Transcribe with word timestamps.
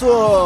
through. 0.00 0.40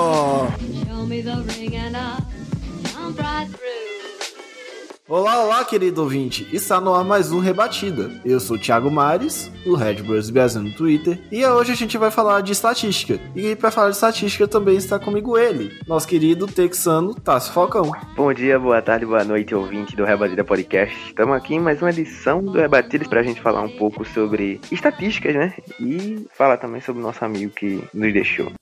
Olá, 5.06 5.44
olá, 5.44 5.64
querido 5.64 6.02
ouvinte! 6.02 6.48
Está 6.52 6.80
no 6.80 6.92
ar 6.92 7.04
mais 7.04 7.30
um 7.30 7.38
Rebatida. 7.38 8.10
Eu 8.24 8.40
sou 8.40 8.56
o 8.56 8.58
Thiago 8.58 8.90
Mares, 8.90 9.52
o 9.64 9.76
Red 9.76 10.02
Bulls 10.02 10.28
Brasil 10.28 10.60
no 10.60 10.72
Twitter, 10.72 11.20
e 11.30 11.46
hoje 11.46 11.70
a 11.70 11.74
gente 11.76 11.96
vai 11.96 12.10
falar 12.10 12.40
de 12.40 12.50
estatística. 12.50 13.20
E 13.36 13.54
para 13.54 13.70
falar 13.70 13.90
de 13.90 13.94
estatística 13.94 14.48
também 14.48 14.76
está 14.76 14.98
comigo 14.98 15.38
ele, 15.38 15.70
nosso 15.86 16.08
querido 16.08 16.48
texano 16.48 17.14
Tássio 17.14 17.52
Falcão. 17.52 17.92
Bom 18.16 18.32
dia, 18.32 18.58
boa 18.58 18.82
tarde, 18.82 19.06
boa 19.06 19.22
noite, 19.22 19.54
ouvinte 19.54 19.94
do 19.94 20.04
Rebatida 20.04 20.42
Podcast. 20.42 20.96
Estamos 21.06 21.36
aqui 21.36 21.54
em 21.54 21.60
mais 21.60 21.80
uma 21.80 21.90
edição 21.90 22.42
do 22.42 22.58
Rebatidas 22.58 23.06
para 23.06 23.20
a 23.20 23.24
gente 23.24 23.40
falar 23.40 23.62
um 23.62 23.76
pouco 23.76 24.04
sobre 24.04 24.60
estatísticas, 24.72 25.34
né? 25.34 25.54
E 25.78 26.26
falar 26.36 26.56
também 26.56 26.80
sobre 26.80 27.00
o 27.00 27.04
nosso 27.04 27.24
amigo 27.24 27.52
que 27.52 27.84
nos 27.94 28.12
deixou. 28.12 28.52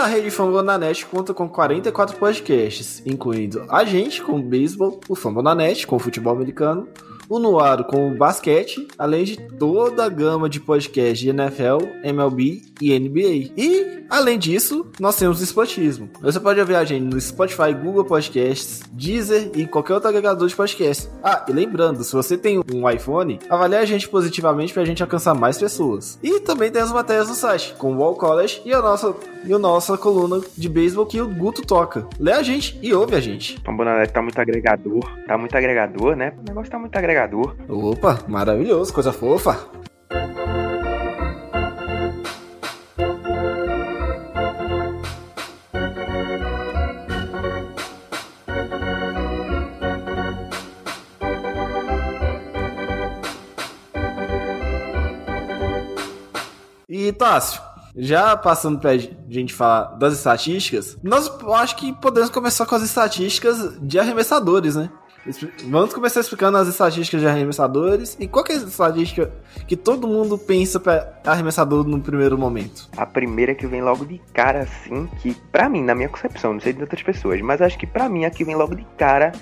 A 0.00 0.06
rede 0.06 0.30
Fambonanet 0.30 1.04
conta 1.04 1.34
com 1.34 1.46
44 1.46 2.16
podcasts, 2.16 3.02
incluindo 3.04 3.66
a 3.68 3.84
gente 3.84 4.22
com 4.22 4.38
o 4.38 4.42
beisebol, 4.42 4.98
o 5.08 5.14
Fambonanet 5.14 5.86
com 5.86 5.96
o 5.96 5.98
futebol 5.98 6.32
americano, 6.32 6.88
o 7.30 7.38
Noaro 7.38 7.84
com 7.84 8.10
o 8.10 8.16
basquete, 8.16 8.88
além 8.98 9.22
de 9.22 9.36
toda 9.36 10.04
a 10.04 10.08
gama 10.08 10.48
de 10.48 10.58
podcasts 10.58 11.20
de 11.20 11.28
NFL, 11.28 11.78
MLB 12.02 12.60
e 12.80 12.98
NBA. 12.98 13.52
E, 13.56 14.04
além 14.10 14.36
disso, 14.36 14.84
nós 14.98 15.16
temos 15.16 15.40
o 15.40 15.44
Spotismo. 15.44 16.10
Você 16.20 16.40
pode 16.40 16.58
ouvir 16.58 16.74
a 16.74 16.84
gente 16.84 17.04
no 17.04 17.20
Spotify, 17.20 17.72
Google 17.72 18.04
Podcasts, 18.04 18.80
Deezer 18.90 19.52
e 19.54 19.64
qualquer 19.64 19.94
outro 19.94 20.08
agregador 20.08 20.48
de 20.48 20.56
podcast. 20.56 21.08
Ah, 21.22 21.44
e 21.48 21.52
lembrando, 21.52 22.02
se 22.02 22.12
você 22.12 22.36
tem 22.36 22.58
um 22.58 22.90
iPhone, 22.90 23.38
avalie 23.48 23.78
a 23.78 23.84
gente 23.84 24.08
positivamente 24.08 24.74
pra 24.74 24.84
gente 24.84 25.00
alcançar 25.00 25.32
mais 25.32 25.56
pessoas. 25.56 26.18
E 26.20 26.40
também 26.40 26.68
tem 26.68 26.82
as 26.82 26.90
matérias 26.90 27.28
no 27.28 27.34
site, 27.36 27.74
com 27.78 27.92
o 27.92 27.98
Wall 27.98 28.16
College 28.16 28.60
e 28.64 28.74
a 28.74 28.82
nossa, 28.82 29.14
e 29.44 29.52
a 29.54 29.58
nossa 29.58 29.96
coluna 29.96 30.40
de 30.58 30.68
beisebol 30.68 31.06
que 31.06 31.20
o 31.20 31.28
Guto 31.28 31.62
toca. 31.62 32.08
Lê 32.18 32.32
a 32.32 32.42
gente 32.42 32.76
e 32.82 32.92
ouve 32.92 33.14
a 33.14 33.20
gente. 33.20 33.60
Tá 33.60 33.70
muito 34.20 34.40
agregador, 34.40 35.24
tá 35.28 35.38
muito 35.38 35.56
agregador, 35.56 36.16
né? 36.16 36.32
O 36.40 36.48
negócio 36.48 36.72
tá 36.72 36.78
muito 36.78 36.96
agregador. 36.96 37.19
Opa, 37.68 38.20
maravilhoso, 38.26 38.92
coisa 38.92 39.12
fofa. 39.12 39.58
E 56.88 57.12
Tássio, 57.12 57.60
já 57.96 58.36
passando 58.36 58.78
pra 58.78 58.96
gente 58.96 59.52
falar 59.52 59.96
das 59.96 60.14
estatísticas, 60.14 60.96
nós 61.02 61.30
acho 61.54 61.76
que 61.76 61.92
podemos 61.92 62.30
começar 62.30 62.66
com 62.66 62.74
as 62.74 62.82
estatísticas 62.82 63.78
de 63.80 63.98
arremessadores, 63.98 64.76
né? 64.76 64.90
Vamos 65.64 65.92
começar 65.92 66.20
explicando 66.20 66.56
as 66.56 66.66
estatísticas 66.66 67.20
de 67.20 67.26
arremessadores 67.26 68.16
e 68.18 68.26
qual 68.26 68.44
é 68.48 68.52
a 68.52 68.56
estatística 68.56 69.30
que 69.66 69.76
todo 69.76 70.08
mundo 70.08 70.38
pensa 70.38 70.80
para 70.80 71.20
arremessador 71.26 71.86
no 71.86 72.00
primeiro 72.00 72.38
momento. 72.38 72.88
A 72.96 73.04
primeira 73.04 73.54
que 73.54 73.66
vem 73.66 73.82
logo 73.82 74.06
de 74.06 74.18
cara, 74.32 74.60
assim, 74.60 75.06
que 75.20 75.34
pra 75.52 75.68
mim, 75.68 75.82
na 75.82 75.94
minha 75.94 76.08
concepção, 76.08 76.54
não 76.54 76.60
sei 76.60 76.72
de 76.72 76.80
outras 76.80 77.02
pessoas, 77.02 77.40
mas 77.42 77.60
acho 77.60 77.78
que 77.78 77.86
pra 77.86 78.08
mim 78.08 78.24
a 78.24 78.30
que 78.30 78.44
vem 78.44 78.56
logo 78.56 78.74
de 78.74 78.86
cara 78.96 79.32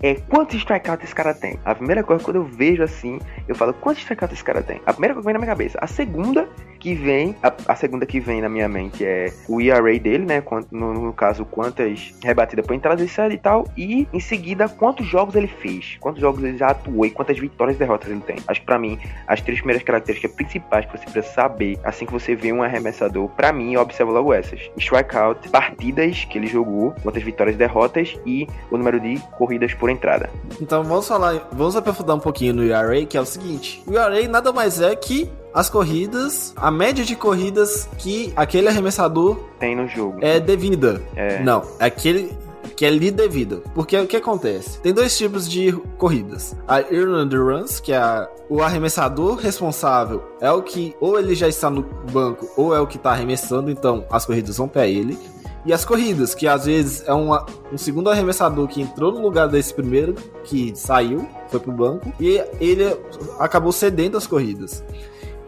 é 0.00 0.14
quantos 0.14 0.56
strikeouts 0.56 1.04
esse 1.04 1.14
cara 1.14 1.34
tem. 1.34 1.58
A 1.64 1.74
primeira 1.74 2.02
coisa, 2.02 2.22
quando 2.22 2.36
eu 2.36 2.44
vejo 2.44 2.82
assim, 2.82 3.18
eu 3.46 3.54
falo 3.54 3.74
quantos 3.74 4.02
strikeouts 4.02 4.36
esse 4.36 4.44
cara 4.44 4.62
tem. 4.62 4.80
A 4.86 4.92
primeira 4.92 5.14
coisa 5.14 5.22
que 5.22 5.26
vem 5.26 5.34
na 5.34 5.38
minha 5.38 5.50
cabeça. 5.50 5.78
A 5.80 5.86
segunda 5.86 6.48
que 6.86 6.94
vem, 6.94 7.34
a, 7.42 7.52
a 7.66 7.74
segunda 7.74 8.06
que 8.06 8.20
vem 8.20 8.40
na 8.40 8.48
minha 8.48 8.68
mente 8.68 9.04
é 9.04 9.32
o 9.48 9.60
ERA 9.60 9.98
dele, 9.98 10.24
né? 10.24 10.40
No, 10.70 10.94
no 10.94 11.12
caso, 11.12 11.44
quantas 11.44 12.14
rebatidas 12.22 12.64
por 12.64 12.74
entrada 12.74 13.04
de 13.04 13.10
série 13.10 13.34
e 13.34 13.38
tal. 13.38 13.66
E 13.76 14.06
em 14.12 14.20
seguida, 14.20 14.68
quantos 14.68 15.04
jogos 15.04 15.34
ele 15.34 15.48
fez, 15.48 15.96
quantos 15.98 16.20
jogos 16.20 16.44
ele 16.44 16.56
já 16.56 16.68
atuou 16.68 17.04
e 17.04 17.10
quantas 17.10 17.36
vitórias 17.36 17.74
e 17.74 17.80
derrotas 17.80 18.08
ele 18.08 18.20
tem. 18.20 18.36
Acho 18.46 18.60
que 18.60 18.66
pra 18.66 18.78
mim, 18.78 19.00
as 19.26 19.40
três 19.40 19.58
primeiras 19.58 19.82
características 19.82 20.36
principais 20.36 20.86
que 20.86 20.96
você 20.96 21.10
precisa 21.10 21.34
saber 21.34 21.76
assim 21.82 22.06
que 22.06 22.12
você 22.12 22.36
vê 22.36 22.52
um 22.52 22.62
arremessador, 22.62 23.28
pra 23.30 23.52
mim, 23.52 23.72
eu 23.72 23.80
observo 23.80 24.12
logo 24.12 24.32
essas: 24.32 24.60
strikeout, 24.76 25.48
partidas 25.48 26.24
que 26.24 26.38
ele 26.38 26.46
jogou, 26.46 26.94
quantas 27.02 27.24
vitórias 27.24 27.56
e 27.56 27.58
derrotas 27.58 28.16
e 28.24 28.46
o 28.70 28.76
número 28.76 29.00
de 29.00 29.18
corridas 29.36 29.74
por 29.74 29.90
entrada. 29.90 30.30
Então 30.60 30.84
vamos 30.84 31.08
falar, 31.08 31.48
vamos 31.50 31.74
aprofundar 31.74 32.14
um 32.14 32.20
pouquinho 32.20 32.54
no 32.54 32.62
ERA, 32.62 33.04
que 33.04 33.16
é 33.16 33.20
o 33.20 33.26
seguinte: 33.26 33.82
o 33.88 33.92
ERA 33.92 34.28
nada 34.28 34.52
mais 34.52 34.80
é 34.80 34.94
que 34.94 35.28
as 35.56 35.70
corridas, 35.70 36.52
a 36.54 36.70
média 36.70 37.02
de 37.04 37.16
corridas 37.16 37.88
que 37.98 38.30
aquele 38.36 38.68
arremessador 38.68 39.38
Tem 39.58 39.74
no 39.74 39.88
jogo. 39.88 40.18
é 40.20 40.38
devida. 40.38 41.02
É. 41.16 41.42
Não, 41.42 41.62
é 41.80 41.86
aquele 41.86 42.30
que 42.76 42.84
é 42.84 42.90
lhe 42.90 43.10
devida. 43.10 43.62
Porque 43.74 43.96
o 43.96 44.06
que 44.06 44.16
acontece? 44.18 44.78
Tem 44.80 44.92
dois 44.92 45.16
tipos 45.16 45.48
de 45.48 45.72
corridas. 45.96 46.54
A 46.68 46.80
earned 46.82 47.34
runs, 47.34 47.80
que 47.80 47.90
é 47.90 47.96
a- 47.96 48.28
o 48.50 48.60
arremessador 48.62 49.36
responsável 49.36 50.22
é 50.42 50.50
o 50.52 50.60
que 50.62 50.94
ou 51.00 51.18
ele 51.18 51.34
já 51.34 51.48
está 51.48 51.70
no 51.70 51.82
banco 52.12 52.46
ou 52.54 52.74
é 52.76 52.80
o 52.80 52.86
que 52.86 52.98
está 52.98 53.12
arremessando, 53.12 53.70
então 53.70 54.04
as 54.10 54.26
corridas 54.26 54.58
vão 54.58 54.68
para 54.68 54.86
ele. 54.86 55.18
E 55.64 55.72
as 55.72 55.84
corridas, 55.86 56.34
que 56.34 56.46
às 56.46 56.66
vezes 56.66 57.02
é 57.08 57.12
uma- 57.14 57.44
um 57.72 57.78
segundo 57.78 58.10
arremessador 58.10 58.68
que 58.68 58.80
entrou 58.82 59.10
no 59.10 59.20
lugar 59.22 59.48
desse 59.48 59.72
primeiro, 59.72 60.14
que 60.44 60.72
saiu, 60.76 61.26
foi 61.48 61.58
pro 61.58 61.72
banco, 61.72 62.12
e 62.20 62.40
ele 62.60 62.94
acabou 63.38 63.72
cedendo 63.72 64.16
as 64.18 64.26
corridas. 64.26 64.84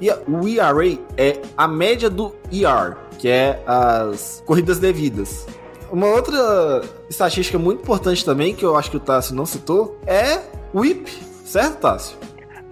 E 0.01 0.11
o 0.11 0.47
ERA 0.49 0.99
é 1.17 1.41
a 1.57 1.67
média 1.67 2.09
do 2.09 2.35
ER, 2.53 2.97
que 3.19 3.29
é 3.29 3.63
as 3.67 4.43
corridas 4.47 4.79
devidas. 4.79 5.47
Uma 5.91 6.07
outra 6.07 6.83
estatística 7.09 7.59
muito 7.59 7.83
importante 7.83 8.25
também, 8.25 8.55
que 8.55 8.65
eu 8.65 8.77
acho 8.77 8.91
que 8.91 8.97
o 8.97 9.01
Tássio 9.01 9.35
não 9.35 9.47
citou, 9.47 9.99
é 10.07 10.41
o 10.73 10.81
WHIP, 10.81 11.09
certo, 11.45 11.79
Tássio? 11.81 12.19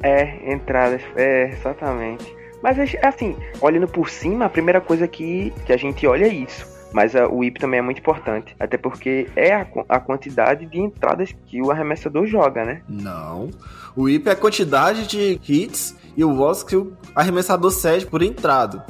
É, 0.03 0.53
entradas, 0.53 1.01
é, 1.17 1.49
exatamente. 1.53 2.37
Mas 2.63 2.79
é 2.79 3.07
assim, 3.07 3.37
olhando 3.61 3.89
por 3.89 4.09
cima, 4.11 4.45
a 4.45 4.49
primeira 4.49 4.81
coisa 4.81 5.09
que, 5.09 5.53
que 5.65 5.73
a 5.73 5.77
gente 5.77 6.07
olha 6.07 6.27
é 6.27 6.29
isso. 6.29 6.67
Mas 6.93 7.15
a- 7.17 7.27
o 7.29 7.43
IP 7.45 7.59
também 7.59 7.79
é 7.79 7.83
muito 7.83 7.99
importante. 7.99 8.55
Até 8.59 8.77
porque 8.79 9.29
é 9.37 9.53
a, 9.55 9.67
a 9.89 10.01
quantidade 10.01 10.65
de 10.67 10.79
entradas 10.79 11.35
que 11.47 11.61
o 11.61 11.71
arremessador 11.71 12.27
joga, 12.27 12.65
né? 12.65 12.81
Não. 12.89 13.51
O 13.97 14.03
WHIP 14.03 14.29
é 14.29 14.33
a 14.33 14.37
quantidade 14.37 15.07
de 15.07 15.41
hits 15.47 15.95
e 16.17 16.25
o 16.25 16.35
votos 16.35 16.63
que 16.63 16.77
o 16.77 16.93
arremessador 17.15 17.71
cede 17.71 18.07
por 18.07 18.23
entrada. 18.23 18.85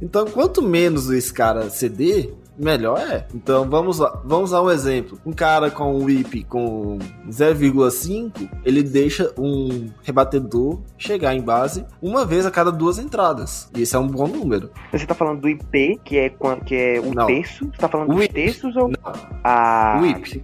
Então, 0.00 0.26
quanto 0.26 0.62
menos 0.62 1.10
esse 1.10 1.32
cara 1.32 1.68
ceder, 1.68 2.32
melhor 2.60 2.98
é. 3.00 3.26
Então, 3.34 3.68
vamos 3.68 3.98
lá, 3.98 4.20
vamos 4.24 4.52
a 4.52 4.62
um 4.62 4.70
exemplo. 4.70 5.18
Um 5.24 5.32
cara 5.32 5.70
com 5.70 5.94
um 5.96 6.04
whip 6.04 6.44
com 6.44 6.98
0,5, 7.28 8.48
ele 8.64 8.82
deixa 8.82 9.32
um 9.38 9.88
rebatedor 10.02 10.80
chegar 10.98 11.34
em 11.34 11.40
base 11.40 11.84
uma 12.02 12.24
vez 12.24 12.44
a 12.46 12.50
cada 12.50 12.70
duas 12.70 12.98
entradas. 12.98 13.70
E 13.76 13.82
esse 13.82 13.94
é 13.96 13.98
um 13.98 14.06
bom 14.06 14.26
número. 14.26 14.70
Você 14.92 15.06
tá 15.06 15.14
falando 15.14 15.40
do 15.40 15.48
IP, 15.48 16.00
que 16.04 16.18
é, 16.18 16.32
que 16.64 16.74
é 16.74 17.00
o 17.00 17.14
Não. 17.14 17.26
terço? 17.26 17.66
Você 17.66 17.78
tá 17.78 17.88
falando 17.88 18.10
O 18.12 18.14
dos 18.16 18.28
terços 18.28 18.76
ou. 18.76 18.88
Não. 18.88 19.12
Ah, 19.44 19.98
WHIP. 20.00 20.42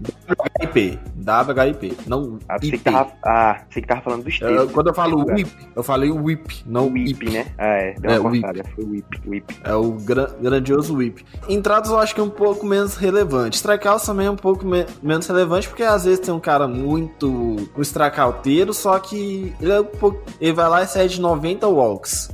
WHIP. 0.60 0.98
WHIP. 1.26 1.96
Não 2.06 2.38
Ah, 2.48 2.56
você 2.60 2.70
que 2.72 2.78
tava, 2.78 3.12
ah, 3.24 3.60
você 3.68 3.80
que 3.80 3.86
tava 3.88 4.00
falando 4.00 4.24
dos 4.24 4.40
Eu- 4.40 4.48
terços. 4.48 4.72
quando 4.72 4.86
eu 4.88 4.94
falo 4.94 5.24
whip, 5.34 5.50
eu 5.74 5.82
falei 5.82 6.10
o 6.10 6.22
whip, 6.22 6.62
não 6.66 6.86
O 6.86 6.92
whip, 6.92 7.30
né? 7.30 7.46
Ah, 7.58 7.66
é, 7.66 7.94
deu 7.94 8.10
É, 8.10 8.20
uma 8.20 8.28
o 8.30 8.32
whip. 8.32 8.44
whip, 8.78 9.20
whip. 9.26 9.56
É 9.64 9.74
o 9.74 9.92
gra- 9.92 10.30
grandioso 10.40 10.94
whip. 10.96 11.24
Entradas 11.48 11.90
eu 11.90 11.98
acho 12.06 12.14
que 12.14 12.20
é 12.20 12.24
um 12.24 12.30
pouco 12.30 12.64
menos 12.64 12.94
relevante. 12.96 13.56
Strikeouts 13.56 14.06
também 14.06 14.26
é 14.28 14.30
um 14.30 14.36
pouco 14.36 14.64
me- 14.64 14.86
menos 15.02 15.26
relevante, 15.26 15.68
porque 15.68 15.82
às 15.82 16.04
vezes 16.04 16.20
tem 16.20 16.32
um 16.32 16.38
cara 16.40 16.68
muito. 16.68 17.26
um 17.76 17.82
strikeouteiro, 17.82 18.72
só 18.72 18.96
que 19.00 19.52
ele 19.60 19.72
é 19.72 19.80
um 19.80 19.84
pouco. 19.84 20.22
Ele 20.40 20.52
vai 20.52 20.68
lá 20.68 20.82
e 20.82 20.86
cede 20.86 21.20
90 21.20 21.66
walks. 21.68 22.30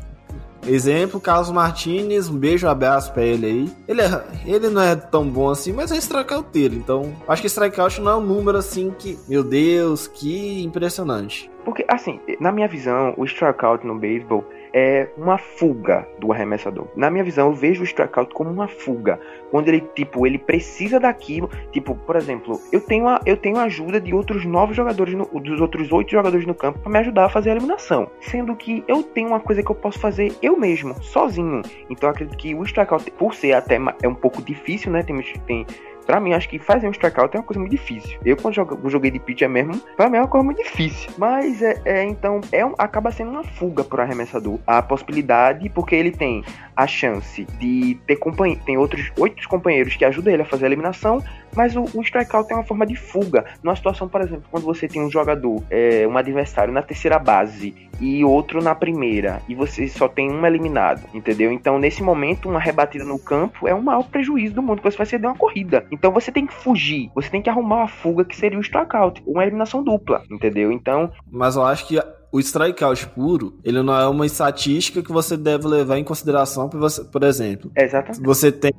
exemplo, 0.66 1.18
Carlos 1.20 1.50
Martinez, 1.50 2.28
um 2.28 2.36
beijo, 2.36 2.66
um 2.66 2.70
abraço 2.70 3.12
pra 3.12 3.22
ele 3.24 3.46
aí. 3.46 3.72
Ele, 3.88 4.00
é, 4.02 4.22
ele 4.46 4.68
não 4.68 4.80
é 4.82 4.94
tão 4.94 5.26
bom 5.28 5.50
assim, 5.50 5.72
mas 5.72 5.90
é 5.90 5.96
strikeouteiro. 5.96 6.74
Então, 6.74 7.12
acho 7.26 7.42
que 7.42 7.48
strikeout 7.48 8.00
não 8.00 8.12
é 8.12 8.16
um 8.16 8.20
número 8.20 8.58
assim 8.58 8.94
que, 8.96 9.18
meu 9.28 9.42
Deus, 9.42 10.06
que 10.06 10.62
impressionante. 10.62 11.50
Porque, 11.64 11.84
assim, 11.88 12.20
na 12.40 12.52
minha 12.52 12.68
visão, 12.68 13.12
o 13.16 13.24
strikeout 13.24 13.84
no 13.86 13.98
beisebol 13.98 14.44
é 14.72 15.08
uma 15.16 15.38
fuga 15.38 16.06
do 16.18 16.32
arremessador. 16.32 16.86
Na 16.96 17.10
minha 17.10 17.24
visão, 17.24 17.48
eu 17.48 17.54
vejo 17.54 17.82
o 17.82 17.84
strikeout 17.84 18.32
como 18.32 18.50
uma 18.50 18.68
fuga. 18.68 19.20
Quando 19.50 19.68
ele, 19.68 19.80
tipo, 19.94 20.26
ele 20.26 20.38
precisa 20.38 20.98
daquilo. 20.98 21.50
Tipo, 21.70 21.94
por 21.94 22.16
exemplo, 22.16 22.60
eu 22.72 22.80
tenho 22.80 23.06
a, 23.06 23.20
eu 23.26 23.36
tenho 23.36 23.58
a 23.58 23.64
ajuda 23.64 24.00
de 24.00 24.14
outros 24.14 24.44
nove 24.44 24.74
jogadores, 24.74 25.14
no, 25.14 25.26
dos 25.40 25.60
outros 25.60 25.92
oito 25.92 26.10
jogadores 26.10 26.46
no 26.46 26.54
campo 26.54 26.78
para 26.78 26.90
me 26.90 26.98
ajudar 26.98 27.26
a 27.26 27.28
fazer 27.28 27.50
a 27.50 27.52
eliminação. 27.52 28.10
Sendo 28.20 28.56
que 28.56 28.82
eu 28.88 29.02
tenho 29.02 29.28
uma 29.28 29.40
coisa 29.40 29.62
que 29.62 29.70
eu 29.70 29.74
posso 29.74 29.98
fazer 29.98 30.32
eu 30.42 30.58
mesmo, 30.58 30.94
sozinho. 31.02 31.62
Então 31.90 32.08
acredito 32.08 32.36
que 32.36 32.54
o 32.54 32.62
strikeout, 32.64 33.10
por 33.12 33.34
ser 33.34 33.52
até 33.52 33.78
é 34.02 34.08
um 34.08 34.14
pouco 34.14 34.42
difícil, 34.42 34.90
né? 34.90 35.02
Tem, 35.02 35.20
tem 35.46 35.66
Pra 36.06 36.20
mim, 36.20 36.32
acho 36.32 36.48
que 36.48 36.58
fazer 36.58 36.88
um 36.88 36.90
strikeout 36.90 37.36
é 37.36 37.40
uma 37.40 37.44
coisa 37.44 37.60
muito 37.60 37.72
difícil. 37.72 38.18
Eu, 38.24 38.36
quando 38.36 38.54
joguei 38.90 39.10
de 39.10 39.18
pitcher 39.18 39.48
mesmo, 39.48 39.80
pra 39.96 40.08
mim 40.08 40.16
é 40.18 40.20
uma 40.20 40.28
coisa 40.28 40.44
muito 40.44 40.62
difícil. 40.62 41.10
Mas, 41.16 41.62
é, 41.62 41.80
é 41.84 42.04
então, 42.04 42.40
é 42.50 42.64
um, 42.64 42.74
acaba 42.78 43.10
sendo 43.10 43.30
uma 43.30 43.44
fuga 43.44 43.84
pro 43.84 44.02
arremessador. 44.02 44.58
A 44.66 44.82
possibilidade, 44.82 45.68
porque 45.68 45.94
ele 45.94 46.10
tem 46.10 46.44
a 46.76 46.86
chance 46.86 47.44
de 47.58 47.98
ter 48.06 48.16
companheiros, 48.16 48.64
tem 48.64 48.76
outros 48.76 49.12
oito 49.18 49.46
companheiros 49.48 49.94
que 49.96 50.04
ajudam 50.04 50.32
ele 50.32 50.42
a 50.42 50.46
fazer 50.46 50.64
a 50.64 50.68
eliminação, 50.68 51.22
mas 51.54 51.76
o, 51.76 51.84
o 51.94 52.02
strikeout 52.02 52.50
é 52.52 52.56
uma 52.56 52.64
forma 52.64 52.86
de 52.86 52.96
fuga. 52.96 53.44
Numa 53.62 53.76
situação, 53.76 54.08
por 54.08 54.20
exemplo, 54.20 54.44
quando 54.50 54.64
você 54.64 54.88
tem 54.88 55.02
um 55.02 55.10
jogador, 55.10 55.62
é, 55.70 56.06
um 56.06 56.16
adversário 56.16 56.72
na 56.72 56.82
terceira 56.82 57.18
base 57.18 57.74
e 58.00 58.24
outro 58.24 58.62
na 58.62 58.74
primeira, 58.74 59.40
e 59.48 59.54
você 59.54 59.86
só 59.86 60.08
tem 60.08 60.30
um 60.30 60.44
eliminado, 60.44 61.02
entendeu? 61.14 61.52
Então, 61.52 61.78
nesse 61.78 62.02
momento, 62.02 62.48
uma 62.48 62.58
rebatida 62.58 63.04
no 63.04 63.18
campo 63.18 63.68
é 63.68 63.74
o 63.74 63.82
maior 63.82 64.04
prejuízo 64.04 64.54
do 64.54 64.62
mundo, 64.62 64.76
porque 64.76 64.90
você 64.90 64.96
vai 64.96 65.06
ceder 65.06 65.30
uma 65.30 65.36
corrida. 65.36 65.86
Então, 65.90 66.10
você 66.10 66.32
tem 66.32 66.46
que 66.46 66.54
fugir, 66.54 67.10
você 67.14 67.30
tem 67.30 67.42
que 67.42 67.50
arrumar 67.50 67.76
uma 67.76 67.88
fuga 67.88 68.24
que 68.24 68.36
seria 68.36 68.58
o 68.58 68.62
strikeout, 68.62 69.22
uma 69.26 69.42
eliminação 69.42 69.82
dupla, 69.82 70.22
entendeu? 70.30 70.72
Então. 70.72 71.12
Mas 71.30 71.56
eu 71.56 71.64
acho 71.64 71.86
que 71.86 72.00
o 72.32 72.40
strikeout 72.40 73.06
puro, 73.08 73.52
ele 73.62 73.82
não 73.82 73.94
é 73.94 74.08
uma 74.08 74.24
estatística 74.24 75.02
que 75.02 75.12
você 75.12 75.36
deve 75.36 75.68
levar 75.68 75.98
em 75.98 76.04
consideração, 76.04 76.68
por, 76.68 76.80
você, 76.80 77.04
por 77.04 77.22
exemplo. 77.22 77.70
Exatamente. 77.76 78.22
Você 78.22 78.50
tem, 78.50 78.72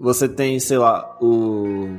você 0.00 0.26
tem, 0.26 0.58
sei 0.58 0.78
lá, 0.78 1.16
o 1.20 1.96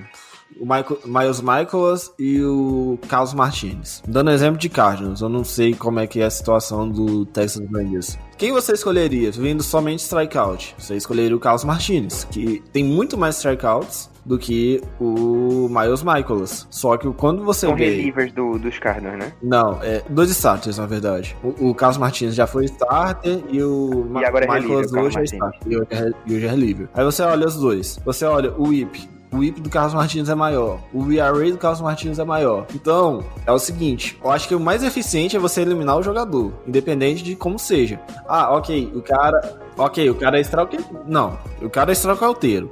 o 0.60 0.66
Michael, 0.66 1.00
Miles 1.06 1.40
Michaels 1.40 2.12
e 2.18 2.42
o 2.42 2.98
Carlos 3.08 3.34
Martinez. 3.34 4.02
Dando 4.08 4.32
exemplo 4.32 4.58
de 4.58 4.70
Cardinals, 4.70 5.22
eu 5.22 5.30
não 5.30 5.44
sei 5.44 5.76
como 5.76 6.00
é 6.00 6.08
que 6.08 6.20
é 6.20 6.26
a 6.26 6.30
situação 6.32 6.90
do 6.90 7.26
Texas 7.28 7.64
Rangers. 7.70 8.18
Quem 8.38 8.52
você 8.52 8.74
escolheria, 8.74 9.32
vindo 9.32 9.62
somente 9.62 10.00
strikeout? 10.00 10.76
Você 10.80 10.96
escolheria 10.96 11.36
o 11.36 11.40
Carlos 11.40 11.64
Martinez, 11.64 12.24
que 12.32 12.64
tem 12.72 12.84
muito 12.84 13.18
mais 13.18 13.36
strikeouts 13.36 14.10
do 14.28 14.38
que 14.38 14.82
o 15.00 15.70
Miles 15.70 16.04
Michaels. 16.04 16.68
Só 16.70 16.98
que 16.98 17.10
quando 17.14 17.44
você 17.44 17.66
São 17.66 17.76
vê... 17.76 17.90
relievers 17.90 18.34
do, 18.34 18.60
dos 18.60 18.78
Cardinals, 18.78 19.18
né? 19.18 19.32
Não, 19.42 19.80
é 19.82 20.04
dois 20.10 20.30
starters, 20.30 20.78
na 20.78 20.86
verdade. 20.86 21.36
O, 21.42 21.70
o 21.70 21.74
Carlos 21.74 21.98
Martinez 21.98 22.36
já 22.36 22.46
foi 22.46 22.66
starter 22.66 23.40
e 23.50 23.64
o 23.64 24.12
E 24.20 24.26
agora 24.26 24.46
é 24.46 24.60
Michaels 24.60 24.92
reliever, 24.92 25.04
hoje 25.04 25.20
é 25.20 25.24
starter. 25.24 25.62
E 25.66 25.78
hoje 25.78 25.88
é, 25.92 26.34
hoje 26.34 26.46
é 26.46 26.50
reliever. 26.50 26.90
Aí 26.94 27.06
você 27.06 27.24
olha 27.24 27.48
os 27.48 27.56
dois. 27.56 28.00
Você 28.06 28.26
olha 28.26 28.52
o 28.52 28.68
Whip, 28.68 29.10
o 29.32 29.38
whip 29.38 29.60
do 29.60 29.70
Carlos 29.70 29.94
Martins 29.94 30.30
é 30.30 30.36
maior, 30.36 30.80
o 30.94 31.12
ERA 31.12 31.52
do 31.52 31.58
Carlos 31.58 31.82
Martins 31.82 32.20
é 32.20 32.24
maior. 32.24 32.66
Então, 32.74 33.24
é 33.46 33.52
o 33.52 33.60
seguinte, 33.60 34.18
eu 34.24 34.32
acho 34.32 34.48
que 34.48 34.56
o 34.56 34.60
mais 34.60 34.84
eficiente 34.84 35.36
é 35.36 35.40
você 35.40 35.62
eliminar 35.62 35.98
o 35.98 36.04
jogador, 36.04 36.54
independente 36.66 37.24
de 37.24 37.36
como 37.36 37.60
seja. 37.60 38.00
Ah, 38.28 38.56
ok, 38.56 38.92
o 38.96 39.02
cara, 39.02 39.60
ok, 39.78 40.10
o 40.10 40.16
cara 40.16 40.38
é 40.38 40.42
strike, 40.42 40.80
não, 41.06 41.38
o 41.62 41.70
cara 41.70 41.92
é 41.92 41.94
strikeouteiro. 41.94 42.72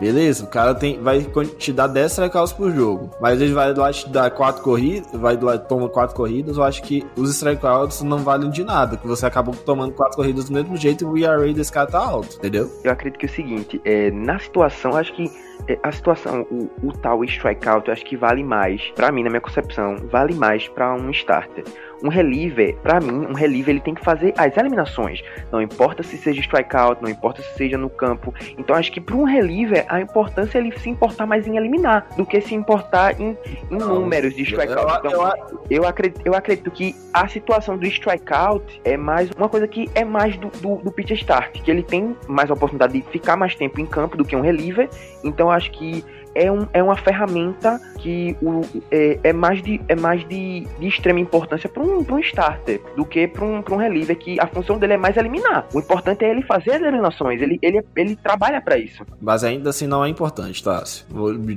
Beleza, 0.00 0.44
o 0.44 0.46
cara 0.46 0.74
tem, 0.74 1.00
vai 1.00 1.26
te 1.58 1.72
dar 1.72 1.86
10 1.86 2.12
strikeouts 2.12 2.52
por 2.52 2.70
jogo, 2.70 3.10
mas 3.20 3.40
ele 3.40 3.52
vai 3.52 3.74
lá 3.74 3.92
te 3.92 4.08
dar 4.08 4.30
4 4.30 4.62
corridas, 4.62 5.10
vai 5.12 5.36
lá 5.36 5.58
toma 5.58 5.88
4 5.88 6.14
corridas. 6.14 6.56
Eu 6.56 6.62
acho 6.62 6.82
que 6.82 7.04
os 7.16 7.30
strikeouts 7.30 8.02
não 8.02 8.18
valem 8.18 8.50
de 8.50 8.64
nada, 8.64 8.96
que 8.96 9.06
você 9.06 9.26
acabou 9.26 9.54
tomando 9.54 9.92
4 9.92 10.16
corridas 10.16 10.44
do 10.46 10.52
mesmo 10.52 10.76
jeito 10.76 11.04
e 11.04 11.06
o 11.06 11.18
ERA 11.18 11.52
desse 11.52 11.72
cara 11.72 11.86
tá 11.86 11.98
alto, 11.98 12.36
entendeu? 12.36 12.70
Eu 12.84 12.92
acredito 12.92 13.18
que 13.18 13.26
é 13.26 13.28
o 13.28 13.32
seguinte, 13.32 13.80
é, 13.84 14.10
na 14.10 14.38
situação, 14.38 14.96
acho 14.96 15.12
que 15.14 15.30
é, 15.66 15.78
a 15.82 15.92
situação, 15.92 16.46
o, 16.50 16.70
o 16.82 16.92
tal 16.92 17.22
strikeout, 17.24 17.88
eu 17.88 17.92
acho 17.92 18.04
que 18.04 18.16
vale 18.16 18.42
mais, 18.42 18.82
para 18.94 19.12
mim, 19.12 19.22
na 19.22 19.30
minha 19.30 19.40
concepção, 19.40 19.96
vale 20.10 20.34
mais 20.34 20.68
para 20.68 20.94
um 20.94 21.10
starter. 21.10 21.64
Um 22.02 22.08
reliever, 22.08 22.76
para 22.76 23.00
mim, 23.00 23.26
um 23.26 23.32
reliever 23.34 23.74
ele 23.74 23.80
tem 23.80 23.94
que 23.94 24.04
fazer 24.04 24.32
as 24.36 24.56
eliminações. 24.56 25.22
Não 25.50 25.60
importa 25.60 26.02
se 26.02 26.16
seja 26.16 26.40
strikeout, 26.40 27.02
não 27.02 27.08
importa 27.10 27.42
se 27.42 27.54
seja 27.56 27.76
no 27.76 27.90
campo. 27.90 28.32
Então 28.56 28.76
acho 28.76 28.92
que 28.92 29.00
para 29.00 29.16
um 29.16 29.24
reliever 29.24 29.84
a 29.88 30.00
importância 30.00 30.58
é 30.58 30.60
ele 30.60 30.78
se 30.78 30.88
importar 30.88 31.26
mais 31.26 31.46
em 31.46 31.56
eliminar 31.56 32.06
do 32.16 32.24
que 32.24 32.40
se 32.40 32.54
importar 32.54 33.20
em, 33.20 33.36
em 33.70 33.76
números 33.78 34.34
de 34.34 34.42
strikeout. 34.42 35.06
Então, 35.06 35.32
eu- 35.70 35.86
acredito, 35.86 36.20
eu 36.24 36.34
acredito 36.34 36.70
que 36.70 36.94
a 37.12 37.26
situação 37.28 37.76
do 37.76 37.86
strikeout 37.86 38.80
é 38.84 38.96
mais 38.96 39.30
uma 39.36 39.48
coisa 39.48 39.66
que 39.66 39.88
é 39.94 40.04
mais 40.04 40.36
do, 40.36 40.48
do, 40.60 40.76
do 40.76 40.92
pitcher 40.92 41.16
start, 41.16 41.60
que 41.62 41.70
ele 41.70 41.82
tem 41.82 42.16
mais 42.28 42.50
oportunidade 42.50 42.92
de 42.92 43.02
ficar 43.10 43.36
mais 43.36 43.54
tempo 43.54 43.80
em 43.80 43.86
campo 43.86 44.16
do 44.16 44.24
que 44.24 44.36
um 44.36 44.40
reliever. 44.40 44.88
Então 45.24 45.50
acho 45.50 45.70
que 45.72 46.04
é, 46.38 46.50
um, 46.50 46.66
é 46.72 46.82
uma 46.82 46.96
ferramenta 46.96 47.80
que 47.98 48.36
o, 48.40 48.62
é, 48.90 49.18
é 49.24 49.32
mais, 49.32 49.60
de, 49.60 49.80
é 49.88 49.96
mais 49.96 50.26
de, 50.28 50.66
de 50.78 50.86
extrema 50.86 51.18
importância 51.18 51.68
para 51.68 51.82
um, 51.82 52.06
um 52.08 52.18
starter 52.20 52.80
do 52.96 53.04
que 53.04 53.26
para 53.26 53.44
um, 53.44 53.60
pra 53.60 53.74
um 53.74 53.78
reliever, 53.78 54.16
que 54.16 54.38
a 54.40 54.46
função 54.46 54.78
dele 54.78 54.92
é 54.94 54.96
mais 54.96 55.16
eliminar. 55.16 55.66
O 55.74 55.80
importante 55.80 56.24
é 56.24 56.30
ele 56.30 56.42
fazer 56.42 56.72
as 56.72 56.82
eliminações, 56.82 57.42
ele, 57.42 57.58
ele, 57.60 57.82
ele 57.96 58.14
trabalha 58.16 58.60
para 58.60 58.78
isso. 58.78 59.04
Mas 59.20 59.42
ainda 59.42 59.70
assim 59.70 59.86
não 59.86 60.04
é 60.04 60.08
importante, 60.08 60.62
tá? 60.62 60.84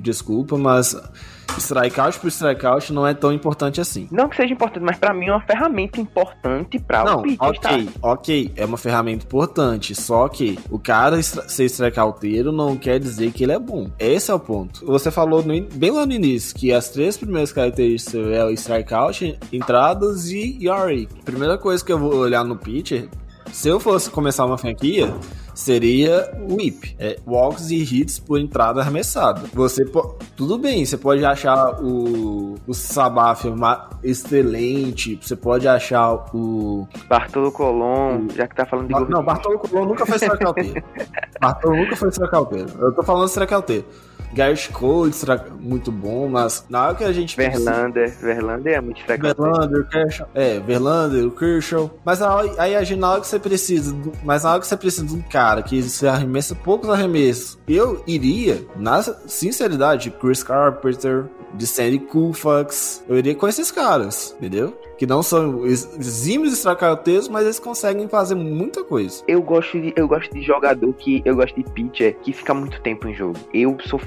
Desculpa, 0.01 0.57
mas 0.57 0.95
strikeout 1.57 2.19
por 2.19 2.27
strikeout 2.29 2.91
não 2.93 3.05
é 3.05 3.13
tão 3.13 3.31
importante 3.31 3.81
assim. 3.81 4.07
Não 4.11 4.27
que 4.29 4.35
seja 4.35 4.53
importante, 4.53 4.83
mas 4.83 4.97
para 4.97 5.13
mim 5.13 5.27
é 5.27 5.31
uma 5.31 5.41
ferramenta 5.41 5.99
importante 5.99 6.79
para 6.79 7.03
o 7.03 7.05
Não, 7.05 7.21
pitcher 7.21 7.47
ok, 7.47 7.89
ok, 8.01 8.51
é 8.55 8.65
uma 8.65 8.77
ferramenta 8.77 9.25
importante, 9.25 9.95
só 9.95 10.27
que 10.27 10.57
o 10.69 10.79
cara 10.79 11.21
ser 11.21 11.65
strikeouteiro 11.65 12.51
não 12.51 12.75
quer 12.75 12.99
dizer 12.99 13.31
que 13.31 13.43
ele 13.43 13.53
é 13.53 13.59
bom. 13.59 13.89
Esse 13.99 14.31
é 14.31 14.33
o 14.33 14.39
ponto. 14.39 14.85
Você 14.85 15.11
falou 15.11 15.43
no 15.43 15.51
bem 15.73 15.91
lá 15.91 16.05
no 16.05 16.13
início 16.13 16.55
que 16.55 16.71
as 16.71 16.89
três 16.89 17.17
primeiras 17.17 17.51
características 17.51 18.27
é 18.31 18.43
o 18.43 18.49
strikeout, 18.51 19.37
entradas 19.51 20.29
e 20.29 20.67
ERA. 20.67 21.07
Primeira 21.23 21.57
coisa 21.57 21.83
que 21.83 21.91
eu 21.91 21.99
vou 21.99 22.15
olhar 22.15 22.43
no 22.43 22.55
pitcher, 22.55 23.09
se 23.51 23.67
eu 23.67 23.79
fosse 23.79 24.09
começar 24.09 24.45
uma 24.45 24.57
franquia, 24.57 25.13
seria 25.53 26.31
o 26.47 26.55
whip. 26.55 26.95
É, 26.99 27.17
walks 27.25 27.69
e 27.71 27.75
hits 27.81 28.19
por 28.19 28.39
entrada 28.39 28.81
arremessada. 28.81 29.41
Você 29.53 29.85
po- 29.85 30.15
tudo 30.35 30.57
bem, 30.57 30.85
você 30.85 30.97
pode 30.97 31.23
achar 31.25 31.81
o, 31.81 32.55
o 32.67 32.73
Sabaf 32.73 33.47
excelente, 34.03 35.19
você 35.21 35.35
pode 35.35 35.67
achar 35.67 36.13
o 36.33 36.87
Bartolo 37.07 37.51
Colon, 37.51 38.27
já 38.35 38.47
que 38.47 38.55
tá 38.55 38.65
falando 38.65 38.87
de 38.87 38.93
gol- 38.93 39.09
Não, 39.09 39.23
Bartolo 39.23 39.59
Colon 39.59 39.85
nunca 39.85 40.05
foi 40.05 40.15
strikeouteiro. 40.17 40.83
Bartolo 41.39 41.75
nunca 41.77 41.95
foi 41.95 42.09
strikeouteiro. 42.09 42.67
Eu 42.79 42.93
tô 42.93 43.03
falando 43.03 43.27
strikeouteiro. 43.27 43.85
Garrett 44.33 44.69
Cole, 44.69 45.11
stra- 45.11 45.45
muito 45.59 45.91
bom, 45.91 46.27
mas 46.27 46.65
na 46.69 46.85
hora 46.87 46.95
que 46.95 47.03
a 47.03 47.11
gente 47.11 47.35
Verlander, 47.35 48.09
Verlander 48.19 48.73
é 48.75 48.81
muito 48.81 48.99
strikeout. 49.01 49.35
Verlander, 49.41 49.87
Kershaw. 49.89 50.27
É, 50.33 50.59
Verlander, 50.59 51.25
o 51.27 51.31
Kershaw. 51.31 51.91
Mas 52.05 52.19
na 52.19 52.33
hora- 52.35 52.51
aí 52.57 52.75
a 52.75 52.83
gente, 52.83 52.99
na 52.99 53.11
hora 53.11 53.21
que 53.21 53.27
você 53.27 53.39
precisa, 53.39 53.91
do- 53.93 54.11
mas 54.23 54.43
na 54.43 54.51
hora 54.51 54.59
que 54.61 54.67
você 54.67 54.77
precisa 54.77 55.05
de 55.05 55.13
um 55.13 55.21
cara 55.21 55.61
que 55.61 55.81
você 55.81 56.07
arremessa 56.07 56.55
poucos 56.55 56.89
arremessos, 56.89 57.57
eu 57.67 58.03
iria, 58.07 58.65
na 58.75 59.01
sinceridade, 59.27 60.11
Chris 60.11 60.43
Carpenter, 60.43 61.25
de 61.53 61.67
Sandy 61.67 61.99
Koufax, 61.99 63.03
eu 63.07 63.17
iria 63.17 63.35
com 63.35 63.47
esses 63.47 63.71
caras, 63.71 64.35
entendeu? 64.37 64.77
Que 64.97 65.05
não 65.07 65.23
são 65.23 65.65
ex- 65.65 65.89
exímios 65.99 66.53
strikeouteiros, 66.53 67.27
mas 67.27 67.43
eles 67.43 67.59
conseguem 67.59 68.07
fazer 68.07 68.35
muita 68.35 68.83
coisa. 68.83 69.23
Eu 69.27 69.41
gosto 69.41 69.79
de 69.81 69.91
eu 69.95 70.07
gosto 70.07 70.31
de 70.33 70.41
jogador 70.41 70.93
que 70.93 71.21
eu 71.25 71.35
gosto 71.35 71.55
de 71.55 71.63
pitcher 71.71 72.15
que 72.21 72.31
fica 72.31 72.53
muito 72.53 72.79
tempo 72.81 73.07
em 73.07 73.13
jogo. 73.15 73.37
Eu 73.53 73.75
sou 73.85 73.99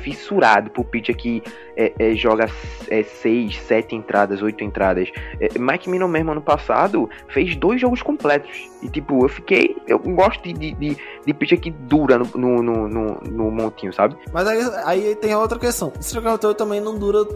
fissurado 0.00 0.70
por 0.70 0.84
pitcher 0.84 1.16
que 1.16 1.42
é, 1.76 1.92
é, 1.98 2.14
joga 2.14 2.46
é, 2.88 3.02
seis, 3.02 3.56
sete 3.62 3.94
entradas, 3.94 4.42
oito 4.42 4.62
entradas. 4.64 5.08
É, 5.40 5.58
Mike 5.58 5.88
Mino 5.88 6.06
mesmo 6.08 6.32
ano 6.32 6.42
passado 6.42 7.08
fez 7.28 7.56
dois 7.56 7.80
jogos 7.80 8.02
completos 8.02 8.68
e 8.82 8.88
tipo 8.88 9.24
eu 9.24 9.28
fiquei 9.28 9.76
eu 9.86 9.98
gosto 9.98 10.42
de, 10.42 10.52
de, 10.52 10.72
de, 10.74 10.96
de 11.24 11.34
pitcher 11.34 11.60
que 11.60 11.70
dura 11.70 12.18
no, 12.18 12.26
no, 12.62 12.62
no, 12.88 12.88
no- 13.20 13.50
montinho, 13.52 13.92
sabe? 13.92 14.16
Mas 14.32 14.46
aí, 14.48 14.60
aí 14.84 15.14
tem 15.16 15.32
a 15.32 15.38
outra 15.38 15.58
questão. 15.58 15.92
O 15.96 16.00
strikeouteiro 16.00 16.54
também 16.54 16.80
não 16.82 16.98
dura 16.98 17.26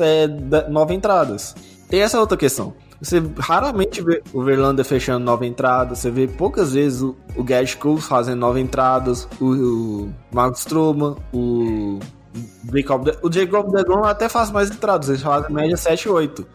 é, 0.00 0.26
nove 0.68 0.94
entradas. 0.94 1.54
Tem 1.88 2.00
essa 2.00 2.18
outra 2.20 2.36
questão. 2.36 2.74
Você 3.00 3.22
raramente 3.38 4.02
vê 4.02 4.22
o 4.32 4.42
Verlander 4.42 4.84
fechando 4.84 5.24
nove 5.24 5.46
entradas. 5.46 5.98
Você 5.98 6.10
vê 6.10 6.26
poucas 6.26 6.72
vezes 6.72 7.02
o, 7.02 7.16
o 7.36 7.44
Cole 7.78 8.00
fazendo 8.00 8.40
nove 8.40 8.60
entradas. 8.60 9.28
O, 9.40 9.44
o 9.44 10.14
Marcos 10.32 10.60
Stroman, 10.60 11.16
o 11.32 11.98
Jacob, 12.72 13.08
o 13.22 13.32
Jacob 13.32 13.70
DeGrom 13.70 14.04
até 14.04 14.28
faz 14.28 14.50
mais 14.50 14.70
entradas. 14.70 15.08
Eles 15.08 15.22
fazem 15.22 15.50
em 15.50 15.54
média 15.54 15.76
7, 15.76 16.08
8. 16.08 16.46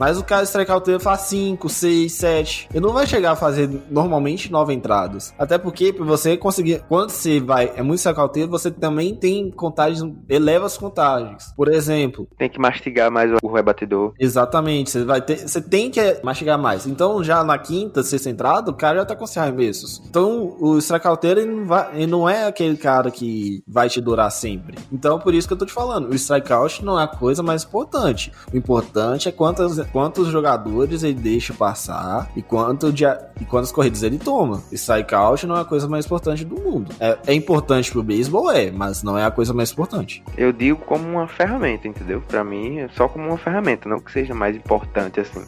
Mas 0.00 0.16
o 0.16 0.24
cara 0.24 0.44
strikeouteiro 0.44 0.98
faz 0.98 1.20
5, 1.20 1.68
6, 1.68 2.10
7. 2.10 2.68
Ele 2.72 2.80
não 2.80 2.94
vai 2.94 3.06
chegar 3.06 3.32
a 3.32 3.36
fazer 3.36 3.68
normalmente 3.90 4.50
9 4.50 4.72
entradas. 4.72 5.34
Até 5.38 5.58
porque 5.58 5.92
pra 5.92 6.06
você 6.06 6.38
conseguir. 6.38 6.82
Quando 6.88 7.10
você 7.10 7.38
vai. 7.38 7.70
É 7.76 7.82
muito 7.82 7.98
strikeouteiro, 7.98 8.50
você 8.50 8.70
também 8.70 9.14
tem 9.14 9.50
contagens. 9.50 10.02
Eleva 10.26 10.64
as 10.64 10.78
contagens. 10.78 11.52
Por 11.54 11.70
exemplo. 11.70 12.26
Tem 12.38 12.48
que 12.48 12.58
mastigar 12.58 13.10
mais 13.10 13.30
o 13.42 13.52
rebatedor. 13.52 14.14
Exatamente. 14.18 14.88
Você 14.88 15.04
vai 15.04 15.20
ter. 15.20 15.46
Você 15.46 15.60
tem 15.60 15.90
que 15.90 16.00
mastigar 16.24 16.58
mais. 16.58 16.86
Então, 16.86 17.22
já 17.22 17.44
na 17.44 17.58
quinta, 17.58 18.02
sexta 18.02 18.30
entrada, 18.30 18.70
o 18.70 18.74
cara 18.74 19.00
já 19.00 19.04
tá 19.04 19.14
com 19.14 19.26
seus 19.26 19.36
arremessos. 19.44 20.02
Então, 20.08 20.56
o 20.58 20.78
strikeouteiro 20.78 21.40
ele 21.40 21.50
não, 21.52 21.66
vai, 21.66 21.90
ele 21.94 22.06
não 22.06 22.26
é 22.26 22.46
aquele 22.46 22.78
cara 22.78 23.10
que 23.10 23.62
vai 23.68 23.90
te 23.90 24.00
durar 24.00 24.30
sempre. 24.30 24.78
Então, 24.90 25.18
por 25.18 25.34
isso 25.34 25.46
que 25.46 25.52
eu 25.52 25.58
tô 25.58 25.66
te 25.66 25.74
falando. 25.74 26.08
O 26.08 26.14
strikeout 26.14 26.82
não 26.82 26.98
é 26.98 27.04
a 27.04 27.06
coisa 27.08 27.42
mais 27.42 27.64
importante. 27.64 28.32
O 28.50 28.56
importante 28.56 29.28
é 29.28 29.32
quantas, 29.32 29.78
quantos 29.92 30.28
jogadores 30.28 31.02
ele 31.02 31.14
deixa 31.14 31.52
passar 31.52 32.30
e, 32.36 32.42
quanto 32.42 32.92
de, 32.92 33.04
e 33.40 33.44
quantas 33.44 33.72
corridas 33.72 34.02
ele 34.02 34.18
toma. 34.18 34.62
Strikeout 34.72 35.46
não 35.46 35.56
é 35.56 35.60
a 35.60 35.64
coisa 35.64 35.88
mais 35.88 36.06
importante 36.06 36.44
do 36.44 36.56
mundo. 36.56 36.94
É, 36.98 37.18
é 37.26 37.34
importante 37.34 37.90
pro 37.90 38.02
beisebol, 38.02 38.50
é, 38.50 38.70
mas 38.70 39.02
não 39.02 39.18
é 39.18 39.24
a 39.24 39.30
coisa 39.30 39.52
mais 39.52 39.70
importante. 39.72 40.22
Eu 40.36 40.52
digo 40.52 40.80
como 40.84 41.06
uma 41.08 41.26
ferramenta, 41.26 41.88
entendeu? 41.88 42.22
Pra 42.26 42.44
mim, 42.44 42.78
é 42.78 42.88
só 42.88 43.08
como 43.08 43.26
uma 43.26 43.38
ferramenta, 43.38 43.88
não 43.88 43.98
que 43.98 44.12
seja 44.12 44.34
mais 44.34 44.56
importante 44.56 45.20
assim. 45.20 45.42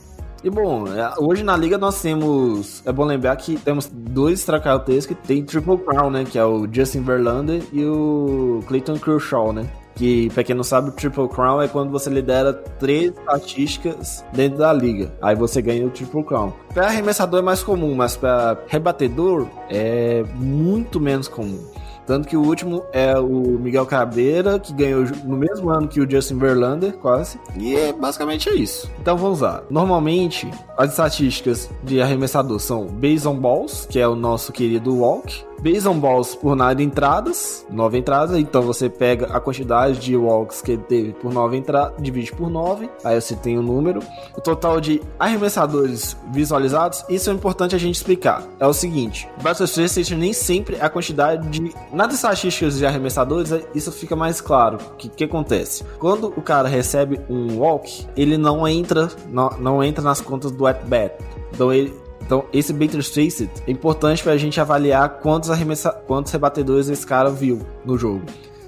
E 0.45 0.51
bom, 0.51 0.89
é, 0.89 1.15
hoje 1.19 1.45
na 1.45 1.57
liga 1.57 1.79
nós 1.79 2.03
temos. 2.03 2.83
É 2.85 2.91
bom 2.93 3.05
lembrar 3.05 3.37
que 3.37 3.57
temos 3.57 3.89
dois 3.93 4.41
strikeouts 4.41 5.07
que 5.07 5.15
tem 5.15 5.45
Triple 5.45 5.79
Crown, 5.79 6.11
né? 6.11 6.25
Que 6.25 6.37
é 6.37 6.45
o 6.45 6.67
Justin 6.71 7.03
Verlander 7.03 7.63
e 7.73 7.85
o 7.85 8.61
Clayton 8.67 8.99
Kershaw, 8.99 9.53
né? 9.53 9.69
Que, 9.95 10.31
pra 10.31 10.43
quem 10.43 10.55
não 10.55 10.65
sabe, 10.65 10.89
o 10.89 10.93
Triple 10.93 11.29
Crown 11.29 11.61
é 11.61 11.69
quando 11.69 11.91
você 11.91 12.09
lidera 12.09 12.53
três 12.53 13.13
estatísticas 13.13 14.25
dentro 14.33 14.59
da 14.59 14.73
liga. 14.73 15.13
Aí 15.21 15.35
você 15.35 15.61
ganha 15.61 15.87
o 15.87 15.91
Triple 15.91 16.25
Crown. 16.25 16.53
Pra 16.73 16.87
arremessador 16.87 17.41
é 17.41 17.43
mais 17.43 17.63
comum, 17.63 17.95
mas 17.95 18.17
pra 18.17 18.57
rebatedor 18.69 19.47
é 19.69 20.25
muito 20.37 20.99
menos 20.99 21.29
comum. 21.29 21.61
Tanto 22.07 22.27
que 22.27 22.37
o 22.37 22.43
último 22.43 22.83
é 22.93 23.17
o 23.17 23.59
Miguel 23.61 23.87
Cabeira, 23.87 24.59
que 24.59 24.73
ganhou 24.73 25.05
no 25.25 25.37
mesmo 25.37 25.71
ano 25.71 25.87
que 25.87 26.01
o 26.01 26.11
Justin 26.11 26.37
Verlander, 26.37 26.95
quase. 26.95 27.39
E 27.57 27.77
é, 27.77 27.93
basicamente 27.93 28.49
é 28.49 28.55
isso. 28.55 28.91
Então 29.01 29.17
vamos 29.17 29.41
lá. 29.41 29.63
Normalmente, 29.71 30.51
as 30.77 30.91
estatísticas 30.91 31.71
de 31.85 32.03
arremessador 32.03 32.59
são 32.59 32.87
base 32.87 33.27
on 33.27 33.37
balls, 33.37 33.87
que 33.89 34.01
é 34.01 34.09
o 34.09 34.17
nosso 34.17 34.53
querido 34.53 34.97
walk, 34.97 35.45
Base 35.63 35.87
on 35.87 35.97
balls 36.01 36.35
por 36.35 36.57
nada 36.57 36.83
entradas, 36.83 37.65
9 37.71 37.97
entradas, 37.97 38.37
então 38.37 38.63
você 38.63 38.89
pega 38.89 39.27
a 39.27 39.39
quantidade 39.39 40.01
de 40.01 40.17
walks 40.17 40.61
que 40.61 40.73
ele 40.73 40.83
teve 40.83 41.13
por 41.13 41.33
9 41.33 41.57
entradas, 41.57 42.03
divide 42.03 42.33
por 42.33 42.51
9, 42.51 42.91
aí 43.05 43.21
você 43.21 43.37
tem 43.37 43.57
o 43.57 43.61
um 43.61 43.63
número. 43.63 44.01
O 44.37 44.41
total 44.41 44.81
de 44.81 45.01
arremessadores 45.21 46.17
visualizados, 46.33 47.05
isso 47.09 47.31
é 47.31 47.33
importante 47.33 47.77
a 47.77 47.79
gente 47.79 47.95
explicar. 47.95 48.43
É 48.59 48.67
o 48.67 48.73
seguinte, 48.73 49.29
Battle 49.41 49.69
nem 50.19 50.33
sempre 50.33 50.75
é 50.75 50.85
a 50.85 50.91
quantidade 50.91 51.47
de... 51.49 51.73
Nas 51.93 52.13
estatísticas 52.13 52.79
de 52.79 52.85
arremessadores, 52.85 53.53
isso 53.73 53.93
fica 53.93 54.17
mais 54.17 54.41
claro. 54.41 54.79
O 54.95 54.97
que, 54.97 55.09
que 55.09 55.23
acontece? 55.23 55.85
Quando 56.01 56.35
o 56.37 56.43
cara 56.43 56.69
recebe 56.69 57.21
um 57.31 57.59
walk, 57.59 58.09
ele 58.17 58.37
não 58.37 58.67
entra, 58.67 59.09
não, 59.29 59.51
não 59.61 59.85
entra 59.85 60.03
nas 60.03 60.21
contas 60.21 60.51
do 60.51 60.67
at-bat. 60.67 61.15
Então 61.55 61.73
ele, 61.73 61.95
então, 62.25 62.45
esse 62.53 62.73
Bater 62.73 63.03
Faced 63.03 63.51
é 63.67 63.71
importante 63.71 64.23
para 64.23 64.33
a 64.33 64.37
gente 64.37 64.61
avaliar 64.61 65.19
quantos, 65.21 65.51
arremessa... 65.51 65.91
quantos 65.91 66.33
rebatedores 66.33 66.89
esse 66.89 67.07
cara 67.07 67.31
viu 67.31 67.61
no 67.85 67.99
jogo. 67.99 68.23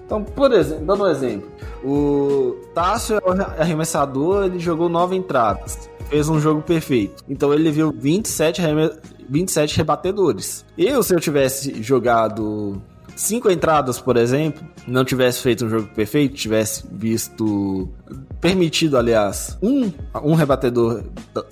Então, 0.04 0.22
por 0.22 0.52
exemplo, 0.52 0.84
dando 0.84 1.04
um 1.04 1.08
exemplo, 1.08 1.48
o 1.82 2.56
Tássio 2.74 3.16
é 3.16 3.60
arremessador, 3.62 4.44
ele 4.44 4.58
jogou 4.58 4.88
nove 4.88 5.16
entradas, 5.16 5.88
fez 6.10 6.28
um 6.28 6.38
jogo 6.38 6.60
perfeito. 6.60 7.24
Então 7.28 7.54
ele 7.54 7.70
viu 7.70 7.92
27, 7.92 8.60
arreme... 8.60 8.90
27 9.26 9.78
rebatedores. 9.78 10.66
Eu, 10.76 11.02
se 11.02 11.14
eu 11.14 11.20
tivesse 11.20 11.82
jogado 11.82 12.82
cinco 13.16 13.50
entradas, 13.50 14.00
por 14.00 14.16
exemplo, 14.16 14.66
não 14.86 15.04
tivesse 15.04 15.40
feito 15.40 15.64
um 15.64 15.68
jogo 15.68 15.88
perfeito, 15.94 16.34
tivesse 16.34 16.84
visto 16.90 17.88
permitido, 18.40 18.96
aliás, 18.96 19.58
um, 19.62 19.90
um 20.22 20.34
rebatedor 20.34 21.02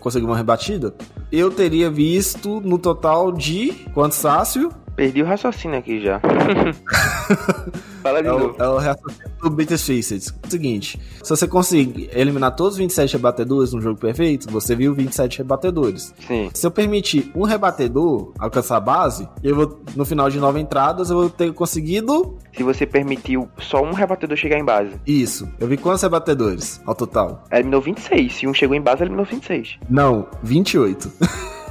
conseguir 0.01 0.27
uma 0.27 0.37
rebatida, 0.37 0.95
eu 1.31 1.51
teria 1.51 1.91
visto 1.91 2.61
no 2.61 2.79
total 2.79 3.33
de 3.33 3.73
quanto 3.95 4.15
Sácio? 4.15 4.71
Perdi 4.97 5.23
o 5.23 5.27
raciocínio 5.27 5.79
aqui 5.79 6.01
já. 6.01 6.21
Fala 8.03 8.21
de 8.21 8.29
é 8.29 8.31
novo. 8.31 8.57
O, 8.59 8.63
é 8.63 8.69
o 8.69 8.79
raciocínio 8.79 9.33
do 9.41 9.51
Beatles 9.51 9.87
Faces. 9.87 10.35
Seguinte, 10.49 11.01
se 11.23 11.31
você 11.31 11.47
conseguir 11.47 12.11
eliminar 12.13 12.55
todos 12.55 12.75
os 12.75 12.79
27 12.79 13.15
rebatedores 13.15 13.73
no 13.73 13.81
jogo 13.81 13.99
perfeito, 13.99 14.51
você 14.51 14.75
viu 14.75 14.95
27 14.95 15.39
rebatedores. 15.39 16.13
Sim. 16.27 16.51
Se 16.53 16.67
eu 16.67 16.71
permitir 16.71 17.31
um 17.35 17.45
rebatedor 17.45 18.33
alcançar 18.39 18.77
a 18.77 18.81
base, 18.81 19.29
eu 19.43 19.55
vou, 19.55 19.81
no 19.97 20.05
final 20.05 20.29
de 20.29 20.39
nove 20.39 20.61
entradas, 20.61 21.11
eu 21.11 21.17
vou 21.17 21.31
ter 21.31 21.53
conseguido. 21.53 22.37
Se 22.55 22.63
você 22.63 22.85
permitiu 22.85 23.49
só 23.59 23.83
um 23.83 23.93
rebatedor 23.93 24.37
chegar 24.37 24.59
em 24.59 24.65
base. 24.65 24.93
Isso. 25.07 25.49
Eu 25.59 25.69
vi 25.69 25.77
quantos 25.77 26.03
rebatedores 26.03 26.81
ao 26.85 26.95
total? 26.95 27.45
Eliminou 27.51 27.81
26. 27.81 28.35
Se 28.35 28.47
um 28.47 28.53
chegou 28.53 28.77
em 28.77 28.81
base, 28.81 29.03
eliminou 29.03 29.25
26. 29.25 29.79
Não, 29.89 30.27
28. 30.43 31.11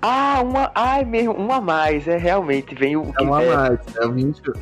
Ah, 0.00 0.42
uma. 0.42 0.70
Ai, 0.74 1.04
mesmo, 1.04 1.38
um 1.38 1.52
a 1.52 1.60
mais. 1.60 2.06
É 2.08 2.16
realmente, 2.16 2.74
vem 2.74 2.96
o 2.96 3.02
É 3.02 3.12
que 3.12 3.24
uma 3.24 3.38
a 3.38 3.42
é. 3.42 3.56
mais, 3.56 3.78
é 3.96 4.08
28. 4.08 4.60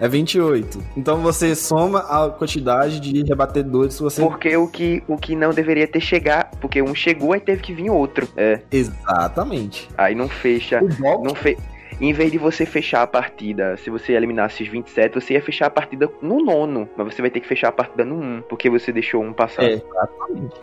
É 0.00 0.08
28. 0.08 0.82
Então 0.96 1.18
você 1.18 1.54
soma 1.54 2.00
a 2.00 2.28
quantidade 2.28 2.98
de 2.98 3.22
rebatedores 3.22 3.96
que 3.96 4.02
você. 4.02 4.22
Porque 4.22 4.56
o 4.56 4.66
que, 4.66 5.02
o 5.06 5.16
que 5.16 5.36
não 5.36 5.50
deveria 5.50 5.86
ter 5.86 6.00
chegado. 6.00 6.56
Porque 6.58 6.82
um 6.82 6.94
chegou, 6.94 7.32
aí 7.32 7.40
teve 7.40 7.62
que 7.62 7.72
vir 7.72 7.90
outro. 7.90 8.28
É. 8.36 8.60
Exatamente. 8.70 9.88
Aí 9.96 10.14
não 10.14 10.28
fecha. 10.28 10.80
O 10.82 11.22
Não 11.22 11.34
fe... 11.34 11.56
Em 12.00 12.12
vez 12.12 12.32
de 12.32 12.38
você 12.38 12.66
fechar 12.66 13.02
a 13.02 13.06
partida, 13.06 13.76
se 13.76 13.88
você 13.88 14.14
eliminasse 14.14 14.64
os 14.64 14.68
27, 14.68 15.14
você 15.14 15.34
ia 15.34 15.42
fechar 15.42 15.66
a 15.66 15.70
partida 15.70 16.10
no 16.20 16.44
nono. 16.44 16.88
Mas 16.96 17.14
você 17.14 17.22
vai 17.22 17.30
ter 17.30 17.38
que 17.38 17.46
fechar 17.46 17.68
a 17.68 17.72
partida 17.72 18.04
no 18.04 18.16
1, 18.16 18.42
porque 18.48 18.68
você 18.68 18.92
deixou 18.92 19.22
um 19.22 19.32
passar. 19.32 19.62
É, 19.62 19.74
exatamente. 19.74 20.54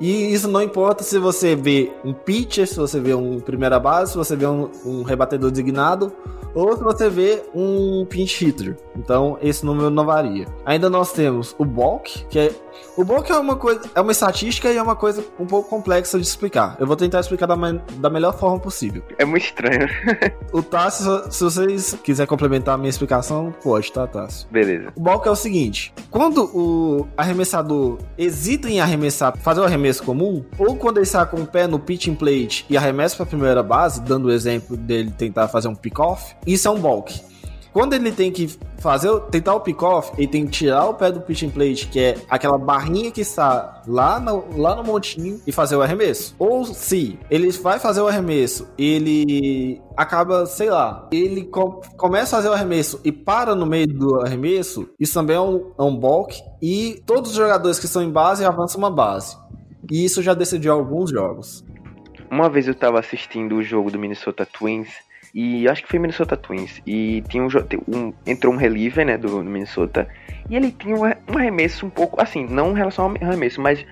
E 0.00 0.32
isso 0.32 0.48
não 0.48 0.62
importa 0.62 1.04
se 1.04 1.18
você 1.18 1.54
vê 1.54 1.92
um 2.02 2.12
pitcher, 2.14 2.66
se 2.66 2.76
você 2.76 2.98
vê 2.98 3.14
um 3.14 3.38
primeira 3.38 3.78
base, 3.78 4.12
se 4.12 4.16
você 4.16 4.34
vê 4.34 4.46
um, 4.46 4.70
um 4.84 5.02
rebatedor 5.02 5.50
designado, 5.50 6.10
ou 6.54 6.76
se 6.76 6.82
você 6.82 7.08
vê 7.08 7.42
um 7.54 8.04
pinch 8.06 8.44
hitter. 8.44 8.76
Então, 8.96 9.38
esse 9.40 9.64
número 9.64 9.90
não 9.90 10.04
varia. 10.04 10.46
Ainda 10.64 10.90
nós 10.90 11.12
temos 11.12 11.54
o 11.58 11.64
bulk, 11.64 12.24
que 12.28 12.38
é 12.38 12.54
o 12.96 13.04
bulk 13.04 13.30
é 13.30 13.36
uma 13.36 13.56
coisa, 13.56 13.82
é 13.94 14.00
uma 14.00 14.12
estatística 14.12 14.70
e 14.70 14.76
é 14.76 14.82
uma 14.82 14.96
coisa 14.96 15.24
um 15.38 15.46
pouco 15.46 15.68
complexa 15.68 16.18
de 16.18 16.26
explicar. 16.26 16.76
Eu 16.78 16.86
vou 16.86 16.96
tentar 16.96 17.20
explicar 17.20 17.46
da, 17.46 17.54
da 17.54 18.10
melhor 18.10 18.36
forma 18.36 18.58
possível. 18.58 19.02
É 19.18 19.24
muito 19.24 19.44
estranho. 19.44 19.88
O 20.52 20.62
Tássio, 20.62 21.30
se 21.30 21.44
vocês 21.44 21.96
quiserem 22.02 22.28
complementar 22.28 22.74
a 22.74 22.78
minha 22.78 22.90
explicação, 22.90 23.54
pode, 23.62 23.92
tá, 23.92 24.04
Tássio? 24.06 24.48
Beleza. 24.50 24.92
O 24.96 25.00
bulk 25.00 25.28
é 25.28 25.30
o 25.30 25.36
seguinte: 25.36 25.94
quando 26.10 26.44
o 26.52 27.06
arremessador 27.16 27.98
hesita 28.18 28.68
em 28.68 28.80
arremessar, 28.80 29.36
fazer 29.38 29.60
o 29.60 29.64
arremesso 29.64 29.89
comum, 29.98 30.44
ou 30.58 30.76
quando 30.76 30.98
ele 30.98 31.04
está 31.04 31.24
com 31.24 31.38
o 31.38 31.46
pé 31.46 31.66
no 31.66 31.78
pitching 31.78 32.14
plate 32.14 32.66
e 32.68 32.76
arremessa 32.76 33.16
para 33.16 33.24
a 33.24 33.28
primeira 33.28 33.62
base, 33.62 34.02
dando 34.02 34.26
o 34.26 34.30
exemplo 34.30 34.76
dele 34.76 35.10
tentar 35.10 35.48
fazer 35.48 35.68
um 35.68 35.74
pick-off, 35.74 36.36
isso 36.46 36.68
é 36.68 36.70
um 36.70 36.78
bulk. 36.78 37.30
Quando 37.72 37.92
ele 37.92 38.10
tem 38.10 38.32
que 38.32 38.50
fazer, 38.78 39.16
tentar 39.30 39.54
o 39.54 39.60
pick-off, 39.60 40.10
ele 40.18 40.26
tem 40.26 40.44
que 40.44 40.50
tirar 40.50 40.86
o 40.86 40.94
pé 40.94 41.12
do 41.12 41.20
pitching 41.20 41.50
plate, 41.50 41.86
que 41.86 42.00
é 42.00 42.16
aquela 42.28 42.58
barrinha 42.58 43.12
que 43.12 43.20
está 43.20 43.80
lá 43.86 44.18
no, 44.18 44.44
lá 44.56 44.74
no 44.74 44.82
montinho, 44.82 45.40
e 45.46 45.52
fazer 45.52 45.76
o 45.76 45.82
arremesso. 45.82 46.34
Ou 46.36 46.64
se 46.64 47.16
ele 47.30 47.48
vai 47.52 47.78
fazer 47.78 48.00
o 48.00 48.08
arremesso, 48.08 48.66
ele 48.76 49.80
acaba, 49.96 50.46
sei 50.46 50.68
lá, 50.68 51.08
ele 51.12 51.44
com- 51.44 51.80
começa 51.96 52.34
a 52.36 52.38
fazer 52.38 52.48
o 52.48 52.54
arremesso 52.54 53.00
e 53.04 53.12
para 53.12 53.54
no 53.54 53.66
meio 53.66 53.86
do 53.86 54.20
arremesso, 54.20 54.88
isso 54.98 55.14
também 55.14 55.36
é 55.36 55.40
um, 55.40 55.70
é 55.78 55.82
um 55.84 55.96
bulk, 55.96 56.42
e 56.60 57.00
todos 57.06 57.30
os 57.30 57.36
jogadores 57.36 57.78
que 57.78 57.86
estão 57.86 58.02
em 58.02 58.10
base 58.10 58.44
avançam 58.44 58.78
uma 58.78 58.90
base. 58.90 59.36
E 59.90 60.04
isso 60.04 60.22
já 60.22 60.34
decidiu 60.34 60.72
alguns 60.72 61.10
jogos. 61.10 61.64
Uma 62.30 62.48
vez 62.48 62.68
eu 62.68 62.74
tava 62.74 62.98
assistindo 62.98 63.56
o 63.56 63.62
jogo 63.62 63.90
do 63.90 63.98
Minnesota 63.98 64.44
Twins. 64.44 64.88
E 65.32 65.68
acho 65.68 65.82
que 65.82 65.88
foi 65.88 65.98
Minnesota 65.98 66.36
Twins. 66.36 66.80
E 66.86 67.22
tinha 67.28 67.42
um, 67.42 67.48
um 67.88 68.12
entrou 68.26 68.52
um 68.52 68.56
reliever, 68.56 69.06
né, 69.06 69.16
do, 69.16 69.28
do 69.28 69.44
Minnesota. 69.44 70.08
E 70.48 70.56
ele 70.56 70.72
tinha 70.72 70.96
um, 70.96 71.04
arremesso 71.36 71.86
um 71.86 71.90
pouco, 71.90 72.20
assim, 72.20 72.46
não 72.46 72.72
em 72.72 72.74
relação 72.74 73.04
ao 73.06 73.28
arremesso, 73.28 73.60
mas 73.60 73.84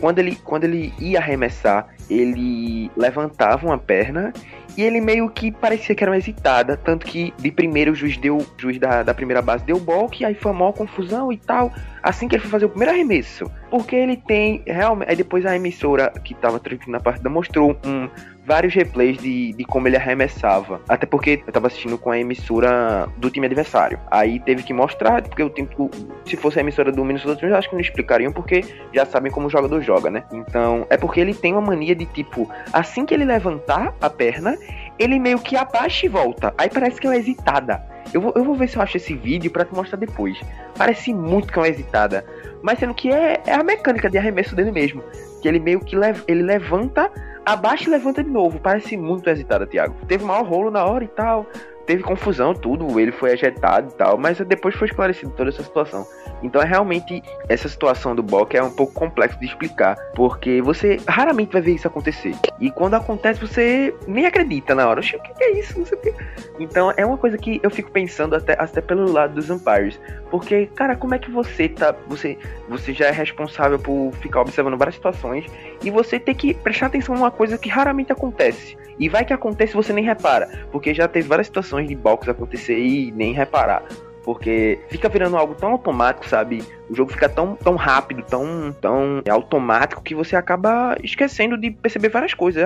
quando 0.00 0.18
ele, 0.18 0.36
quando 0.36 0.64
ele 0.64 0.92
ia 0.98 1.18
arremessar, 1.18 1.88
ele 2.08 2.90
levantava 2.96 3.66
uma 3.66 3.78
perna 3.78 4.32
e 4.76 4.82
ele 4.82 5.00
meio 5.00 5.30
que 5.30 5.50
parecia 5.52 5.94
que 5.94 6.02
era 6.02 6.10
uma 6.10 6.18
hesitada. 6.18 6.76
Tanto 6.76 7.06
que 7.06 7.32
de 7.38 7.50
primeiro 7.50 7.92
o 7.92 7.94
juiz 7.94 8.16
deu, 8.16 8.38
o 8.38 8.46
juiz 8.56 8.78
da, 8.78 9.02
da 9.02 9.14
primeira 9.14 9.40
base 9.40 9.64
deu 9.64 9.78
balk, 9.78 10.24
aí 10.24 10.34
foi 10.34 10.52
uma 10.52 10.60
maior 10.60 10.72
confusão 10.72 11.32
e 11.32 11.36
tal. 11.36 11.72
assim 12.02 12.28
que 12.28 12.34
ele 12.34 12.42
foi 12.42 12.50
fazer 12.50 12.66
o 12.66 12.68
primeiro 12.68 12.92
arremesso. 12.92 13.50
Porque 13.74 13.96
ele 13.96 14.16
tem 14.16 14.62
realmente. 14.64 15.10
Aí 15.10 15.16
depois 15.16 15.44
a 15.44 15.56
emissora 15.56 16.08
que 16.22 16.32
tava 16.32 16.60
transmitindo 16.60 16.92
na 16.92 17.00
partida 17.00 17.28
mostrou 17.28 17.76
um, 17.84 18.08
vários 18.46 18.72
replays 18.72 19.18
de, 19.18 19.52
de 19.52 19.64
como 19.64 19.88
ele 19.88 19.96
arremessava. 19.96 20.80
Até 20.88 21.06
porque 21.06 21.42
eu 21.44 21.52
tava 21.52 21.66
assistindo 21.66 21.98
com 21.98 22.12
a 22.12 22.16
emissora 22.16 23.08
do 23.16 23.28
time 23.30 23.46
adversário. 23.46 23.98
Aí 24.12 24.38
teve 24.38 24.62
que 24.62 24.72
mostrar, 24.72 25.22
porque 25.22 25.42
o 25.42 25.50
tempo. 25.50 25.90
Se 26.24 26.36
fosse 26.36 26.60
a 26.60 26.62
emissora 26.62 26.92
do 26.92 27.04
Minnesota 27.04 27.34
Twins, 27.34 27.52
acho 27.52 27.68
que 27.68 27.74
não 27.74 27.80
explicariam, 27.80 28.30
porque 28.30 28.64
já 28.92 29.04
sabem 29.04 29.32
como 29.32 29.48
o 29.48 29.50
jogador 29.50 29.82
joga, 29.82 30.08
né? 30.08 30.22
Então, 30.32 30.86
é 30.88 30.96
porque 30.96 31.18
ele 31.18 31.34
tem 31.34 31.52
uma 31.52 31.60
mania 31.60 31.96
de 31.96 32.06
tipo, 32.06 32.48
assim 32.72 33.04
que 33.04 33.12
ele 33.12 33.24
levantar 33.24 33.92
a 34.00 34.08
perna, 34.08 34.56
ele 35.00 35.18
meio 35.18 35.40
que 35.40 35.56
abaixa 35.56 36.06
e 36.06 36.08
volta. 36.08 36.54
Aí 36.56 36.70
parece 36.70 37.00
que 37.00 37.08
é 37.08 37.10
uma 37.10 37.16
hesitada. 37.16 37.82
Eu 38.12 38.20
vou, 38.20 38.32
eu 38.36 38.44
vou 38.44 38.54
ver 38.54 38.68
se 38.68 38.76
eu 38.76 38.82
acho 38.82 38.96
esse 38.96 39.14
vídeo 39.14 39.50
para 39.50 39.64
te 39.64 39.74
mostrar 39.74 39.98
depois. 39.98 40.38
Parece 40.76 41.12
muito 41.12 41.52
que 41.52 41.58
é 41.58 41.62
uma 41.62 41.68
hesitada. 41.68 42.24
Mas 42.64 42.78
sendo 42.78 42.94
que 42.94 43.10
é, 43.10 43.42
é 43.44 43.52
a 43.52 43.62
mecânica 43.62 44.08
de 44.08 44.16
arremesso 44.16 44.56
dele 44.56 44.72
mesmo. 44.72 45.04
Que 45.42 45.48
ele 45.48 45.60
meio 45.60 45.80
que 45.80 45.94
lev 45.94 46.22
ele 46.26 46.42
levanta, 46.42 47.12
abaixa 47.44 47.84
e 47.84 47.90
levanta 47.90 48.24
de 48.24 48.30
novo. 48.30 48.58
Parece 48.58 48.96
muito 48.96 49.28
hesitada, 49.28 49.66
Thiago. 49.66 49.94
Teve 50.08 50.24
maior 50.24 50.46
rolo 50.46 50.70
na 50.70 50.82
hora 50.82 51.04
e 51.04 51.08
tal. 51.08 51.46
Teve 51.86 52.02
confusão, 52.02 52.54
tudo. 52.54 52.98
Ele 52.98 53.12
foi 53.12 53.32
ejetado 53.32 53.90
e 53.90 53.94
tal. 53.94 54.18
Mas 54.18 54.38
depois 54.38 54.74
foi 54.74 54.88
esclarecido 54.88 55.32
toda 55.32 55.50
essa 55.50 55.62
situação. 55.62 56.06
Então 56.44 56.60
é 56.60 56.66
realmente 56.66 57.22
essa 57.48 57.68
situação 57.68 58.14
do 58.14 58.22
Bok 58.22 58.54
é 58.54 58.62
um 58.62 58.70
pouco 58.70 58.92
complexo 58.92 59.40
de 59.40 59.46
explicar, 59.46 59.96
porque 60.14 60.60
você 60.60 61.00
raramente 61.08 61.52
vai 61.52 61.62
ver 61.62 61.72
isso 61.72 61.88
acontecer. 61.88 62.34
E 62.60 62.70
quando 62.70 62.94
acontece, 62.94 63.40
você 63.40 63.94
nem 64.06 64.26
acredita 64.26 64.74
na 64.74 64.86
hora. 64.86 65.00
O 65.00 65.02
que 65.02 65.42
é 65.42 65.58
isso? 65.58 65.78
Não 65.78 65.86
sei 65.86 65.96
o 65.96 66.00
que. 66.02 66.14
Então 66.58 66.92
é 66.96 67.06
uma 67.06 67.16
coisa 67.16 67.38
que 67.38 67.60
eu 67.62 67.70
fico 67.70 67.90
pensando 67.90 68.36
até, 68.36 68.54
até 68.58 68.82
pelo 68.82 69.10
lado 69.10 69.34
dos 69.34 69.48
umpires. 69.48 69.98
Porque, 70.30 70.66
cara, 70.66 70.94
como 70.96 71.14
é 71.14 71.18
que 71.18 71.30
você 71.30 71.68
tá. 71.68 71.94
Você, 72.08 72.36
você 72.68 72.92
já 72.92 73.06
é 73.06 73.10
responsável 73.10 73.78
por 73.78 74.12
ficar 74.20 74.40
observando 74.40 74.76
várias 74.76 74.94
situações 74.94 75.46
e 75.82 75.90
você 75.90 76.18
tem 76.18 76.34
que 76.34 76.54
prestar 76.54 76.86
atenção 76.86 77.14
numa 77.14 77.30
coisa 77.30 77.58
que 77.58 77.68
raramente 77.68 78.12
acontece. 78.12 78.76
E 78.98 79.08
vai 79.08 79.24
que 79.24 79.32
acontece 79.32 79.72
e 79.72 79.76
você 79.76 79.92
nem 79.92 80.04
repara. 80.04 80.66
Porque 80.70 80.94
já 80.94 81.08
teve 81.08 81.28
várias 81.28 81.48
situações 81.48 81.88
de 81.88 81.94
box 81.94 82.28
acontecer 82.28 82.78
e 82.78 83.10
nem 83.12 83.32
reparar 83.32 83.82
porque 84.24 84.80
fica 84.88 85.08
virando 85.08 85.36
algo 85.36 85.54
tão 85.54 85.70
automático, 85.72 86.26
sabe? 86.28 86.64
O 86.88 86.94
jogo 86.94 87.12
fica 87.12 87.28
tão, 87.28 87.54
tão 87.56 87.76
rápido, 87.76 88.22
tão, 88.22 88.74
tão 88.80 89.22
automático 89.30 90.02
que 90.02 90.14
você 90.14 90.34
acaba 90.34 90.96
esquecendo 91.02 91.58
de 91.58 91.70
perceber 91.70 92.08
várias 92.08 92.32
coisas. 92.34 92.64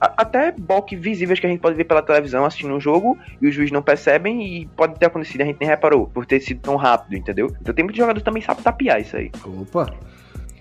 Até 0.00 0.52
bulk 0.52 0.96
visíveis 0.96 1.38
que 1.38 1.46
a 1.46 1.50
gente 1.50 1.60
pode 1.60 1.76
ver 1.76 1.84
pela 1.84 2.02
televisão 2.02 2.44
assistindo 2.44 2.74
um 2.74 2.80
jogo 2.80 3.18
e 3.40 3.46
os 3.46 3.54
juízes 3.54 3.72
não 3.72 3.82
percebem 3.82 4.42
e 4.42 4.66
pode 4.66 4.98
ter 4.98 5.06
acontecido, 5.06 5.42
a 5.42 5.44
gente 5.44 5.60
nem 5.60 5.68
reparou 5.68 6.06
por 6.06 6.24
ter 6.24 6.40
sido 6.40 6.60
tão 6.60 6.76
rápido, 6.76 7.16
entendeu? 7.16 7.54
Então 7.60 7.74
tem 7.74 7.84
muitos 7.84 7.98
jogadores 7.98 8.24
também 8.24 8.42
sabe 8.42 8.62
tapear 8.62 9.00
isso 9.00 9.16
aí. 9.16 9.30
Opa! 9.44 9.92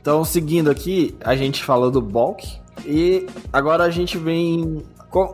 Então, 0.02 0.24
seguindo 0.24 0.70
aqui, 0.70 1.16
a 1.22 1.36
gente 1.36 1.64
falou 1.64 1.92
do 1.92 2.02
bulk 2.02 2.60
e 2.86 3.28
agora 3.52 3.84
a 3.84 3.90
gente 3.90 4.18
vem 4.18 4.82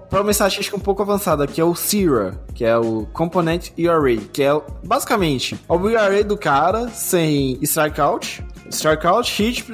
para 0.10 0.22
uma 0.22 0.32
estatística 0.32 0.76
um 0.76 0.80
pouco 0.80 1.02
avançada, 1.02 1.46
que 1.46 1.60
é 1.60 1.64
o 1.64 1.76
CIRA, 1.76 2.40
que 2.54 2.64
é 2.64 2.78
o 2.78 3.06
Component 3.08 3.72
ERA, 3.78 4.18
que 4.32 4.42
é 4.42 4.62
basicamente 4.84 5.60
o 5.68 5.90
ERA 5.90 6.24
do 6.24 6.38
cara 6.38 6.88
sem 6.90 7.60
strikeout, 7.62 8.44
strikeout, 8.70 9.32
hit, 9.32 9.66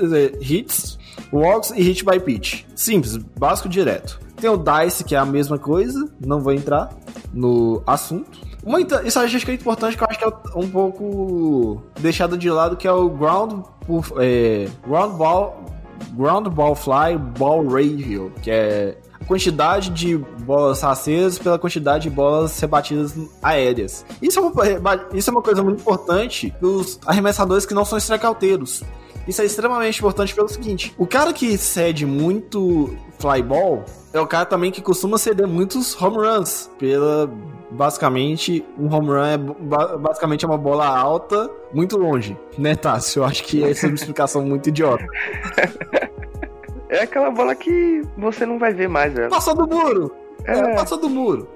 hits, 0.41 0.97
walks 1.31 1.71
e 1.71 1.81
hit 1.81 2.03
by 2.03 2.19
pitch. 2.19 2.63
Simples, 2.75 3.17
básico 3.17 3.69
direto. 3.69 4.19
Tem 4.35 4.49
o 4.49 4.57
DICE, 4.57 5.03
que 5.03 5.13
é 5.13 5.19
a 5.19 5.25
mesma 5.25 5.59
coisa, 5.59 6.09
não 6.19 6.39
vou 6.39 6.53
entrar 6.53 6.89
no 7.31 7.83
assunto. 7.85 8.39
Uma 8.63 8.81
estatística 8.81 9.51
importante 9.53 9.97
que 9.97 10.03
eu 10.03 10.07
acho 10.09 10.19
que 10.19 10.25
é 10.25 10.31
um 10.55 10.69
pouco 10.69 11.81
deixada 11.99 12.37
de 12.37 12.49
lado, 12.49 12.75
que 12.75 12.87
é 12.87 12.91
o 12.91 13.09
ground, 13.09 13.63
é, 14.19 14.67
ground 14.87 15.15
ball 15.15 15.71
ground 16.13 16.47
ball 16.47 16.75
fly 16.75 17.17
ball 17.37 17.67
ratio, 17.67 18.31
que 18.41 18.49
é 18.49 18.97
quantidade 19.27 19.89
de 19.89 20.17
bolas 20.17 20.83
acesas 20.83 21.39
pela 21.39 21.57
quantidade 21.57 22.03
de 22.03 22.09
bolas 22.09 22.59
rebatidas 22.59 23.15
aéreas. 23.41 24.05
Isso 24.21 24.39
é 24.39 24.41
uma, 24.41 25.07
isso 25.13 25.29
é 25.29 25.33
uma 25.33 25.41
coisa 25.41 25.63
muito 25.63 25.81
importante 25.81 26.53
para 26.59 26.67
os 26.67 26.99
arremessadores 27.05 27.65
que 27.65 27.73
não 27.73 27.85
são 27.85 27.97
strikeouteiros. 27.97 28.83
Isso 29.27 29.41
é 29.41 29.45
extremamente 29.45 29.99
importante 29.99 30.33
pelo 30.33 30.47
seguinte: 30.47 30.93
o 30.97 31.05
cara 31.05 31.31
que 31.31 31.57
cede 31.57 32.05
muito 32.05 32.95
fly 33.19 33.41
ball 33.41 33.85
é 34.13 34.19
o 34.19 34.27
cara 34.27 34.45
também 34.45 34.71
que 34.71 34.81
costuma 34.81 35.17
ceder 35.17 35.47
muitos 35.47 35.99
home 36.01 36.17
runs. 36.17 36.69
Pela 36.77 37.31
basicamente, 37.71 38.65
um 38.77 38.93
home 38.93 39.07
run 39.07 39.23
é 39.23 39.37
basicamente 39.97 40.45
uma 40.45 40.57
bola 40.57 40.85
alta 40.85 41.49
muito 41.73 41.97
longe, 41.97 42.37
né, 42.57 42.75
Tássio? 42.75 43.21
Eu 43.21 43.25
acho 43.25 43.43
que 43.43 43.63
essa 43.63 43.85
é 43.85 43.89
uma 43.89 43.95
explicação 43.95 44.43
muito 44.43 44.69
idiota. 44.69 45.05
É 46.91 47.03
aquela 47.03 47.31
bola 47.31 47.55
que 47.55 48.03
você 48.17 48.45
não 48.45 48.59
vai 48.59 48.73
ver 48.73 48.89
mais, 48.89 49.13
velho. 49.13 49.29
Passou 49.29 49.55
do 49.55 49.65
muro! 49.65 50.13
É. 50.45 50.57
é. 50.57 50.75
passou 50.75 50.97
do 50.99 51.09
muro. 51.09 51.47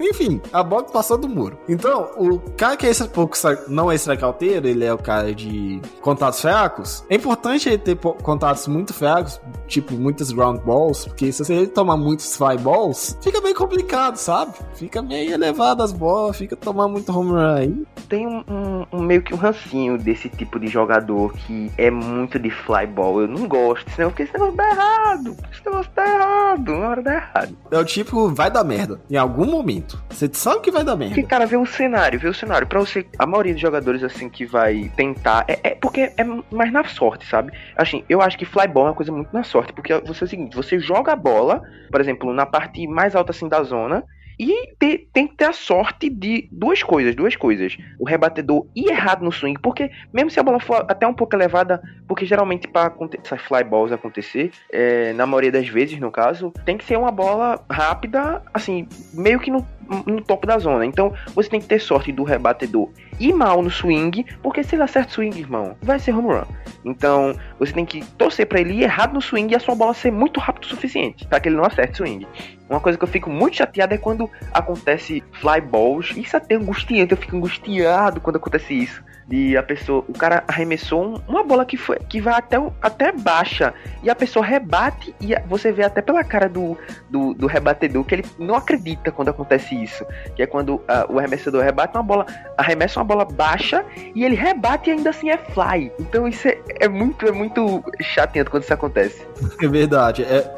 Enfim, 0.00 0.40
a 0.52 0.62
box 0.62 0.92
passou 0.92 1.16
do 1.16 1.28
muro. 1.28 1.58
Então, 1.68 2.10
o 2.16 2.38
cara 2.38 2.76
que 2.76 2.86
é 2.86 2.90
esse 2.90 3.06
pouco 3.08 3.36
não 3.68 3.90
é 3.90 3.94
strikeouteiro, 3.94 4.66
ele 4.66 4.84
é 4.84 4.92
o 4.92 4.98
cara 4.98 5.34
de 5.34 5.80
contatos 6.00 6.40
fracos. 6.40 7.04
É 7.08 7.14
importante 7.14 7.68
ele 7.68 7.78
ter 7.78 7.96
contatos 7.96 8.66
muito 8.68 8.92
fracos, 8.92 9.40
tipo 9.66 9.94
muitas 9.94 10.30
ground 10.30 10.60
balls, 10.60 11.06
porque 11.06 11.32
se 11.32 11.44
você 11.44 11.66
tomar 11.66 11.96
muitos 11.96 12.36
fly 12.36 12.56
balls, 12.58 13.16
fica 13.22 13.40
meio 13.40 13.54
complicado, 13.54 14.16
sabe? 14.16 14.54
Fica 14.74 15.00
meio 15.00 15.32
elevado 15.32 15.82
as 15.82 15.92
bolas, 15.92 16.36
fica 16.36 16.56
tomar 16.56 16.88
muito 16.88 17.16
home 17.16 17.30
run 17.30 17.54
aí. 17.54 17.86
Tem 18.08 18.26
um, 18.26 18.44
um, 18.48 18.86
um, 18.92 19.02
meio 19.02 19.22
que 19.22 19.32
um 19.34 19.36
rancinho 19.36 19.96
desse 19.96 20.28
tipo 20.28 20.58
de 20.58 20.66
jogador 20.66 21.32
que 21.32 21.70
é 21.78 21.90
muito 21.90 22.38
de 22.38 22.50
fly 22.50 22.86
ball. 22.86 23.22
Eu 23.22 23.28
não 23.28 23.48
gosto, 23.48 23.90
senão 23.92 24.10
porque 24.10 24.24
esse 24.24 24.32
negócio 24.34 24.56
dá 24.56 24.68
errado. 24.68 25.36
Esse 25.50 25.64
negócio 25.64 25.90
dá 25.94 26.06
errado, 26.06 26.68
uma 26.68 26.88
hora 26.88 27.02
dá 27.02 27.14
errado. 27.14 27.56
É 27.70 27.78
o 27.78 27.84
tipo 27.84 28.33
vai 28.34 28.50
dar 28.50 28.64
merda. 28.64 29.00
Em 29.08 29.16
algum 29.16 29.46
momento. 29.46 30.02
Você 30.10 30.28
sabe 30.32 30.60
que 30.60 30.70
vai 30.70 30.84
dar 30.84 30.96
merda. 30.96 31.22
Cara, 31.24 31.46
vê 31.46 31.56
o 31.56 31.66
cenário, 31.66 32.18
vê 32.18 32.28
o 32.28 32.34
cenário. 32.34 32.66
Pra 32.66 32.80
você, 32.80 33.06
a 33.18 33.26
maioria 33.26 33.52
dos 33.52 33.62
jogadores, 33.62 34.02
assim, 34.02 34.28
que 34.28 34.44
vai 34.44 34.90
tentar. 34.96 35.44
É, 35.48 35.58
é 35.62 35.74
porque 35.74 36.12
é 36.16 36.24
mais 36.50 36.72
na 36.72 36.84
sorte, 36.84 37.26
sabe? 37.26 37.52
Assim, 37.76 38.04
eu 38.08 38.20
acho 38.20 38.36
que 38.36 38.44
flyball 38.44 38.86
é 38.86 38.90
uma 38.90 38.96
coisa 38.96 39.12
muito 39.12 39.32
na 39.32 39.42
sorte. 39.42 39.72
Porque 39.72 39.94
você 40.00 40.24
é 40.24 40.26
o 40.26 40.28
seguinte: 40.28 40.56
você 40.56 40.78
joga 40.78 41.12
a 41.12 41.16
bola, 41.16 41.62
por 41.90 42.00
exemplo, 42.00 42.32
na 42.32 42.46
parte 42.46 42.86
mais 42.86 43.14
alta, 43.14 43.30
assim, 43.30 43.48
da 43.48 43.62
zona. 43.62 44.04
E 44.38 44.74
te, 44.78 45.08
tem 45.12 45.26
que 45.26 45.36
ter 45.36 45.46
a 45.46 45.52
sorte 45.52 46.08
de 46.10 46.48
duas 46.50 46.82
coisas, 46.82 47.14
duas 47.14 47.36
coisas. 47.36 47.76
O 47.98 48.04
rebatedor 48.04 48.66
ir 48.74 48.90
errado 48.90 49.24
no 49.24 49.32
swing, 49.32 49.58
porque 49.60 49.90
mesmo 50.12 50.30
se 50.30 50.40
a 50.40 50.42
bola 50.42 50.60
for 50.60 50.84
até 50.88 51.06
um 51.06 51.14
pouco 51.14 51.34
elevada, 51.36 51.82
porque 52.06 52.26
geralmente 52.26 52.66
para 52.68 52.92
essas 53.22 53.40
fly 53.42 53.64
balls 53.64 53.92
acontecer, 53.92 54.50
é, 54.70 55.12
na 55.12 55.26
maioria 55.26 55.52
das 55.52 55.68
vezes 55.68 55.98
no 55.98 56.10
caso, 56.10 56.52
tem 56.64 56.76
que 56.76 56.84
ser 56.84 56.96
uma 56.96 57.10
bola 57.10 57.64
rápida, 57.70 58.42
assim, 58.52 58.88
meio 59.12 59.38
que 59.38 59.50
no, 59.50 59.66
no 60.06 60.20
topo 60.20 60.46
da 60.46 60.58
zona. 60.58 60.84
Então 60.86 61.12
você 61.34 61.48
tem 61.48 61.60
que 61.60 61.66
ter 61.66 61.80
sorte 61.80 62.12
do 62.12 62.24
rebatedor 62.24 62.88
ir 63.18 63.32
mal 63.32 63.62
no 63.62 63.70
swing, 63.70 64.24
porque 64.42 64.64
se 64.64 64.74
ele 64.74 64.82
acerta 64.82 65.10
o 65.10 65.14
swing, 65.14 65.38
irmão, 65.38 65.76
vai 65.82 65.98
ser 65.98 66.12
home 66.12 66.28
run. 66.28 66.44
Então 66.84 67.34
você 67.58 67.72
tem 67.72 67.84
que 67.84 68.04
torcer 68.16 68.46
para 68.46 68.60
ele 68.60 68.74
ir 68.74 68.82
errado 68.82 69.14
no 69.14 69.22
swing 69.22 69.52
e 69.52 69.56
a 69.56 69.60
sua 69.60 69.74
bola 69.74 69.94
ser 69.94 70.10
muito 70.10 70.40
rápido 70.40 70.64
o 70.64 70.68
suficiente 70.68 71.26
para 71.26 71.40
que 71.40 71.48
ele 71.48 71.56
não 71.56 71.64
acerte 71.64 71.94
o 71.94 71.96
swing. 72.06 72.26
Uma 72.68 72.80
coisa 72.80 72.98
que 72.98 73.04
eu 73.04 73.08
fico 73.08 73.30
muito 73.30 73.56
chateado 73.56 73.94
é 73.94 73.98
quando 73.98 74.28
acontece 74.52 75.22
fly 75.32 75.60
balls. 75.60 76.16
Isso 76.16 76.36
é 76.36 76.38
até 76.38 76.56
angustiante, 76.56 77.12
eu 77.12 77.18
fico 77.18 77.36
angustiado 77.36 78.20
quando 78.20 78.36
acontece 78.36 78.74
isso 78.74 79.02
de 79.26 79.56
a 79.56 79.62
pessoa, 79.62 80.04
o 80.08 80.12
cara 80.12 80.44
arremessou 80.46 81.20
uma 81.26 81.42
bola 81.42 81.64
que 81.64 81.76
foi 81.76 81.98
que 82.08 82.20
vai 82.20 82.34
até, 82.34 82.56
até 82.82 83.12
baixa 83.12 83.72
e 84.02 84.10
a 84.10 84.14
pessoa 84.14 84.44
rebate 84.44 85.14
e 85.20 85.34
você 85.46 85.72
vê 85.72 85.84
até 85.84 86.02
pela 86.02 86.22
cara 86.22 86.48
do, 86.48 86.76
do, 87.08 87.34
do 87.34 87.46
rebatedor 87.46 88.04
que 88.04 88.14
ele 88.14 88.26
não 88.38 88.54
acredita 88.54 89.10
quando 89.10 89.30
acontece 89.30 89.74
isso, 89.74 90.04
que 90.36 90.42
é 90.42 90.46
quando 90.46 90.74
uh, 90.74 90.82
o 91.08 91.18
arremessador 91.18 91.62
rebate 91.62 91.96
uma 91.96 92.02
bola, 92.02 92.26
arremessa 92.56 93.00
uma 93.00 93.04
bola 93.04 93.24
baixa 93.24 93.84
e 94.14 94.24
ele 94.24 94.34
rebate 94.34 94.90
e 94.90 94.92
ainda 94.92 95.10
assim 95.10 95.30
é 95.30 95.38
fly. 95.38 95.90
Então 95.98 96.28
isso 96.28 96.46
é, 96.48 96.58
é 96.80 96.88
muito 96.88 97.26
é 97.26 97.32
muito 97.32 97.82
chateado 98.00 98.50
quando 98.50 98.64
isso 98.64 98.74
acontece. 98.74 99.26
É 99.60 99.66
verdade. 99.66 100.22
É 100.22 100.54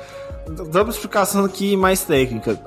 dando 0.49 0.91
explicação 0.91 1.45
aqui 1.45 1.77
mais 1.77 2.05
técnica 2.05 2.59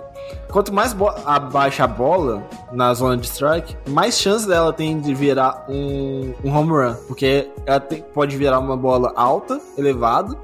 Quanto 0.52 0.74
mais 0.74 0.96
abaixa 1.26 1.84
a 1.84 1.88
bola 1.88 2.44
na 2.72 2.94
zona 2.94 3.18
de 3.18 3.28
strike, 3.28 3.76
mais 3.88 4.20
chance 4.20 4.48
dela 4.48 4.74
tem 4.74 5.00
de 5.00 5.13
virar 5.13 5.65
um, 5.70 6.34
um 6.44 6.56
home 6.56 6.72
run. 6.72 6.96
Porque 7.08 7.48
ela 7.65 7.80
tem, 7.80 8.02
pode 8.13 8.36
virar 8.36 8.60
uma 8.60 8.76
bola 8.76 9.13
alta, 9.15 9.60
elevada, 9.78 10.36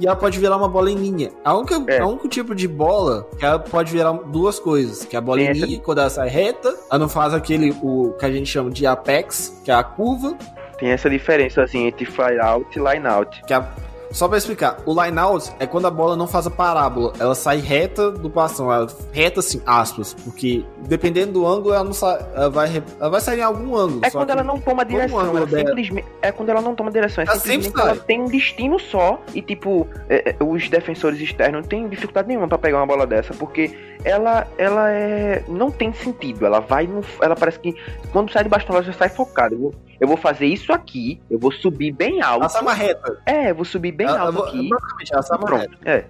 e 0.00 0.06
ela 0.06 0.16
pode 0.16 0.38
virar 0.38 0.56
uma 0.56 0.68
bola 0.68 0.90
em 0.90 0.94
linha. 0.94 1.30
A 1.44 1.54
única, 1.54 1.74
é. 1.88 2.00
a 2.00 2.28
tipo 2.28 2.54
de 2.54 2.66
bola 2.66 3.28
que 3.38 3.44
ela 3.44 3.58
pode 3.58 3.92
virar 3.92 4.12
duas 4.12 4.58
coisas, 4.58 5.04
que 5.04 5.14
é 5.14 5.18
a 5.18 5.22
bola 5.22 5.42
em 5.42 5.52
linha, 5.52 5.78
quando 5.80 5.98
ela 5.98 6.08
sai 6.08 6.28
reta, 6.28 6.74
ela 6.90 6.98
não 6.98 7.08
faz 7.08 7.34
aquele, 7.34 7.76
o 7.82 8.14
que 8.18 8.24
a 8.24 8.30
gente 8.32 8.46
chama 8.46 8.70
de 8.70 8.86
apex, 8.86 9.60
que 9.62 9.70
é 9.70 9.74
a 9.74 9.82
curva. 9.82 10.36
Tem 10.78 10.88
essa 10.88 11.10
diferença, 11.10 11.62
assim, 11.62 11.86
entre 11.86 12.06
fly 12.06 12.38
out 12.40 12.66
e 12.78 12.82
line 12.82 13.06
out. 13.06 13.42
Que 13.46 13.52
a, 13.52 13.68
só 14.10 14.26
pra 14.28 14.38
explicar, 14.38 14.78
o 14.86 15.02
line 15.04 15.18
out 15.18 15.50
é 15.58 15.66
quando 15.66 15.86
a 15.86 15.90
bola 15.90 16.16
não 16.16 16.26
faz 16.26 16.46
a 16.46 16.50
parábola, 16.50 17.12
ela 17.18 17.34
sai 17.34 17.58
reta 17.58 18.10
do 18.10 18.28
bastão, 18.28 18.72
ela 18.72 18.86
reta 19.12 19.40
assim, 19.40 19.62
aspas, 19.64 20.14
porque 20.14 20.64
dependendo 20.86 21.32
do 21.32 21.46
ângulo, 21.46 21.74
ela 21.74 21.84
não 21.84 21.92
sai, 21.92 22.18
ela 22.34 22.50
vai, 22.50 22.82
ela 22.98 23.08
vai 23.10 23.20
sair 23.20 23.38
em 23.38 23.42
algum 23.42 23.76
ângulo. 23.76 24.00
É 24.04 24.10
quando 24.10 24.30
ela 24.30 24.42
não 24.42 24.58
toma 24.58 24.84
direção. 24.84 25.20
Ela 25.20 25.46
dela- 25.46 25.68
simplesmente, 25.68 26.06
é 26.22 26.32
quando 26.32 26.48
ela 26.48 26.60
não 26.60 26.74
toma 26.74 26.90
direção. 26.90 27.22
É 27.22 27.26
Ela 27.26 27.36
simplesmente 27.36 27.64
sempre 27.64 27.80
ela 27.82 27.94
sai. 27.94 28.04
tem 28.06 28.20
um 28.22 28.26
destino 28.26 28.78
só. 28.78 29.20
E, 29.34 29.42
tipo, 29.42 29.86
é, 30.08 30.30
é, 30.30 30.36
os 30.42 30.68
defensores 30.68 31.20
externos 31.20 31.60
não 31.62 31.68
têm 31.68 31.88
dificuldade 31.88 32.28
nenhuma 32.28 32.48
pra 32.48 32.58
pegar 32.58 32.78
uma 32.78 32.86
bola 32.86 33.06
dessa. 33.06 33.32
Porque 33.34 33.76
ela, 34.04 34.46
ela 34.58 34.90
é. 34.90 35.44
Não 35.48 35.70
tem 35.70 35.92
sentido. 35.92 36.44
Ela 36.46 36.60
vai 36.60 36.86
no. 36.86 37.02
Ela 37.22 37.36
parece 37.36 37.58
que 37.60 37.74
quando 38.12 38.32
sai 38.32 38.42
de 38.44 38.48
bastão, 38.50 38.74
ela 38.76 38.84
já 38.84 38.92
sai 38.92 39.08
focada. 39.08 39.54
Eu 39.54 39.58
vou, 39.60 39.74
eu 40.00 40.08
vou 40.08 40.16
fazer 40.16 40.46
isso 40.46 40.72
aqui. 40.72 41.20
Eu 41.30 41.38
vou 41.38 41.52
subir 41.52 41.92
bem 41.92 42.20
alto. 42.22 42.40
Ela 42.40 42.48
sai 42.48 42.62
uma 42.62 42.74
reta. 42.74 43.18
É, 43.26 43.50
eu 43.50 43.54
vou 43.54 43.64
subir 43.64 43.92
bem 44.04 44.06
Ela- 44.08 44.20
alto 44.26 44.42
aqui. 44.44 44.68
basicamente, 44.68 45.12
ela 45.12 45.22
uma 45.38 45.58
reta. 45.58 45.68
Pronto. 45.76 45.88
É. 45.88 46.04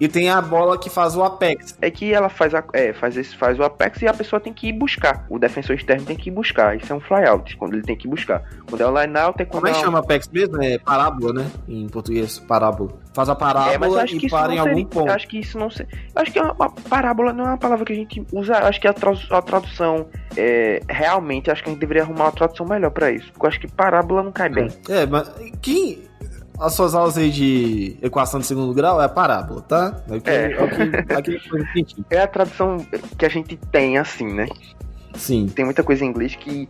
E 0.00 0.08
tem 0.08 0.28
a 0.28 0.42
bola 0.42 0.76
que 0.76 0.90
faz 0.90 1.14
o 1.14 1.22
apex. 1.22 1.78
É 1.80 1.88
que 1.88 2.12
ela 2.12 2.28
faz, 2.28 2.52
a, 2.52 2.64
é, 2.72 2.92
faz, 2.92 3.16
esse, 3.16 3.36
faz 3.36 3.56
o 3.60 3.62
apex 3.62 4.02
e 4.02 4.08
a 4.08 4.12
pessoa 4.12 4.40
tem 4.40 4.52
que 4.52 4.66
ir 4.70 4.72
buscar. 4.72 5.24
O 5.30 5.38
defensor 5.38 5.76
externo 5.76 6.04
tem 6.04 6.16
que 6.16 6.30
ir 6.30 6.32
buscar. 6.32 6.76
Isso 6.76 6.92
é 6.92 6.96
um 6.96 7.00
flyout, 7.00 7.56
quando 7.56 7.74
ele 7.74 7.82
tem 7.84 7.96
que 7.96 8.08
buscar. 8.08 8.42
Quando 8.68 8.80
é 8.80 8.86
o 8.88 9.00
line 9.00 9.16
out, 9.16 9.40
é 9.40 9.44
quando 9.44 9.62
Como 9.62 9.68
é 9.68 9.70
que 9.72 9.78
é 9.78 9.80
chama 9.80 10.00
apex 10.00 10.26
mesmo? 10.32 10.60
É 10.60 10.78
parábola, 10.80 11.32
né? 11.44 11.46
Em 11.68 11.86
português, 11.86 12.40
parábola. 12.40 12.90
Faz 13.14 13.28
a 13.28 13.32
É, 13.32 13.34
parábola 13.36 14.04
que 14.04 14.26
e 14.26 14.28
para 14.28 14.52
em 14.52 14.58
algum 14.58 14.70
seria, 14.72 14.86
ponto. 14.86 15.12
acho 15.12 15.28
que 15.28 15.38
isso 15.38 15.56
não. 15.56 15.68
Eu 15.68 15.86
acho 16.22 16.32
que 16.32 16.40
uma, 16.40 16.52
uma 16.54 16.70
parábola 16.70 17.32
não 17.32 17.44
é 17.44 17.48
uma 17.50 17.58
palavra 17.58 17.84
que 17.84 17.92
a 17.92 17.96
gente 17.96 18.26
usa. 18.32 18.58
Acho 18.58 18.80
que 18.80 18.88
a, 18.88 18.92
tra- 18.92 19.12
a 19.30 19.42
tradução 19.42 20.06
é, 20.36 20.80
realmente 20.88 21.52
acho 21.52 21.62
que 21.62 21.68
a 21.70 21.72
gente 21.72 21.80
deveria 21.80 22.02
arrumar 22.02 22.24
uma 22.24 22.32
tradução 22.32 22.66
melhor 22.66 22.90
pra 22.90 23.12
isso. 23.12 23.30
Porque 23.30 23.46
eu 23.46 23.48
acho 23.48 23.60
que 23.60 23.68
parábola 23.68 24.24
não 24.24 24.32
cai 24.32 24.48
bem. 24.48 24.66
É, 24.88 25.06
mas 25.06 25.30
quem. 25.62 26.08
As 26.60 26.74
suas 26.74 26.94
aulas 26.94 27.16
aí 27.16 27.30
de 27.30 27.96
equação 28.02 28.40
de 28.40 28.46
segundo 28.46 28.74
grau 28.74 29.00
é 29.00 29.04
a 29.04 29.08
parábola, 29.08 29.60
tá? 29.62 30.02
Aqui, 30.10 30.28
É. 30.30 30.46
aqui, 30.46 31.12
aqui 31.14 31.36
é 31.36 31.48
coisa 31.48 31.66
quentinha. 31.72 32.04
É 32.10 32.18
a 32.20 32.26
tradução 32.26 32.78
que 33.16 33.24
a 33.24 33.28
gente 33.28 33.56
tem 33.70 33.96
assim, 33.96 34.26
né? 34.32 34.46
Sim. 35.14 35.46
Tem 35.48 35.64
muita 35.64 35.82
coisa 35.84 36.04
em 36.04 36.08
inglês 36.08 36.34
que 36.34 36.68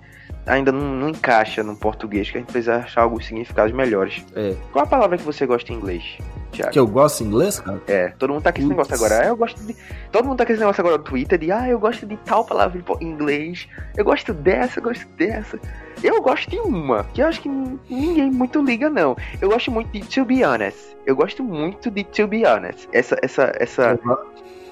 ainda 0.49 0.73
não, 0.73 0.95
não 0.95 1.09
encaixa 1.09 1.63
no 1.63 1.77
português, 1.77 2.31
que 2.31 2.39
a 2.39 2.41
gente 2.41 2.51
precisa 2.51 2.77
achar 2.77 3.03
alguns 3.03 3.27
significados 3.27 3.75
melhores. 3.75 4.25
É. 4.35 4.55
Qual 4.73 4.85
a 4.85 4.89
palavra 4.89 5.17
que 5.17 5.25
você 5.25 5.47
gosta 5.47 5.73
em 5.73 5.77
inglês, 5.77 6.19
Thiago? 6.53 6.73
Que 6.73 6.79
eu 6.79 6.87
gosto 6.87 7.19
de 7.19 7.29
inglês, 7.29 7.61
cara? 7.61 7.81
É, 7.87 8.09
todo 8.19 8.33
mundo 8.33 8.43
tá 8.43 8.53
com 8.53 8.59
esse 8.59 8.69
negócio 8.69 8.95
agora. 8.95 9.23
Ah, 9.23 9.27
eu 9.27 9.37
gosto 9.37 9.63
de. 9.63 9.77
Todo 10.11 10.25
mundo 10.27 10.39
tá 10.39 10.47
com 10.47 10.53
esse 10.53 10.61
negócio 10.61 10.81
agora 10.81 10.99
no 10.99 11.05
Twitter 11.05 11.39
de 11.39 11.53
ah, 11.53 11.69
eu 11.69 11.79
gosto 11.79 12.07
de 12.07 12.17
tal 12.19 12.45
palavra 12.45 12.79
em 12.79 13.05
em 13.05 13.11
inglês. 13.11 13.69
Eu 13.97 14.05
gosto 14.05 14.33
dessa, 14.33 14.79
eu 14.79 14.83
gosto 14.83 15.07
dessa. 15.17 15.59
Eu 16.03 16.23
gosto 16.23 16.49
de 16.49 16.59
uma, 16.61 17.05
que 17.13 17.21
eu 17.21 17.27
acho 17.27 17.41
que 17.41 17.49
ninguém 17.49 18.31
muito 18.31 18.63
liga, 18.63 18.89
não. 18.89 19.17
Eu 19.41 19.49
gosto 19.49 19.71
muito 19.71 19.91
de 19.91 20.01
To 20.01 20.25
Be 20.25 20.45
Honest. 20.45 20.97
Eu 21.05 21.17
gosto 21.17 21.43
muito 21.43 21.91
de 21.91 22.05
To 22.05 22.27
Be 22.29 22.45
Honest. 22.47 22.89
Essa, 22.93 23.17
essa, 23.23 23.53
essa. 23.59 23.99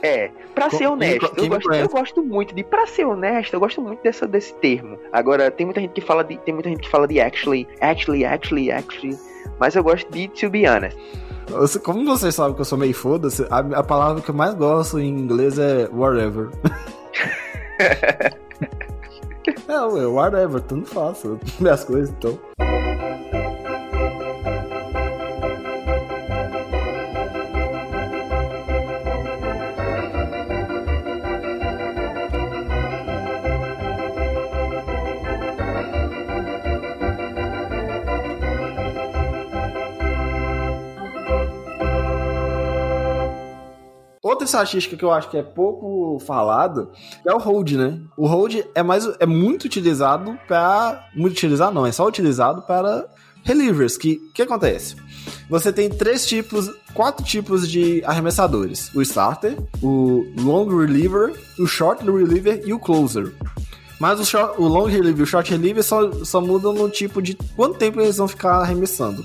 É, 0.02 0.30
pra 0.54 0.70
ser 0.70 0.86
honesto, 0.86 1.32
eu 1.36 1.48
gosto, 1.48 1.72
eu 1.72 1.88
gosto 1.88 2.22
muito 2.22 2.54
de. 2.54 2.62
Pra 2.62 2.86
ser 2.86 3.06
honesto, 3.06 3.54
eu 3.54 3.60
gosto 3.60 3.80
muito 3.80 4.02
dessa, 4.02 4.26
desse 4.26 4.54
termo. 4.56 4.98
Agora, 5.12 5.50
tem 5.50 5.66
muita 5.66 5.80
gente 5.80 5.92
que 5.92 6.00
fala 6.00 6.22
de. 6.22 6.36
Tem 6.38 6.54
muita 6.54 6.68
gente 6.68 6.82
que 6.82 6.90
fala 6.90 7.08
de 7.08 7.20
actually, 7.20 7.66
actually, 7.80 8.24
actually, 8.24 8.70
actually. 8.70 9.18
Mas 9.58 9.74
eu 9.74 9.82
gosto 9.82 10.10
de 10.10 10.28
To 10.28 10.50
Be 10.50 10.68
Honest. 10.68 10.98
Como 11.82 12.04
vocês 12.04 12.34
sabem 12.34 12.54
que 12.54 12.60
eu 12.60 12.64
sou 12.64 12.76
meio 12.76 12.94
foda-se, 12.94 13.46
a, 13.50 13.58
a 13.58 13.82
palavra 13.82 14.20
que 14.20 14.30
eu 14.30 14.34
mais 14.34 14.54
gosto 14.54 14.98
em 14.98 15.08
inglês 15.08 15.58
é 15.58 15.88
whatever. 15.92 16.50
é, 19.68 20.06
whatever, 20.06 20.60
tanto 20.62 20.88
faço. 20.88 21.38
Minhas 21.60 21.84
coisas, 21.84 22.10
então. 22.10 22.38
Outra 44.26 44.44
estatística 44.44 44.96
que 44.96 45.04
eu 45.04 45.12
acho 45.12 45.30
que 45.30 45.36
é 45.36 45.42
pouco 45.44 46.18
falado 46.18 46.90
é 47.24 47.32
o 47.32 47.38
hold, 47.38 47.70
né? 47.74 48.00
O 48.16 48.26
hold 48.26 48.56
é 48.74 48.82
mais 48.82 49.06
é 49.20 49.24
muito 49.24 49.66
utilizado 49.66 50.36
para 50.48 51.08
muito 51.14 51.34
utilizado 51.34 51.72
não, 51.72 51.86
é 51.86 51.92
só 51.92 52.04
utilizado 52.04 52.62
para 52.62 53.06
relievers. 53.44 53.96
Que 53.96 54.16
que 54.34 54.42
acontece? 54.42 54.96
Você 55.48 55.72
tem 55.72 55.88
três 55.88 56.26
tipos, 56.26 56.68
quatro 56.92 57.24
tipos 57.24 57.70
de 57.70 58.02
arremessadores: 58.04 58.92
o 58.96 59.00
starter, 59.00 59.56
o 59.80 60.26
long 60.40 60.76
reliever, 60.76 61.32
o 61.56 61.64
short 61.68 62.04
reliever 62.04 62.62
e 62.66 62.72
o 62.72 62.80
closer. 62.80 63.32
Mas 64.00 64.18
o, 64.18 64.24
short, 64.24 64.60
o 64.60 64.66
long 64.66 64.86
reliever 64.86 65.20
e 65.20 65.22
o 65.22 65.26
short 65.26 65.48
reliever 65.52 65.84
só, 65.84 66.10
só 66.24 66.40
mudam 66.40 66.72
no 66.72 66.90
tipo 66.90 67.22
de 67.22 67.34
quanto 67.54 67.78
tempo 67.78 68.00
eles 68.00 68.16
vão 68.16 68.26
ficar 68.26 68.56
arremessando. 68.56 69.24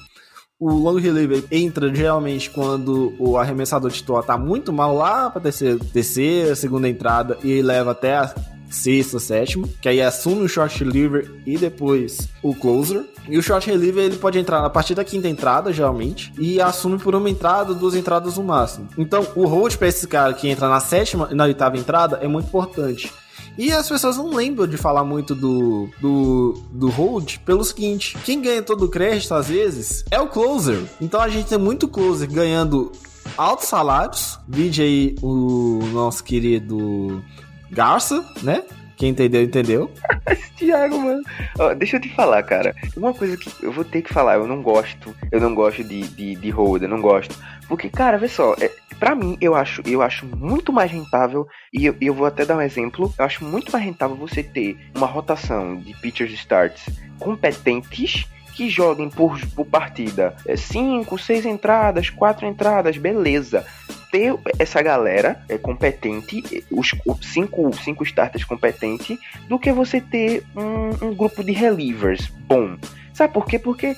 O 0.62 0.70
long 0.70 1.00
reliever 1.00 1.44
entra 1.50 1.92
geralmente 1.92 2.48
quando 2.48 3.16
o 3.18 3.36
arremessador 3.36 3.90
titular 3.90 4.24
tá 4.24 4.38
muito 4.38 4.72
mal 4.72 4.96
lá 4.96 5.28
pra 5.28 5.42
terceira, 5.42 5.80
terceira, 5.92 6.56
segunda 6.56 6.88
entrada 6.88 7.36
e 7.44 7.50
ele 7.50 7.64
leva 7.64 7.90
até 7.90 8.16
a 8.16 8.32
sexta, 8.70 9.20
sétima, 9.20 9.68
que 9.82 9.90
aí 9.90 10.00
assume 10.00 10.44
o 10.44 10.48
short 10.48 10.84
reliever 10.84 11.32
e 11.48 11.58
depois 11.58 12.30
o 12.44 12.54
closer. 12.54 13.04
E 13.28 13.40
o 13.40 13.42
short 13.42 13.68
reliever 13.72 14.04
ele 14.06 14.18
pode 14.18 14.38
entrar 14.38 14.64
a 14.64 14.70
partir 14.70 14.94
da 14.94 15.04
quinta 15.04 15.28
entrada, 15.28 15.74
geralmente, 15.74 16.32
e 16.38 16.62
assume 16.62 17.00
por 17.00 17.16
uma 17.16 17.30
entrada, 17.30 17.74
duas 17.74 17.96
entradas 17.96 18.38
no 18.38 18.44
máximo. 18.44 18.88
Então, 19.00 19.26
o 19.36 19.48
hold 19.48 19.76
pra 19.78 19.88
esse 19.88 20.08
cara 20.08 20.32
que 20.32 20.48
entra 20.48 20.70
na 20.70 20.80
sétima 20.80 21.28
e 21.32 21.34
na 21.34 21.46
oitava 21.46 21.76
entrada 21.76 22.20
é 22.22 22.28
muito 22.28 22.46
importante. 22.46 23.12
E 23.58 23.72
as 23.72 23.88
pessoas 23.88 24.18
não 24.18 24.34
lembram 24.34 24.68
de 24.68 24.78
falar 24.78 25.04
muito 25.04 25.36
do, 25.36 25.90
do, 26.00 26.54
do 26.72 26.90
hold 26.90 27.38
pelo 27.40 27.64
seguinte: 27.64 28.18
quem 28.24 28.42
ganha 28.42 28.62
todo 28.62 28.86
o 28.86 28.90
crédito, 28.90 29.34
às 29.34 29.48
vezes, 29.48 30.04
é 30.10 30.20
o 30.20 30.28
closer. 30.28 30.84
Então 31.00 31.22
a 31.22 31.30
gente 31.30 31.48
tem 31.48 31.58
muito 31.58 31.88
closer 31.88 32.30
ganhando 32.30 32.92
altos 33.38 33.68
salários. 33.68 34.40
Vide 34.48 34.82
aí 34.82 35.16
o 35.22 35.80
nosso 35.92 36.24
querido 36.24 37.24
Garça, 37.70 38.26
né? 38.44 38.64
Quem 39.02 39.10
entendeu, 39.10 39.42
entendeu. 39.42 39.92
Thiago, 40.56 41.00
mano. 41.00 41.24
Ó, 41.58 41.74
deixa 41.74 41.98
eu 41.98 42.00
te 42.00 42.10
falar, 42.10 42.44
cara. 42.44 42.76
Uma 42.96 43.12
coisa 43.12 43.36
que 43.36 43.52
eu 43.66 43.72
vou 43.72 43.84
ter 43.84 44.04
que 44.04 44.14
falar, 44.14 44.36
eu 44.36 44.46
não 44.46 44.62
gosto. 44.62 45.16
Eu 45.32 45.42
não 45.42 45.56
gosto 45.56 45.84
de, 45.84 46.04
de, 46.10 46.36
de 46.36 46.88
não 46.88 47.02
gosto. 47.02 47.36
Porque, 47.68 47.90
cara, 47.90 48.20
vê 48.20 48.28
só, 48.28 48.54
é, 48.62 48.70
pra 49.00 49.16
mim, 49.16 49.40
eu 49.42 49.56
acho, 49.56 49.82
eu 49.88 50.04
acho 50.04 50.28
muito 50.28 50.72
mais 50.72 50.92
rentável, 50.92 51.48
e 51.74 51.84
eu, 51.84 51.96
eu 52.00 52.14
vou 52.14 52.28
até 52.28 52.46
dar 52.46 52.58
um 52.58 52.62
exemplo, 52.62 53.12
eu 53.18 53.26
acho 53.26 53.44
muito 53.44 53.72
mais 53.72 53.84
rentável 53.84 54.16
você 54.16 54.44
ter 54.44 54.78
uma 54.96 55.08
rotação 55.08 55.78
de 55.78 55.96
pitchers 55.96 56.34
starts 56.34 56.86
competentes 57.18 58.28
que 58.54 58.70
joguem 58.70 59.10
por, 59.10 59.40
por 59.56 59.66
partida 59.66 60.36
5, 60.56 61.18
6 61.18 61.46
entradas, 61.48 62.12
4 62.12 62.46
entradas, 62.46 62.98
beleza 62.98 63.66
ter 64.12 64.38
essa 64.60 64.82
galera 64.82 65.42
é, 65.48 65.58
competente, 65.58 66.66
os 66.70 66.92
cinco, 67.22 67.72
cinco 67.78 68.04
starters 68.04 68.44
competentes, 68.44 69.18
do 69.48 69.58
que 69.58 69.72
você 69.72 70.02
ter 70.02 70.44
um, 70.56 71.08
um 71.08 71.16
grupo 71.16 71.44
de 71.44 71.52
relievers 71.52 72.28
bom. 72.28 72.78
Sabe 73.14 73.34
por 73.34 73.46
quê? 73.46 73.58
Porque 73.58 73.96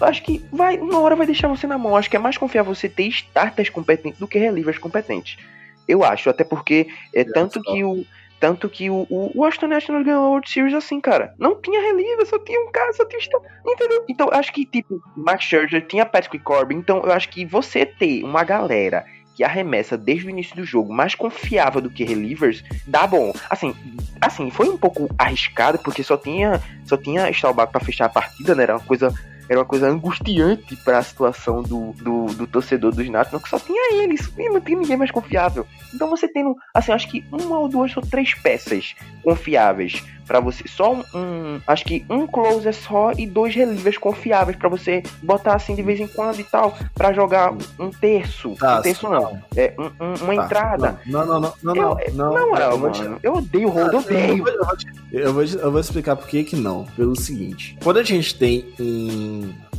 eu 0.00 0.06
acho 0.06 0.22
que 0.22 0.44
vai, 0.52 0.78
uma 0.78 1.00
hora 1.00 1.16
vai 1.16 1.26
deixar 1.26 1.48
você 1.48 1.66
na 1.66 1.78
mão. 1.78 1.92
Eu 1.92 1.96
acho 1.96 2.10
que 2.10 2.16
é 2.16 2.20
mais 2.20 2.36
confiável 2.36 2.74
você 2.74 2.88
ter 2.88 3.04
starters 3.08 3.70
competentes 3.70 4.18
do 4.18 4.28
que 4.28 4.38
relievers 4.38 4.78
competentes. 4.78 5.38
Eu 5.86 6.02
acho, 6.02 6.30
até 6.30 6.44
porque 6.44 6.88
é 7.14 7.24
tanto 7.24 7.60
que 7.62 7.84
o 7.84 8.04
tanto 8.40 8.68
que 8.68 8.90
o, 8.90 9.06
o 9.08 9.30
Washington 9.34 9.68
Nationals 9.68 10.04
ganhou 10.04 10.24
a 10.24 10.28
World 10.28 10.50
Series 10.50 10.74
assim, 10.74 11.00
cara. 11.00 11.34
Não 11.38 11.58
tinha 11.62 11.80
reliever, 11.80 12.26
só 12.26 12.38
tinha 12.38 12.60
um 12.60 12.70
cara, 12.70 12.92
só 12.92 13.02
tinha 13.06 13.18
um 13.64 13.72
Entendeu? 13.72 14.04
Então, 14.06 14.28
eu 14.28 14.34
acho 14.34 14.52
que, 14.52 14.66
tipo, 14.66 15.02
Max 15.16 15.44
Scherzer 15.44 15.86
tinha 15.86 16.04
Patrick 16.04 16.38
Corbin. 16.40 16.76
Então, 16.76 17.00
eu 17.04 17.12
acho 17.12 17.30
que 17.30 17.46
você 17.46 17.86
ter 17.86 18.22
uma 18.22 18.44
galera 18.44 19.06
que 19.34 19.42
arremessa 19.42 19.98
desde 19.98 20.26
o 20.26 20.30
início 20.30 20.54
do 20.54 20.64
jogo 20.64 20.92
mais 20.92 21.14
confiável 21.14 21.80
do 21.80 21.90
que 21.90 22.04
relievers, 22.04 22.62
dá 22.86 23.06
bom. 23.06 23.32
Assim, 23.50 23.74
assim, 24.20 24.50
foi 24.50 24.68
um 24.68 24.76
pouco 24.76 25.08
arriscado, 25.18 25.78
porque 25.78 26.02
só 26.02 26.16
tinha 26.16 26.62
só 26.84 26.96
tinha 26.96 27.30
Staubach 27.30 27.72
para 27.72 27.84
fechar 27.84 28.06
a 28.06 28.10
partida, 28.10 28.54
né? 28.54 28.62
Era 28.62 28.76
uma 28.76 28.84
coisa 28.84 29.12
era 29.48 29.58
uma 29.58 29.64
coisa 29.64 29.88
angustiante 29.88 30.76
para 30.76 30.98
a 30.98 31.02
situação 31.02 31.62
do, 31.62 31.92
do, 31.92 32.26
do, 32.34 32.46
torcedor 32.46 32.92
dos 32.92 33.08
Nationals, 33.08 33.42
que 33.42 33.50
só 33.50 33.58
tinha 33.58 34.02
ele, 34.02 34.14
isso, 34.14 34.32
e 34.38 34.48
não 34.48 34.60
tem 34.60 34.76
ninguém 34.76 34.96
mais 34.96 35.10
confiável. 35.10 35.66
Então 35.94 36.08
você 36.08 36.26
tendo, 36.28 36.56
assim, 36.72 36.92
acho 36.92 37.10
que 37.10 37.24
uma 37.30 37.58
ou 37.58 37.68
duas 37.68 37.96
ou 37.96 38.02
três 38.02 38.34
peças 38.34 38.94
confiáveis 39.22 40.02
para 40.26 40.40
você, 40.40 40.64
só 40.66 40.94
um, 40.94 41.04
um, 41.14 41.60
acho 41.66 41.84
que 41.84 42.04
um 42.08 42.26
closer 42.26 42.72
só 42.74 43.12
e 43.12 43.26
dois 43.26 43.54
relievers 43.54 43.98
confiáveis 43.98 44.56
para 44.56 44.70
você 44.70 45.02
botar 45.22 45.54
assim 45.54 45.74
de 45.74 45.82
vez 45.82 46.00
em 46.00 46.06
quando 46.06 46.40
e 46.40 46.44
tal, 46.44 46.74
para 46.94 47.12
jogar 47.12 47.52
um 47.78 47.90
terço, 47.90 48.54
Tá, 48.58 48.78
um 48.78 48.82
terço 48.82 49.08
não, 49.08 49.38
é 49.54 49.74
um, 49.78 49.84
um, 49.84 50.14
uma 50.22 50.34
Tá, 50.36 50.44
entrada. 50.44 51.00
Não, 51.04 51.26
não, 51.26 51.40
não, 51.40 51.52
não, 51.62 51.74
não. 51.74 52.00
Eu- 52.00 52.14
não, 52.14 52.32
Na 52.32 52.46
moral, 52.46 52.70
eu 52.72 52.78
mano, 52.78 53.18
eu 53.22 53.34
odeio 53.34 53.70
o 53.70 53.78
eu 53.78 53.86
Eu 53.88 53.98
odeio. 53.98 54.38
eu 54.38 54.44
vou 54.44 54.76
eu 55.12 55.32
vou 55.32 55.44
eu 55.44 55.70
vou 55.70 55.80
explicar 55.80 56.16
por 56.16 56.26
que 56.26 56.42
que 56.42 56.56
não. 56.56 56.84
Pelo 56.96 57.14
seguinte: 57.14 57.76
quando 57.82 57.98
a 57.98 58.02
gente 58.02 58.34
tem 58.36 58.64
um 58.80 59.33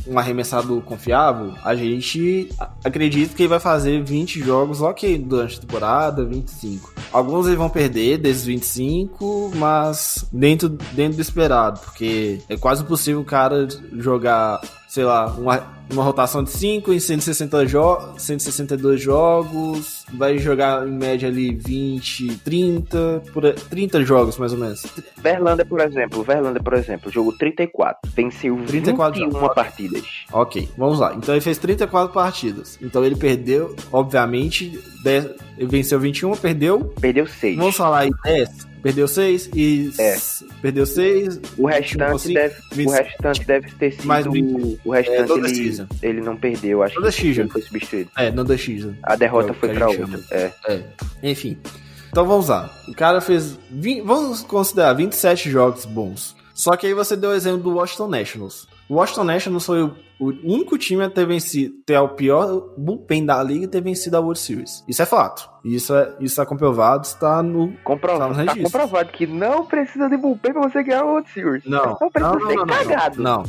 um, 0.06 0.18
arremessador 0.18 0.80
confiável, 0.82 1.54
a 1.64 1.74
gente 1.74 2.48
acredita 2.84 3.34
que 3.34 3.42
ele 3.42 3.48
vai 3.48 3.60
fazer 3.60 4.02
20 4.02 4.40
jogos, 4.40 4.80
ok, 4.80 5.18
durante 5.18 5.58
a 5.58 5.60
temporada, 5.60 6.24
25. 6.24 6.94
Alguns 7.12 7.46
eles 7.46 7.58
vão 7.58 7.68
perder 7.68 8.18
desses 8.18 8.44
25, 8.44 9.52
mas 9.56 10.26
dentro, 10.32 10.68
dentro 10.68 11.16
do 11.16 11.22
esperado, 11.22 11.80
porque 11.80 12.40
é 12.48 12.56
quase 12.56 12.82
impossível 12.82 13.20
o 13.20 13.24
cara 13.24 13.66
jogar, 13.92 14.60
sei 14.96 15.04
lá, 15.04 15.26
uma, 15.26 15.62
uma 15.92 16.02
rotação 16.02 16.42
de 16.42 16.48
5 16.48 16.90
em 16.90 16.98
160 16.98 17.66
jo 17.66 17.98
162 18.16 18.98
jogos, 18.98 20.06
vai 20.14 20.38
jogar 20.38 20.88
em 20.88 20.90
média 20.90 21.28
ali 21.28 21.54
20, 21.54 22.38
30, 22.38 23.22
por, 23.30 23.44
aí- 23.44 23.52
30 23.52 24.02
jogos 24.06 24.38
mais 24.38 24.54
ou 24.54 24.58
menos. 24.58 24.86
Verlander, 25.18 25.66
por 25.66 25.80
exemplo, 25.82 26.22
Verlander, 26.22 26.62
por 26.62 26.72
exemplo, 26.72 27.12
jogou 27.12 27.36
34, 27.36 28.10
venceu 28.14 28.56
34 28.66 29.20
21 29.20 29.38
jogos. 29.38 29.54
partidas. 29.54 30.02
Ok, 30.32 30.66
vamos 30.78 30.98
lá. 30.98 31.14
Então 31.14 31.34
ele 31.34 31.42
fez 31.42 31.58
34 31.58 32.10
partidas. 32.10 32.78
Então 32.80 33.04
ele 33.04 33.16
perdeu, 33.16 33.76
obviamente, 33.92 34.80
10, 35.04 35.26
ele 35.58 35.68
venceu 35.68 36.00
21, 36.00 36.34
perdeu. 36.36 36.90
Perdeu 36.98 37.26
6. 37.26 37.58
Vamos 37.58 37.76
falar 37.76 37.98
aí 37.98 38.10
10. 38.24 38.66
Perdeu 38.86 39.08
6 39.08 39.50
e. 39.52 39.90
É. 39.98 40.16
Perdeu 40.62 40.86
6. 40.86 41.40
O 41.58 41.66
restante, 41.66 42.32
deve, 42.32 42.54
o 42.70 42.74
20, 42.76 42.90
restante 42.90 43.44
deve 43.44 43.70
ter 43.72 43.90
sido. 43.90 44.06
mais 44.06 44.24
20. 44.26 44.80
o 44.84 44.92
restante 44.92 45.32
É, 45.32 45.34
ele, 45.34 45.48
season. 45.48 45.86
ele 46.00 46.20
não 46.20 46.36
perdeu, 46.36 46.84
acho 46.84 46.94
Toda 46.94 47.10
que 47.10 47.26
ele 47.26 47.48
foi 47.48 47.62
substituído. 47.62 48.10
É, 48.16 48.30
não 48.30 48.44
da 48.44 48.56
season. 48.56 48.94
A 49.02 49.16
derrota 49.16 49.50
É 49.50 49.54
foi 49.54 49.68
que 49.70 49.74
a 49.74 49.78
pra 49.78 49.88
outra. 49.88 50.20
É. 50.30 50.52
É. 50.68 50.82
Enfim. 51.20 51.58
Então 52.10 52.24
vamos 52.24 52.48
lá. 52.48 52.72
O 52.86 52.94
cara 52.94 53.20
fez. 53.20 53.58
20, 53.72 54.02
vamos 54.02 54.42
considerar 54.42 54.92
27 54.92 55.50
jogos 55.50 55.84
bons. 55.84 56.36
Só 56.54 56.76
que 56.76 56.86
aí 56.86 56.94
você 56.94 57.16
deu 57.16 57.30
o 57.30 57.34
exemplo 57.34 57.64
do 57.64 57.74
Washington 57.74 58.06
Nationals. 58.06 58.68
O 58.88 58.94
Washington 58.94 59.24
Nationals 59.24 59.66
foi 59.66 59.82
o, 59.82 59.96
o 60.18 60.28
único 60.44 60.78
time 60.78 61.04
a 61.04 61.10
ter 61.10 61.26
vencido, 61.26 61.74
ter 61.84 61.98
o 61.98 62.08
pior 62.08 62.74
bullpen 62.76 63.24
da 63.24 63.42
liga 63.42 63.64
e 63.64 63.68
ter 63.68 63.82
vencido 63.82 64.16
a 64.16 64.20
World 64.20 64.38
Series. 64.38 64.82
Isso 64.88 65.02
é 65.02 65.06
fato. 65.06 65.48
Isso 65.64 65.94
é, 65.94 66.14
isso 66.20 66.40
é 66.40 66.46
comprovado, 66.46 67.04
está 67.04 67.42
no. 67.42 67.72
Comprovado, 67.84 68.34
Tá 68.34 68.40
no 68.40 68.46
tá 68.46 68.56
comprovado 68.56 69.12
que 69.12 69.26
não 69.26 69.66
precisa 69.66 70.08
de 70.08 70.16
bullpen 70.16 70.52
pra 70.52 70.62
você 70.62 70.82
ganhar 70.82 71.04
o 71.04 71.08
World 71.08 71.30
Series. 71.30 71.64
Não, 71.64 71.98
Não 72.00 72.10
precisa 72.10 72.32
não, 72.32 72.40
não, 72.40 72.48
ser 72.48 72.56
não, 72.56 72.66
cagado. 72.66 73.22
Não. 73.22 73.44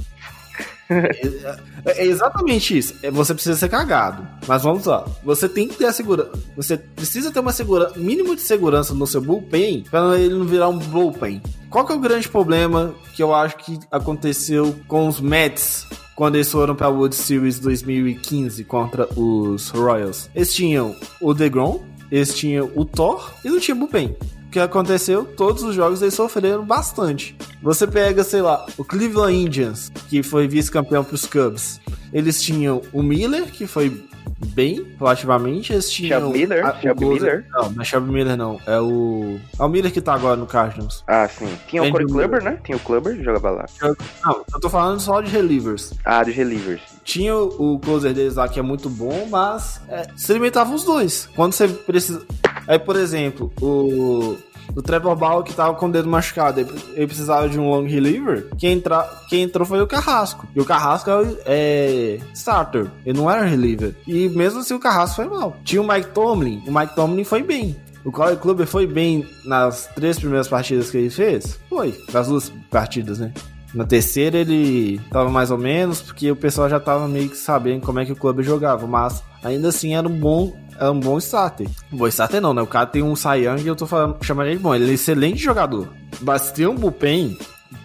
É, 0.90 2.02
é 2.02 2.06
exatamente 2.06 2.78
isso. 2.78 2.96
É, 3.04 3.12
Você 3.12 3.34
precisa 3.34 3.56
ser 3.56 3.70
cagado. 3.70 4.28
Mas 4.48 4.64
vamos 4.64 4.86
lá. 4.86 5.06
Você 5.24 5.48
tem 5.48 5.68
que 5.68 5.76
ter 5.76 5.86
a 5.86 5.94
segurança. 5.94 6.32
Você 6.56 6.78
precisa 6.78 7.32
ter 7.32 7.40
uma 7.40 7.52
segurança, 7.52 7.98
mínimo 7.98 8.36
de 8.36 8.42
segurança 8.42 8.94
no 8.94 9.06
seu 9.06 9.22
bullpen 9.22 9.84
para 9.90 10.18
ele 10.18 10.34
não 10.34 10.46
virar 10.46 10.70
um 10.70 10.78
bullpen. 10.78 11.42
Qual 11.70 11.86
que 11.86 11.92
é 11.92 11.96
o 11.96 12.00
grande 12.00 12.30
problema 12.30 12.96
que 13.14 13.22
eu 13.22 13.34
acho 13.34 13.58
que 13.58 13.80
aconteceu 13.92 14.76
com 14.88 15.08
os 15.08 15.20
Mets 15.20 15.86
quando 16.18 16.34
eles 16.34 16.52
foram 16.52 16.76
para 16.76 16.90
World 16.90 17.16
Series 17.16 17.60
2015 17.60 18.64
contra 18.64 19.08
os 19.16 19.70
Royals? 19.70 20.32
Eles 20.34 20.52
tinham 20.52 20.96
o 21.22 21.32
DeGrom, 21.32 21.84
eles 22.12 22.34
tinham 22.34 22.72
o 22.76 22.84
Thor 22.84 23.32
e 23.46 23.50
não 23.50 23.60
tinha 23.60 23.76
bullpen. 23.76 24.18
O 24.48 24.50
que 24.50 24.60
aconteceu? 24.60 25.26
Todos 25.26 25.62
os 25.62 25.76
jogos 25.76 26.02
eles 26.02 26.16
sofreram 26.16 26.66
bastante. 26.66 27.38
Você 27.62 27.86
pega, 27.86 28.24
sei 28.24 28.42
lá, 28.42 28.66
o 28.80 28.84
Cleveland 28.84 29.38
Indians, 29.38 29.92
que 30.10 30.24
foi 30.24 30.48
vice-campeão 30.48 31.04
pros 31.04 31.28
Cubs. 31.28 31.80
Eles 32.12 32.42
tinham 32.42 32.82
o 32.92 33.04
Miller, 33.04 33.52
que 33.52 33.68
foi 33.68 34.04
bem, 34.48 34.96
relativamente. 35.00 35.74
Eles 35.74 35.90
tinham. 35.90 36.20
Shelby 36.22 36.40
Miller? 36.40 36.66
a- 36.66 36.72
Gozer- 36.94 36.96
Miller? 37.22 37.46
Não, 37.52 37.72
não 37.72 37.82
é 37.82 37.86
Shelby 37.86 38.12
Miller, 38.12 38.38
não. 38.38 38.60
É 38.66 38.80
o. 38.80 39.40
É 39.60 39.64
o 39.64 39.68
Miller 39.70 39.92
que 39.92 40.02
tá 40.02 40.14
agora 40.14 40.36
no 40.36 40.46
Cardinals. 40.46 41.04
Ah, 41.08 41.28
sim. 41.28 41.48
Tinha 41.68 41.84
o 41.84 41.92
Corey. 41.92 42.08
Kluber, 42.08 42.44
né? 42.44 42.60
Tinha 42.64 42.78
o 42.78 42.80
Kluber, 42.80 43.22
jogava 43.24 43.50
lá. 43.52 43.66
Não, 43.82 44.44
eu 44.54 44.60
tô 44.60 44.70
falando 44.70 45.00
só 45.00 45.22
de 45.22 45.30
relievers. 45.32 45.94
Ah, 46.06 46.24
dos 46.24 46.34
relievers. 46.36 46.82
Tinha 47.04 47.36
o 47.36 47.48
o 47.58 47.80
closer 47.80 48.14
deles 48.14 48.36
lá 48.36 48.48
que 48.48 48.60
é 48.60 48.62
muito 48.62 48.90
bom, 48.90 49.28
mas 49.30 49.82
é, 49.90 50.08
se 50.16 50.34
os 50.76 50.84
dois. 50.84 51.28
Quando 51.36 51.54
você 51.54 51.68
precisa. 51.68 52.22
Aí, 52.68 52.78
por 52.78 52.96
exemplo, 52.96 53.52
o. 53.62 54.36
O 54.78 54.82
Trevor 54.84 55.16
Bauer 55.16 55.44
que 55.44 55.56
tava 55.56 55.74
com 55.74 55.88
o 55.88 55.92
dedo 55.92 56.08
machucado, 56.08 56.60
ele 56.60 57.08
precisava 57.08 57.50
de 57.50 57.60
um 57.60 57.68
long 57.68 57.88
reliever. 57.88 58.48
Quem, 58.60 58.74
entra, 58.74 59.10
quem 59.28 59.42
entrou 59.42 59.66
foi 59.66 59.82
o 59.82 59.88
Carrasco. 59.88 60.48
E 60.56 60.62
o 60.62 60.66
Carrasco 60.66 61.10
é, 61.10 61.26
é 61.48 62.20
starter, 62.32 62.86
ele 63.04 63.18
não 63.18 63.30
era 63.30 63.44
reliever. 63.44 63.96
E 64.06 64.30
mesmo 64.30 64.60
assim 64.60 64.76
o 64.76 64.80
Carrasco 64.80 65.16
foi 65.16 65.26
mal. 65.26 65.58
Tinha 65.64 65.82
o 65.82 65.88
Mike 65.88 66.12
Tomlin, 66.12 66.62
o 66.68 66.72
Mike 66.72 66.94
Tomlin 66.94 67.24
foi 67.24 67.42
bem. 67.42 67.76
O 68.06 68.12
Corey 68.12 68.38
Kluber 68.38 68.68
foi 68.68 68.86
bem 68.86 69.28
nas 69.44 69.88
três 69.96 70.20
primeiras 70.20 70.48
partidas 70.48 70.92
que 70.92 70.98
ele 70.98 71.10
fez? 71.10 71.60
Foi, 71.68 72.00
nas 72.14 72.28
duas 72.28 72.50
partidas, 72.70 73.18
né? 73.18 73.34
Na 73.74 73.84
terceira 73.84 74.38
ele 74.38 75.02
tava 75.12 75.32
mais 75.32 75.50
ou 75.50 75.58
menos, 75.58 76.02
porque 76.02 76.30
o 76.30 76.36
pessoal 76.36 76.70
já 76.70 76.80
tava 76.80 77.08
meio 77.08 77.30
que 77.30 77.36
sabendo 77.36 77.82
como 77.84 78.00
é 78.00 78.06
que 78.06 78.12
o 78.12 78.16
clube 78.16 78.44
jogava, 78.44 78.86
mas 78.86 79.24
ainda 79.44 79.70
assim 79.70 79.96
era 79.96 80.08
um 80.08 80.20
bom, 80.20 80.56
era 80.80 80.92
um 80.92 81.00
bom 81.00 81.18
starter. 81.18 81.68
Um 81.92 81.98
bom 81.98 82.08
starter 82.08 82.42
não, 82.42 82.54
né? 82.54 82.62
O 82.62 82.68
cara 82.68 82.86
tem 82.86 83.02
um 83.04 83.16
Cy 83.16 83.44
Young 83.46 83.62
e 83.64 83.68
eu 83.68 83.76
tô 83.76 83.86
falando, 83.88 84.18
chamando 84.24 84.48
ele 84.48 84.58
de 84.58 84.64
bom, 84.64 84.74
ele 84.76 84.86
é 84.86 84.90
um 84.90 84.94
excelente 84.94 85.38
jogador. 85.42 85.90
Mas 86.22 86.52
tem 86.52 86.68
um 86.68 86.76
bullpen, 86.76 87.38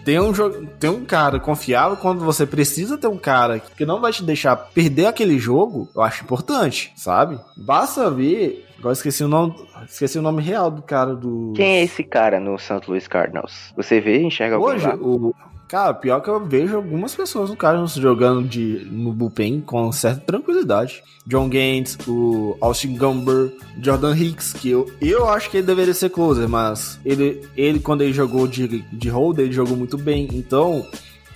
tem 0.03 0.19
um, 0.19 0.31
tem 0.79 0.89
um 0.89 1.05
cara 1.05 1.39
confiável 1.39 1.97
quando 1.97 2.23
você 2.23 2.45
precisa 2.45 2.97
ter 2.97 3.07
um 3.07 3.17
cara 3.17 3.59
que 3.59 3.85
não 3.85 3.99
vai 4.01 4.11
te 4.11 4.23
deixar 4.23 4.55
perder 4.55 5.05
aquele 5.07 5.37
jogo, 5.37 5.89
eu 5.95 6.01
acho 6.01 6.23
importante, 6.23 6.91
sabe? 6.95 7.39
Basta 7.57 8.09
ver. 8.09 8.65
Agora 8.79 8.93
esqueci 8.93 9.23
o 9.23 9.29
nome. 9.29 9.55
Esqueci 9.87 10.19
o 10.19 10.21
nome 10.21 10.41
real 10.41 10.69
do 10.69 10.81
cara 10.81 11.15
do. 11.15 11.53
Quem 11.55 11.77
é 11.77 11.83
esse 11.83 12.03
cara 12.03 12.37
no 12.39 12.57
St. 12.59 12.81
Louis 12.87 13.07
Cardinals? 13.07 13.71
Você 13.77 14.01
vê 14.01 14.19
e 14.21 14.25
enxerga 14.25 14.55
alguém 14.55 14.75
Hoje, 14.75 14.87
lá? 14.87 14.95
o. 14.95 15.33
Cara, 15.73 15.91
pior 15.91 16.21
que 16.21 16.29
eu 16.29 16.39
vejo 16.45 16.75
algumas 16.75 17.15
pessoas 17.15 17.49
no 17.49 17.55
Cardinals 17.55 17.95
jogando 17.95 18.47
de, 18.47 18.87
no 18.91 19.11
bullpen 19.11 19.59
com 19.59 19.91
certa 19.91 20.21
tranquilidade. 20.21 21.03
John 21.25 21.49
Gaines, 21.49 21.97
o 22.07 22.55
Austin 22.61 22.95
Gumber, 22.95 23.51
Jordan 23.81 24.15
Hicks, 24.15 24.53
que 24.53 24.69
eu, 24.69 24.87
eu 25.01 25.27
acho 25.27 25.49
que 25.49 25.57
ele 25.57 25.65
deveria 25.65 25.95
ser 25.95 26.11
closer, 26.11 26.47
mas 26.47 26.99
ele, 27.03 27.41
ele 27.57 27.79
quando 27.79 28.03
ele 28.03 28.13
jogou 28.13 28.47
de, 28.47 28.83
de 28.83 29.09
holder, 29.09 29.45
ele 29.45 29.51
jogou 29.55 29.75
muito 29.75 29.97
bem. 29.97 30.27
Então, 30.33 30.85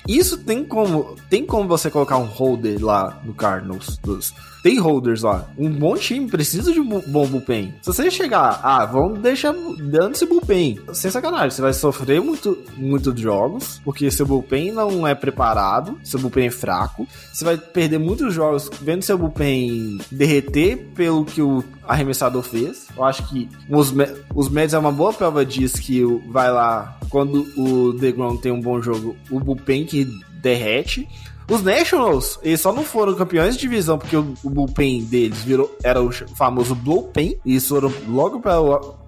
isso 0.08 0.38
tem 0.38 0.64
como, 0.64 1.16
tem 1.32 1.44
como 1.44 1.68
você 1.68 1.90
colocar 1.90 2.20
um 2.20 2.26
holder 2.26 2.78
lá 2.80 3.20
no 3.26 3.34
Cardinals. 3.34 3.98
Dos, 3.98 4.36
tem 4.62 4.80
holders 4.80 5.22
lá. 5.22 5.50
Um 5.58 5.70
bom 5.70 5.96
time 5.96 6.28
precisa 6.28 6.72
de 6.72 6.80
um 6.80 7.02
bom 7.02 7.28
bullpen. 7.28 7.76
Se 7.82 7.88
você 7.88 8.10
chegar, 8.12 8.60
ah, 8.64 8.86
vamos 8.86 9.20
deixar 9.20 9.54
dando 9.54 10.16
esse 10.16 10.26
bullpen. 10.26 10.80
Sem 10.94 11.12
sacanagem, 11.12 11.52
você 11.52 11.62
vai 11.62 11.74
sofrer 11.74 12.22
muito, 12.22 12.58
muito 12.76 13.16
jogos, 13.18 13.82
porque 13.84 14.10
seu 14.12 14.26
bullpen 14.26 14.72
não 14.72 15.08
é 15.08 15.16
preparado, 15.16 15.98
seu 16.04 16.20
bullpen 16.20 16.48
é 16.48 16.52
fraco. 16.52 17.08
Você 17.32 17.46
vai 17.46 17.58
perder 17.58 18.00
muitos 18.00 18.34
jogos 18.34 18.70
vendo 18.82 19.04
seu 19.04 19.18
bullpen 19.18 20.00
derreter 20.12 20.78
pelo 20.96 21.26
que 21.26 21.42
o 21.42 21.64
arremessador 21.88 22.44
fez. 22.44 22.88
Eu 22.96 23.04
acho 23.04 23.28
que 23.30 23.50
os, 23.70 23.94
os 24.36 24.50
Mets 24.50 24.74
é 24.74 24.78
uma 24.78 24.92
boa 24.92 25.14
prova 25.14 25.46
disso 25.46 25.82
que 25.82 26.04
vai 26.28 26.52
lá, 26.52 26.98
quando 27.10 27.48
o 27.58 27.94
DeGrom 27.94 28.38
tem 28.38 28.52
um 28.52 28.62
bom 28.62 28.82
jogo, 28.82 29.16
o 29.32 29.40
bullpen 29.40 29.86
que 29.86 30.06
derrete. 30.42 31.08
Os 31.50 31.64
Nationals, 31.64 32.38
eles 32.44 32.60
só 32.60 32.74
não 32.74 32.84
foram 32.84 33.16
campeões 33.16 33.56
de 33.56 33.62
divisão 33.62 33.98
porque 33.98 34.18
o, 34.18 34.34
o 34.44 34.50
bullpen 34.50 35.06
deles 35.06 35.44
virou, 35.44 35.74
era 35.82 36.02
o 36.02 36.12
famoso 36.12 36.76
bullpen. 36.76 37.40
E 37.46 37.52
eles 37.52 37.68
foram 37.68 37.92
logo 38.08 38.42
para 38.42 38.58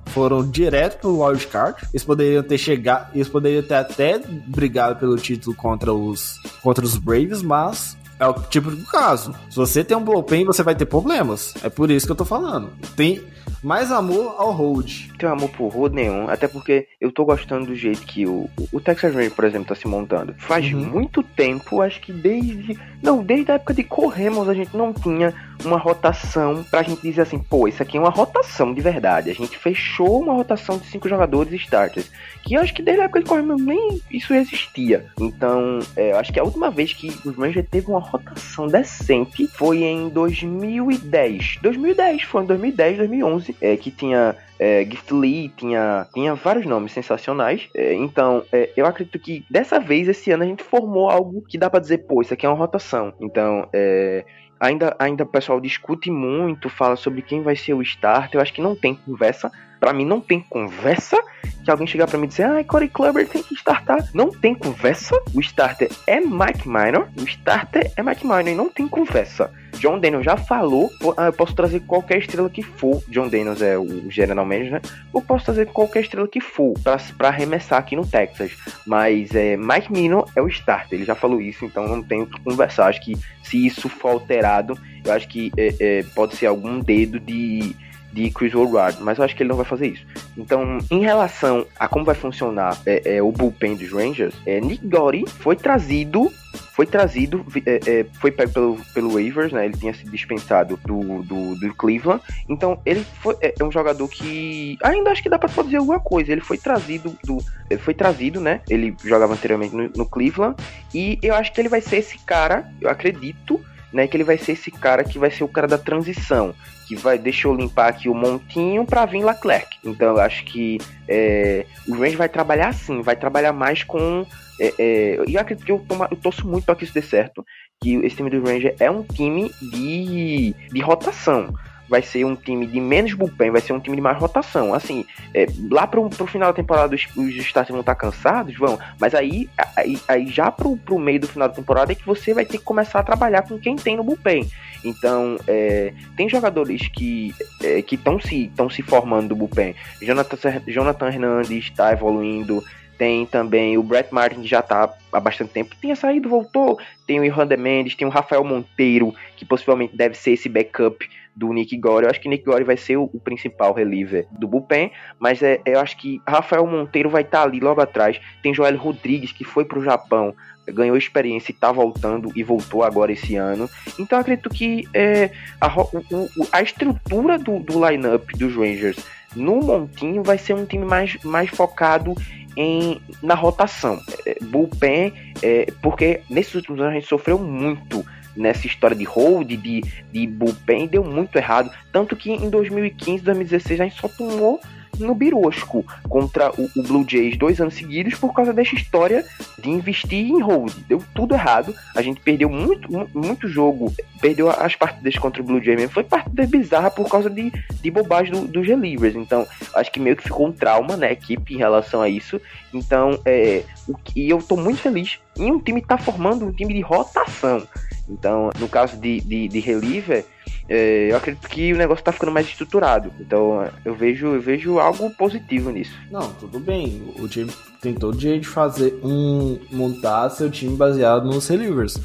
foram 0.10 0.50
direto 0.50 1.00
pro 1.02 1.24
wild 1.24 1.46
card. 1.48 1.82
Eles 1.94 2.04
poderiam 2.04 2.42
ter 2.42 2.58
chegado, 2.58 3.14
eles 3.14 3.28
poderiam 3.28 3.62
ter 3.62 3.76
até 3.76 4.20
brigado 4.48 5.00
pelo 5.00 5.18
título 5.18 5.56
contra 5.56 5.94
os 5.94 6.40
contra 6.62 6.84
os 6.84 6.98
Braves, 6.98 7.42
mas 7.42 7.98
é 8.20 8.28
o 8.28 8.34
tipo 8.34 8.70
do 8.72 8.84
caso. 8.86 9.34
Se 9.50 9.56
você 9.56 9.84
tem 9.84 9.96
um 9.98 10.04
bullpen, 10.04 10.46
você 10.46 10.62
vai 10.64 10.76
ter 10.76 10.86
problemas. 10.86 11.54
É 11.64 11.70
por 11.70 11.90
isso 11.90 12.06
que 12.06 12.12
eu 12.12 12.16
tô 12.18 12.26
falando. 12.26 12.72
Tem 12.96 13.22
mais 13.64 13.92
amor 13.92 14.36
ao 14.38 14.52
hold. 14.52 15.10
tenho 15.18 15.32
amor 15.34 15.50
por 15.50 15.68
road 15.68 15.94
nenhum, 15.94 16.30
até 16.30 16.48
porque 16.48 16.88
eu 17.02 17.12
tô 17.12 17.26
gostando 17.26 17.66
do 17.66 17.76
jeito 17.76 18.02
que 18.04 18.26
o, 18.26 18.50
o 18.72 18.80
Texas 18.80 19.14
Rangers, 19.14 19.34
por 19.34 19.44
exemplo, 19.44 19.68
tá 19.68 19.76
se 19.76 19.86
montando. 19.88 20.34
Faz 20.38 20.72
Uhum. 20.72 20.80
muito 20.80 21.22
tempo, 21.24 21.82
acho 21.82 22.00
que 22.00 22.14
desde. 22.14 22.78
Não, 23.02 23.22
desde 23.24 23.52
a 23.52 23.56
época 23.56 23.74
de 23.74 23.84
Corremos 23.84 24.48
a 24.48 24.54
gente 24.54 24.76
não 24.78 24.94
tinha 24.94 25.34
uma 25.66 25.78
rotação 25.78 26.64
pra 26.70 26.84
gente 26.84 27.02
dizer 27.02 27.22
assim, 27.24 27.40
pô, 27.40 27.68
isso 27.68 27.82
aqui 27.84 27.98
é 27.98 28.00
uma 28.00 28.10
rotação 28.10 28.74
de 28.74 28.80
verdade. 28.82 29.30
A 29.30 29.34
gente 29.34 29.58
fechou 29.58 30.22
uma 30.22 30.34
rotação 30.34 30.78
de 30.78 30.86
cinco 30.88 31.10
jogadores 31.10 31.52
starters. 31.62 32.10
Que 32.44 32.54
eu 32.56 32.62
acho 32.62 32.74
que 32.74 32.82
desde 32.82 33.02
a 33.02 33.06
época 33.06 33.20
de 33.22 33.26
Corremos 33.30 33.62
nem 33.62 34.00
isso 34.10 34.34
existia. 34.34 35.06
Então, 35.20 35.80
é, 35.98 36.12
eu 36.14 36.18
acho 36.18 36.32
que 36.32 36.40
a 36.40 36.44
última 36.44 36.70
vez 36.72 36.94
que 36.94 37.08
os 37.26 37.36
Rangers 37.36 37.68
teve 37.70 37.88
uma 37.88 38.00
rotação 38.10 38.68
decente 38.68 39.48
foi 39.48 39.84
em 39.84 40.10
2010. 40.10 41.60
2010, 41.62 42.24
foi 42.24 42.44
em 42.44 42.48
2010, 42.48 42.98
2011, 42.98 43.56
é, 43.62 43.78
que 43.78 43.92
tinha 43.92 44.36
é, 44.60 44.84
Gift 44.84 45.14
Lee, 45.14 45.50
tinha, 45.56 46.08
tinha 46.14 46.36
vários 46.36 46.66
nomes 46.66 46.92
sensacionais. 46.92 47.70
É, 47.74 47.94
então, 47.94 48.44
é, 48.52 48.70
eu 48.76 48.86
acredito 48.86 49.18
que 49.18 49.46
dessa 49.50 49.80
vez, 49.80 50.08
esse 50.08 50.32
ano, 50.32 50.44
a 50.44 50.48
gente 50.48 50.64
formou 50.64 51.10
algo 51.10 51.42
que 51.42 51.58
dá 51.58 51.70
pra 51.70 51.80
dizer, 51.80 52.00
pô, 52.00 52.22
isso 52.22 52.34
aqui 52.34 52.46
é 52.46 52.50
uma 52.50 52.58
rotação. 52.58 53.14
Então, 53.22 53.68
é, 53.72 54.26
ainda, 54.60 54.96
ainda 55.00 55.24
o 55.24 55.28
pessoal 55.28 55.62
discute 55.62 56.12
muito, 56.12 56.70
fala 56.70 56.96
sobre 56.96 57.22
quem 57.22 57.42
vai 57.42 57.56
ser 57.56 57.74
o 57.74 57.82
starter. 57.82 58.38
Eu 58.38 58.42
acho 58.42 58.54
que 58.54 58.62
não 58.62 58.76
tem 58.76 58.94
conversa. 58.94 59.50
Pra 59.80 59.94
mim, 59.94 60.06
não 60.06 60.20
tem 60.20 60.40
conversa 60.40 61.18
que 61.64 61.72
alguém 61.72 61.88
chegar 61.88 62.08
pra 62.08 62.18
mim 62.18 62.26
e 62.26 62.30
dizer, 62.30 62.44
ah, 62.44 62.64
Corey 62.64 62.90
Kluber 62.90 63.28
tem 63.28 63.44
que 63.44 63.54
startar. 63.54 64.10
Não 64.14 64.32
tem 64.32 64.56
conversa. 64.56 65.16
O 65.34 65.40
starter 65.40 65.90
é 66.08 66.20
Mike 66.20 66.68
Minor. 66.68 67.08
O 67.20 67.24
starter 67.24 67.92
é 67.96 68.04
Mike 68.04 68.26
Minor 68.26 68.48
e 68.48 68.56
não 68.56 68.70
tem 68.70 68.88
conversa. 68.88 69.52
John 69.78 70.00
Daniels 70.00 70.26
já 70.26 70.36
falou, 70.36 70.92
ah, 71.16 71.28
eu 71.28 71.34
posso 71.34 71.54
trazer 71.54 71.82
qualquer 71.82 72.18
estrela 72.18 72.50
que 72.50 72.64
for. 72.64 73.02
John 73.08 73.28
Daniels 73.28 73.62
é 73.62 73.78
o 73.78 74.10
general 74.10 74.46
manager, 74.46 74.74
né? 74.74 74.82
Eu 75.14 75.22
posso 75.22 75.46
trazer 75.46 75.68
qualquer 75.68 76.02
estrela 76.02 76.28
que 76.28 76.42
for 76.42 76.74
pra 77.18 77.28
arremessar 77.28 77.80
aqui 77.80 77.96
no 77.96 78.06
Texas. 78.06 78.52
Mas 78.86 79.34
é, 79.34 79.56
Mike 79.56 79.92
Minor 79.92 80.30
é 80.36 80.42
o 80.42 80.48
starter, 80.48 80.98
ele 80.98 81.06
já 81.06 81.16
falou 81.16 81.40
isso, 81.40 81.66
então 81.66 81.88
não 81.88 82.02
tem 82.02 82.22
o 82.22 82.28
que 82.28 82.42
conversar. 82.42 82.88
Acho 82.88 83.02
que 83.02 83.16
se 83.44 83.66
isso 83.66 83.88
for 83.88 84.10
alterado, 84.10 84.78
eu 85.06 85.14
acho 85.14 85.28
que 85.28 85.52
é, 85.56 85.76
é, 85.80 86.04
pode 86.16 86.36
ser 86.36 86.48
algum 86.48 86.80
dedo 86.80 87.20
de 87.20 87.76
de 88.12 88.30
Chris 88.32 88.54
Woodward, 88.54 88.98
mas 89.02 89.18
eu 89.18 89.24
acho 89.24 89.36
que 89.36 89.44
ele 89.44 89.50
não 89.50 89.56
vai 89.56 89.66
fazer 89.66 89.88
isso. 89.88 90.06
Então, 90.38 90.80
em 90.90 91.02
relação 91.02 91.66
a 91.78 91.88
como 91.88 92.06
vai 92.06 92.16
funcionar 92.16 92.78
é, 92.86 93.18
é, 93.18 93.22
o 93.22 93.32
bullpen 93.32 93.76
dos 93.76 93.92
Rangers, 93.92 94.36
é, 94.46 94.60
Nick 94.60 94.88
Gotti 94.88 95.26
foi 95.28 95.56
trazido 95.56 96.32
foi 96.80 96.86
trazido, 96.86 97.46
é, 97.66 97.80
é, 97.86 98.06
foi 98.22 98.32
pego 98.32 98.54
pelo, 98.54 98.78
pelo 98.94 99.14
waivers, 99.14 99.52
né? 99.52 99.66
Ele 99.66 99.76
tinha 99.76 99.94
sido 99.94 100.10
dispensado 100.12 100.80
do, 100.86 101.22
do, 101.24 101.56
do 101.56 101.76
Cleveland. 101.76 102.24
Então, 102.48 102.80
ele 102.86 103.06
foi, 103.22 103.36
é, 103.42 103.54
é 103.60 103.64
um 103.66 103.72
jogador 103.72 104.08
que 104.08 104.78
ainda 104.82 105.12
acho 105.12 105.22
que 105.22 105.30
dá 105.30 105.38
para 105.38 105.50
fazer 105.50 105.76
alguma 105.76 106.00
coisa. 106.00 106.32
Ele 106.32 106.40
foi 106.40 106.58
trazido 106.58 107.14
do. 107.26 107.40
Ele 107.70 107.82
foi 107.82 107.94
trazido, 107.94 108.40
né? 108.40 108.62
Ele 108.70 108.96
jogava 109.04 109.34
anteriormente 109.34 109.76
no, 109.76 109.90
no 109.90 110.06
Cleveland. 110.06 110.56
E 110.94 111.20
eu 111.22 111.36
acho 111.36 111.52
que 111.52 111.60
ele 111.60 111.68
vai 111.68 111.82
ser 111.82 111.98
esse 111.98 112.18
cara, 112.20 112.72
eu 112.80 112.90
acredito, 112.90 113.60
né? 113.92 114.08
Que 114.08 114.16
ele 114.16 114.24
vai 114.24 114.38
ser 114.38 114.54
esse 114.54 114.72
cara 114.72 115.04
que 115.04 115.20
vai 115.20 115.30
ser 115.30 115.44
o 115.44 115.50
cara 115.50 115.68
da 115.68 115.78
transição 115.78 116.56
que 116.90 116.96
vai, 116.96 117.20
deixa 117.20 117.48
eu 117.48 117.54
limpar 117.54 117.90
aqui 117.90 118.10
o 118.10 118.16
montinho 118.16 118.84
para 118.84 119.06
vir 119.06 119.24
Leclerc. 119.24 119.78
Então 119.86 120.08
eu 120.08 120.20
acho 120.20 120.44
que 120.44 120.80
é, 121.08 121.64
o 121.88 121.94
Range 121.94 122.16
vai 122.16 122.28
trabalhar 122.28 122.70
assim, 122.70 123.04
vai 123.04 123.16
trabalhar 123.16 123.54
mais 123.54 123.84
com. 123.84 124.26
É, 124.60 124.74
é, 124.80 125.16
eu 125.18 125.40
acredito 125.40 125.64
que 125.64 125.72
eu, 125.72 125.86
toma, 125.88 126.08
eu 126.10 126.18
torço 126.18 126.48
muito 126.48 126.66
para 126.66 126.74
que 126.74 126.86
isso 126.86 126.94
dê 126.94 127.04
certo. 127.04 127.46
Que 127.80 127.94
esse 127.98 128.16
time 128.16 128.32
do 128.32 128.44
Ranger 128.44 128.76
é 128.80 128.90
um 128.90 129.04
time 129.04 129.52
de, 129.62 130.56
de 130.72 130.82
rotação 130.82 131.54
vai 131.90 132.02
ser 132.02 132.24
um 132.24 132.36
time 132.36 132.68
de 132.68 132.80
menos 132.80 133.14
bullpen, 133.14 133.52
vai 133.52 133.62
ser 133.62 133.74
um 133.74 133.80
time 133.80 133.96
de 133.96 134.02
mais 134.02 134.18
rotação. 134.18 134.74
Assim, 134.74 135.06
é, 135.34 135.48
lá 135.70 135.88
pro, 135.88 136.08
pro 136.10 136.28
final 136.28 136.52
da 136.52 136.56
temporada 136.56 136.96
os, 136.96 137.08
os 137.18 137.36
starters 137.36 137.72
vão 137.72 137.80
estar 137.80 137.96
cansados, 137.96 138.56
vão, 138.56 138.78
mas 139.00 139.16
aí, 139.16 139.50
aí, 139.76 140.00
aí 140.08 140.28
já 140.28 140.52
pro, 140.52 140.78
pro 140.78 141.00
meio 141.00 141.20
do 141.20 141.28
final 141.28 141.48
da 141.48 141.56
temporada 141.56 141.92
é 141.92 141.96
que 141.96 142.06
você 142.06 142.34
vai 142.34 142.46
ter 142.46 142.60
que 142.60 142.64
começar 142.64 143.00
a 143.00 143.04
trabalhar 143.04 143.42
com 143.42 143.58
quem 143.58 143.76
tem 143.76 143.98
no 143.98 144.04
bullpen. 144.04 144.48
Então, 144.86 145.38
é, 145.48 145.94
tem 146.16 146.30
jogadores 146.30 146.88
que 146.88 147.34
é, 147.62 147.80
estão 147.80 148.20
se, 148.20 148.52
se 148.72 148.82
formando 148.82 149.30
do 149.30 149.36
bullpen. 149.36 149.76
Jonathan, 150.02 150.62
Jonathan 150.68 151.08
Hernandes 151.08 151.66
está 151.66 151.92
evoluindo, 151.92 152.64
tem 153.00 153.26
também 153.26 153.78
o 153.78 153.84
Brett 153.84 154.14
Martin, 154.14 154.42
que 154.42 154.48
já 154.48 154.62
tá 154.62 154.94
há 155.12 155.20
bastante 155.22 155.52
tempo, 155.52 155.74
tinha 155.80 155.96
saído, 155.96 156.28
voltou. 156.28 156.78
Tem 157.08 157.18
o 157.18 157.24
Irlanda 157.24 157.56
Mendes, 157.56 157.96
tem 157.96 158.06
o 158.06 158.12
Rafael 158.12 158.44
Monteiro, 158.44 159.16
que 159.38 159.46
possivelmente 159.46 159.96
deve 159.96 160.16
ser 160.16 160.32
esse 160.32 160.50
backup 160.50 161.10
do 161.40 161.54
Nick 161.54 161.76
Gore. 161.78 162.04
Eu 162.04 162.10
acho 162.10 162.20
que 162.20 162.28
Nick 162.28 162.44
Gore 162.44 162.66
vai 162.66 162.76
ser 162.76 162.98
o, 162.98 163.10
o 163.14 163.20
principal 163.20 163.74
reliever 163.74 164.28
do 164.32 164.48
bullpen, 164.48 164.92
mas 165.18 165.42
é, 165.42 165.62
eu 165.66 165.80
acho 165.80 165.98
que 165.98 166.22
Rafael 166.28 166.68
Monteiro 166.68 167.10
vai 167.10 167.22
estar 167.22 167.40
tá 167.40 167.44
ali 167.46 167.62
logo 167.62 167.80
atrás. 167.80 168.20
Tem 168.44 168.54
Joel 168.54 168.78
Rodrigues, 168.78 169.32
que 169.32 169.46
foi 169.46 169.64
pro 169.64 169.84
Japão, 169.84 170.36
ganhou 170.68 170.98
experiência 170.98 171.52
e 171.52 171.56
tá 171.56 171.72
voltando 171.72 172.30
e 172.36 172.44
voltou 172.44 172.84
agora 172.84 173.14
esse 173.14 173.38
ano. 173.38 173.70
Então 173.98 174.20
acredito 174.20 174.50
que 174.50 174.86
é, 174.94 175.32
a, 175.62 175.82
o, 175.82 176.30
a 176.52 176.62
estrutura 176.62 177.40
do, 177.40 177.60
do 177.60 177.88
lineup 177.88 178.30
dos 178.38 178.54
Rangers 178.54 178.98
no 179.34 179.62
montinho 179.62 180.22
vai 180.24 180.38
ser 180.38 180.54
um 180.54 180.66
time 180.66 180.86
mais, 180.86 181.18
mais 181.24 181.50
focado 181.50 182.16
em, 182.58 183.02
na 183.24 183.34
rotação. 183.34 184.02
É, 184.26 184.38
bullpen, 184.42 185.14
é, 185.42 185.72
porque 185.82 186.22
nesses 186.30 186.54
últimos 186.56 186.82
anos 186.82 186.92
a 186.92 186.96
gente 186.96 187.08
sofreu 187.08 187.40
muito 187.40 188.06
nessa 188.40 188.66
história 188.66 188.96
de 188.96 189.04
hold, 189.04 189.50
de, 189.50 189.84
de 190.12 190.28
bullpen, 190.28 190.88
deu 190.88 191.04
muito 191.04 191.36
errado. 191.38 191.70
Tanto 191.92 192.16
que 192.16 192.32
em 192.32 192.50
2015, 192.50 193.24
2016 193.24 193.82
a 193.82 193.84
gente 193.84 194.00
só 194.00 194.08
tomou 194.08 194.60
no 194.98 195.16
Birosco 195.16 195.86
contra 196.08 196.52
o, 196.52 196.70
o, 196.76 196.84
Blue 196.84 197.06
Jays 197.08 197.38
dois 197.38 197.60
anos 197.62 197.76
seguidos 197.76 198.16
por 198.16 198.34
causa 198.34 198.54
dessa 198.54 198.76
história 198.76 199.26
de 199.58 199.70
investir 199.70 200.26
em 200.28 200.42
hold. 200.42 200.74
Deu 200.88 201.02
tudo 201.14 201.34
errado. 201.34 201.74
A 201.96 202.02
gente 202.02 202.20
perdeu 202.20 202.50
muito, 202.50 202.90
muito 203.14 203.48
jogo. 203.48 203.94
Perdeu 204.20 204.50
as 204.50 204.76
partidas 204.76 205.18
contra 205.18 205.42
o 205.42 205.46
Blue 205.46 205.64
Jays 205.64 205.78
mesmo. 205.78 205.94
Foi 205.94 206.04
partida 206.04 206.46
bizarra 206.46 206.92
por 206.92 207.10
causa 207.10 207.30
de, 207.30 207.52
de 207.82 207.92
bobagem 207.92 208.34
do, 208.34 208.48
dos 208.48 208.68
relievers. 208.68 209.16
Então, 209.16 209.48
acho 209.76 209.92
que 209.92 210.00
meio 210.00 210.16
que 210.16 210.24
ficou 210.24 210.48
um 210.48 210.52
trauma 210.52 210.98
na 210.98 211.12
equipe 211.12 211.54
em 211.54 211.58
relação 211.58 212.02
a 212.02 212.10
isso. 212.10 212.42
Então, 212.74 213.20
é, 213.26 213.64
o 213.88 213.96
que 213.98 214.30
eu 214.30 214.40
tô 214.40 214.56
muito 214.56 214.82
feliz 214.82 215.20
em 215.38 215.52
um 215.52 215.60
time 215.60 215.82
tá 215.82 215.98
formando 215.98 216.46
um 216.46 216.52
time 216.52 216.74
de 216.74 216.82
rotação. 216.82 217.66
Então, 218.10 218.50
no 218.60 218.68
caso 218.68 218.98
de, 218.98 219.22
de, 219.22 219.48
de 219.48 219.60
reliever, 219.60 220.26
é, 220.68 221.12
eu 221.12 221.18
acredito 221.18 221.48
que 221.48 221.74
o 221.74 221.78
negócio 221.78 222.04
tá 222.04 222.12
ficando 222.12 222.32
mais 222.32 222.48
estruturado. 222.48 223.12
Então 223.20 223.68
eu 223.84 223.96
vejo, 223.96 224.28
eu 224.28 224.42
vejo 224.42 224.80
algo 224.80 225.10
positivo 225.12 225.72
nisso. 225.72 225.94
Não, 226.12 226.32
tudo 226.34 226.60
bem. 226.60 227.02
O 227.18 227.28
time 227.28 227.52
tem 227.82 227.94
todo 227.94 228.20
jeito 228.20 228.42
de 228.42 228.48
fazer 228.48 229.00
um. 229.04 229.60
montar 229.72 230.30
seu 230.30 230.50
time 230.50 230.76
baseado 230.76 231.26
nos 231.26 231.48
relievers. 231.48 231.98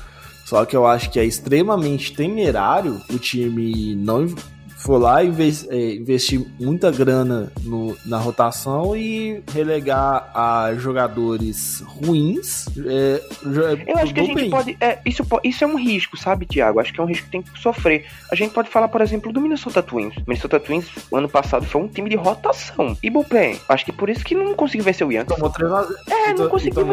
Só 0.47 0.65
que 0.65 0.77
eu 0.77 0.87
acho 0.87 1.11
que 1.11 1.19
é 1.19 1.25
extremamente 1.25 2.15
temerário 2.15 3.01
o 3.11 3.19
time 3.19 3.95
não 3.95 4.27
for 4.85 4.99
lá 4.99 5.25
e 5.25 5.33
é, 5.71 5.95
investir 5.95 6.45
muita 6.61 6.91
grana 6.91 7.51
no, 7.63 7.97
na 8.05 8.19
rotação 8.19 8.95
e 8.95 9.43
relegar 9.51 10.31
a 10.35 10.75
jogadores 10.77 11.83
ruins. 11.87 12.67
É, 12.85 13.23
eu 13.87 13.97
acho 13.97 14.13
que 14.13 14.21
a 14.21 14.25
gente 14.25 14.35
bem. 14.35 14.51
pode. 14.51 14.77
É, 14.79 14.99
isso, 15.07 15.23
isso 15.43 15.65
é 15.65 15.67
um 15.67 15.79
risco, 15.79 16.19
sabe, 16.19 16.45
Thiago? 16.45 16.81
Acho 16.81 16.93
que 16.93 17.01
é 17.01 17.03
um 17.03 17.07
risco 17.07 17.25
que 17.25 17.31
tem 17.31 17.41
que 17.41 17.59
sofrer. 17.59 18.05
A 18.31 18.35
gente 18.35 18.53
pode 18.53 18.69
falar, 18.69 18.89
por 18.89 19.01
exemplo, 19.01 19.33
do 19.33 19.41
Minnesota 19.41 19.83
Twins. 19.83 20.15
Minnesota 20.27 20.61
Twins, 20.61 20.87
ano 21.11 21.31
passado, 21.31 21.65
foi 21.65 21.81
um 21.81 21.89
time 21.89 22.11
de 22.11 22.17
rotação. 22.17 22.95
E 23.03 23.09
bullpen. 23.09 23.59
Acho 23.67 23.87
que 23.87 23.93
por 23.93 24.11
isso 24.11 24.23
que 24.23 24.35
não 24.35 24.53
conseguiu 24.53 24.85
vencer 24.85 25.07
o 25.07 25.11
Yankees. 25.11 25.35
Tomou 25.35 25.51
3 25.51 25.73
a 25.73 25.83
0. 25.83 25.95
É, 26.11 26.35
não 26.35 26.49
conseguiu. 26.51 26.85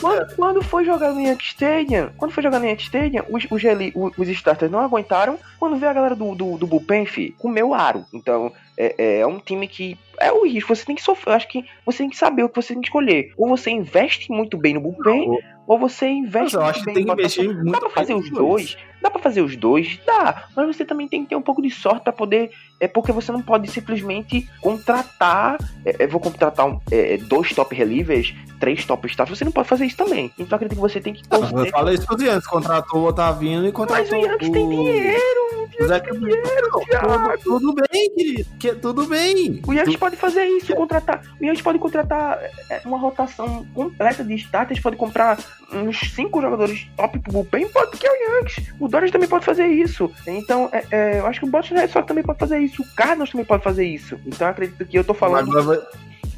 Quando, 0.00 0.34
quando 0.34 0.62
foi 0.62 0.84
jogar 0.84 1.12
no 1.12 1.20
Yankee 1.20 1.44
Stadium, 1.44 2.08
quando 2.16 2.32
foi 2.32 2.42
jogar 2.42 2.58
no 2.58 2.66
Yankee 2.66 2.82
Stadium, 2.82 3.22
os, 3.30 3.44
os, 3.44 3.62
os, 3.94 4.18
os 4.18 4.28
starters 4.30 4.70
não 4.70 4.80
aguentaram. 4.80 5.38
Quando 5.60 5.76
veio 5.76 5.90
a 5.90 5.94
galera 5.94 6.16
do, 6.16 6.34
do, 6.34 6.58
do 6.58 6.66
bullpen, 6.66 7.06
fi, 7.06 7.35
comeu 7.38 7.74
aro. 7.74 8.04
Então, 8.12 8.52
é, 8.76 8.94
é, 8.98 9.18
é 9.20 9.26
um 9.26 9.38
time 9.38 9.68
que 9.68 9.98
é 10.20 10.32
o 10.32 10.44
risco. 10.44 10.74
Você 10.74 10.84
tem 10.84 10.96
que 10.96 11.02
sofrer. 11.02 11.34
Acho 11.34 11.48
que 11.48 11.64
você 11.84 11.98
tem 11.98 12.10
que 12.10 12.16
saber 12.16 12.42
o 12.42 12.48
que 12.48 12.56
você 12.56 12.74
tem 12.74 12.80
que 12.80 12.88
escolher. 12.88 13.32
Ou 13.36 13.48
você 13.48 13.70
investe 13.70 14.30
muito 14.30 14.56
bem 14.56 14.74
no 14.74 14.80
bullpen, 14.80 15.28
não. 15.28 15.38
ou 15.66 15.78
você 15.78 16.08
investe 16.08 16.56
muito 16.56 16.84
bem 16.84 16.94
tem 16.94 17.04
que 17.04 17.12
investir 17.12 17.54
muito 17.54 17.72
Dá 17.72 17.80
pra 17.80 17.90
fazer 17.90 18.14
os 18.14 18.30
dois. 18.30 18.76
Dá 19.02 19.10
pra 19.10 19.20
fazer 19.20 19.42
os 19.42 19.56
dois? 19.56 20.00
Dá. 20.06 20.48
Mas 20.56 20.76
você 20.76 20.84
também 20.84 21.06
tem 21.06 21.22
que 21.22 21.28
ter 21.28 21.36
um 21.36 21.42
pouco 21.42 21.62
de 21.62 21.70
sorte 21.70 22.02
para 22.02 22.12
poder. 22.12 22.50
É 22.80 22.88
porque 22.88 23.12
você 23.12 23.30
não 23.30 23.42
pode 23.42 23.70
simplesmente 23.70 24.48
contratar. 24.60 25.58
É, 25.84 26.04
é 26.04 26.06
vou 26.06 26.20
contratar 26.20 26.66
um, 26.66 26.80
é, 26.90 27.16
dois 27.18 27.54
top 27.54 27.74
relievers, 27.74 28.34
três 28.58 28.84
top 28.84 29.06
staff. 29.06 29.30
Você 29.30 29.44
não 29.44 29.52
pode 29.52 29.68
fazer 29.68 29.86
isso 29.86 29.96
também. 29.96 30.32
Então 30.38 30.56
acredito 30.56 30.76
que 30.76 30.80
você 30.80 31.00
tem 31.00 31.14
que. 31.14 31.22
Eu 31.30 31.66
falei 31.66 31.94
isso 31.94 32.06
antes. 32.10 32.46
Contratou 32.46 33.02
o 33.02 33.06
Otavino 33.06 33.68
e 33.68 33.72
contratou. 33.72 34.04
Mas 34.04 34.12
o 34.12 34.26
Yankees 34.26 34.50
tem 34.50 34.68
dinheiro. 34.68 35.46
Zé 35.84 36.00
dinheiro, 36.00 36.70
tudo, 36.70 37.38
tudo 37.42 37.74
bem, 37.74 38.10
querido. 38.10 38.48
Que, 38.58 38.74
tudo 38.74 39.06
bem. 39.06 39.60
O 39.66 39.72
Yankees. 39.72 39.96
Pode 40.06 40.16
fazer 40.16 40.44
isso. 40.44 40.74
Contratar. 40.74 41.22
O 41.40 41.44
Yankees 41.44 41.62
pode 41.62 41.78
contratar 41.78 42.38
é, 42.70 42.80
uma 42.84 42.98
rotação 42.98 43.66
completa 43.74 44.22
de 44.22 44.34
starters. 44.34 44.80
Pode 44.80 44.96
comprar 44.96 45.38
uns 45.72 45.98
cinco 46.14 46.40
jogadores 46.40 46.88
top 46.96 47.18
pro 47.18 47.32
bullpen. 47.32 47.68
Pode, 47.68 47.90
porque 47.90 48.06
é 48.06 48.10
o 48.10 48.36
Yankees. 48.36 48.72
O 48.78 48.88
Dodgers 48.88 49.10
também 49.10 49.28
pode 49.28 49.44
fazer 49.44 49.66
isso. 49.66 50.10
Então, 50.26 50.70
é, 50.72 50.84
é, 50.90 51.18
eu 51.18 51.26
acho 51.26 51.40
que 51.40 51.46
o 51.46 51.50
Boston 51.50 51.74
Red 51.74 51.88
Sox 51.88 52.06
também 52.06 52.22
pode 52.22 52.38
fazer 52.38 52.58
isso. 52.58 52.82
O 52.82 52.86
Cardinals 52.94 53.30
também 53.30 53.46
pode 53.46 53.64
fazer 53.64 53.84
isso. 53.84 54.18
Então, 54.24 54.46
acredito 54.46 54.84
que 54.84 54.96
eu 54.96 55.04
tô 55.04 55.14
falando. 55.14 55.48
Mas, 55.48 55.80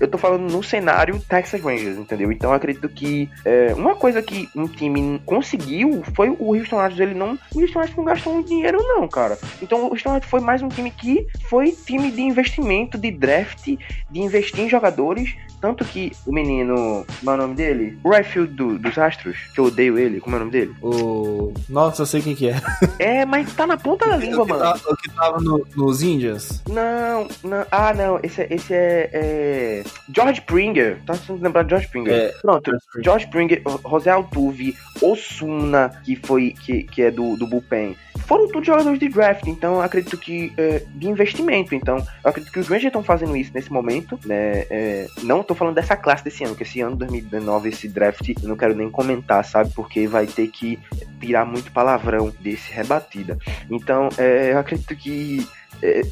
eu 0.00 0.08
tô 0.08 0.18
falando 0.18 0.50
no 0.50 0.62
cenário 0.62 1.20
Texas 1.28 1.60
Rangers, 1.60 1.98
entendeu? 1.98 2.30
Então 2.30 2.50
eu 2.50 2.56
acredito 2.56 2.88
que 2.88 3.28
é, 3.44 3.74
uma 3.74 3.94
coisa 3.94 4.22
que 4.22 4.48
um 4.54 4.66
time 4.66 5.20
conseguiu 5.24 6.02
foi 6.14 6.30
o 6.30 6.54
Houston 6.54 6.78
Astros, 6.78 7.00
ele 7.00 7.14
não. 7.14 7.38
O 7.54 7.60
Houston 7.60 7.80
Astros 7.80 7.96
não 7.96 8.04
gastou 8.04 8.34
muito 8.34 8.48
dinheiro, 8.48 8.78
não, 8.82 9.08
cara. 9.08 9.38
Então 9.60 9.86
o 9.86 9.90
Houston 9.90 10.10
Astros 10.10 10.30
foi 10.30 10.40
mais 10.40 10.62
um 10.62 10.68
time 10.68 10.90
que 10.90 11.26
foi 11.48 11.72
time 11.72 12.10
de 12.10 12.22
investimento, 12.22 12.98
de 12.98 13.10
draft, 13.10 13.64
de 13.66 14.20
investir 14.20 14.60
em 14.60 14.68
jogadores. 14.68 15.34
Tanto 15.60 15.84
que 15.84 16.12
o 16.24 16.32
menino, 16.32 17.04
como 17.18 17.30
é 17.32 17.34
o 17.34 17.36
nome 17.36 17.54
dele? 17.56 17.98
O 18.04 18.10
Rayfield 18.10 18.52
do, 18.54 18.78
dos 18.78 18.96
Astros, 18.96 19.36
que 19.52 19.58
eu 19.58 19.64
odeio 19.64 19.98
ele, 19.98 20.20
como 20.20 20.36
é 20.36 20.38
o 20.38 20.40
nome 20.40 20.52
dele? 20.52 20.74
O. 20.80 21.52
Nossa, 21.68 22.02
eu 22.02 22.06
sei 22.06 22.22
quem 22.22 22.34
que 22.34 22.48
é. 22.48 22.54
É, 22.98 23.24
mas 23.24 23.52
tá 23.54 23.66
na 23.66 23.76
ponta 23.76 24.06
da 24.06 24.16
língua, 24.16 24.44
mano. 24.44 24.60
Tá, 24.60 24.78
o 24.88 24.96
que 24.96 25.10
tava 25.10 25.40
no, 25.40 25.66
nos 25.76 26.02
Indians? 26.02 26.62
Não, 26.68 27.28
não. 27.42 27.66
Ah, 27.70 27.92
não. 27.92 28.20
Esse, 28.22 28.46
esse 28.50 28.72
é, 28.74 29.10
é. 29.12 29.84
George 30.14 30.40
Pringer. 30.42 30.98
Tá 31.06 31.14
se 31.14 31.30
lembrando 31.32 31.66
de 31.66 31.70
George 31.70 31.88
Pringer. 31.88 32.12
É, 32.12 32.28
Pronto, 32.40 32.70
George 33.02 33.26
Pringer, 33.28 33.62
José 33.88 34.10
Altuve, 34.10 34.76
Osuna, 35.00 35.90
que 36.04 36.16
foi. 36.16 36.52
que, 36.52 36.84
que 36.84 37.02
é 37.02 37.10
do, 37.10 37.36
do 37.36 37.46
Bullpen 37.46 37.96
foram 38.28 38.46
todos 38.46 38.66
jogadores 38.66 38.98
de 38.98 39.08
draft, 39.08 39.46
então 39.46 39.76
eu 39.76 39.80
acredito 39.80 40.18
que 40.18 40.52
é, 40.58 40.82
de 40.86 41.08
investimento. 41.08 41.74
Então, 41.74 41.96
eu 41.96 42.30
acredito 42.30 42.52
que 42.52 42.58
os 42.58 42.68
Rangers 42.68 42.88
estão 42.88 43.02
fazendo 43.02 43.34
isso 43.34 43.50
nesse 43.54 43.72
momento, 43.72 44.20
né? 44.26 44.66
É, 44.68 45.08
não 45.22 45.42
tô 45.42 45.54
falando 45.54 45.74
dessa 45.74 45.96
classe 45.96 46.22
desse 46.22 46.44
ano, 46.44 46.54
que 46.54 46.62
esse 46.62 46.78
ano 46.82 46.94
2019 46.94 47.70
esse 47.70 47.88
draft 47.88 48.28
eu 48.28 48.48
não 48.48 48.56
quero 48.56 48.76
nem 48.76 48.90
comentar, 48.90 49.42
sabe? 49.46 49.72
Porque 49.74 50.06
vai 50.06 50.26
ter 50.26 50.48
que 50.48 50.78
tirar 51.18 51.46
muito 51.46 51.72
palavrão 51.72 52.30
desse 52.38 52.70
rebatida. 52.70 53.38
Então, 53.70 54.10
é, 54.18 54.52
eu 54.52 54.58
acredito 54.58 54.94
que 54.94 55.48
é, 55.82 56.02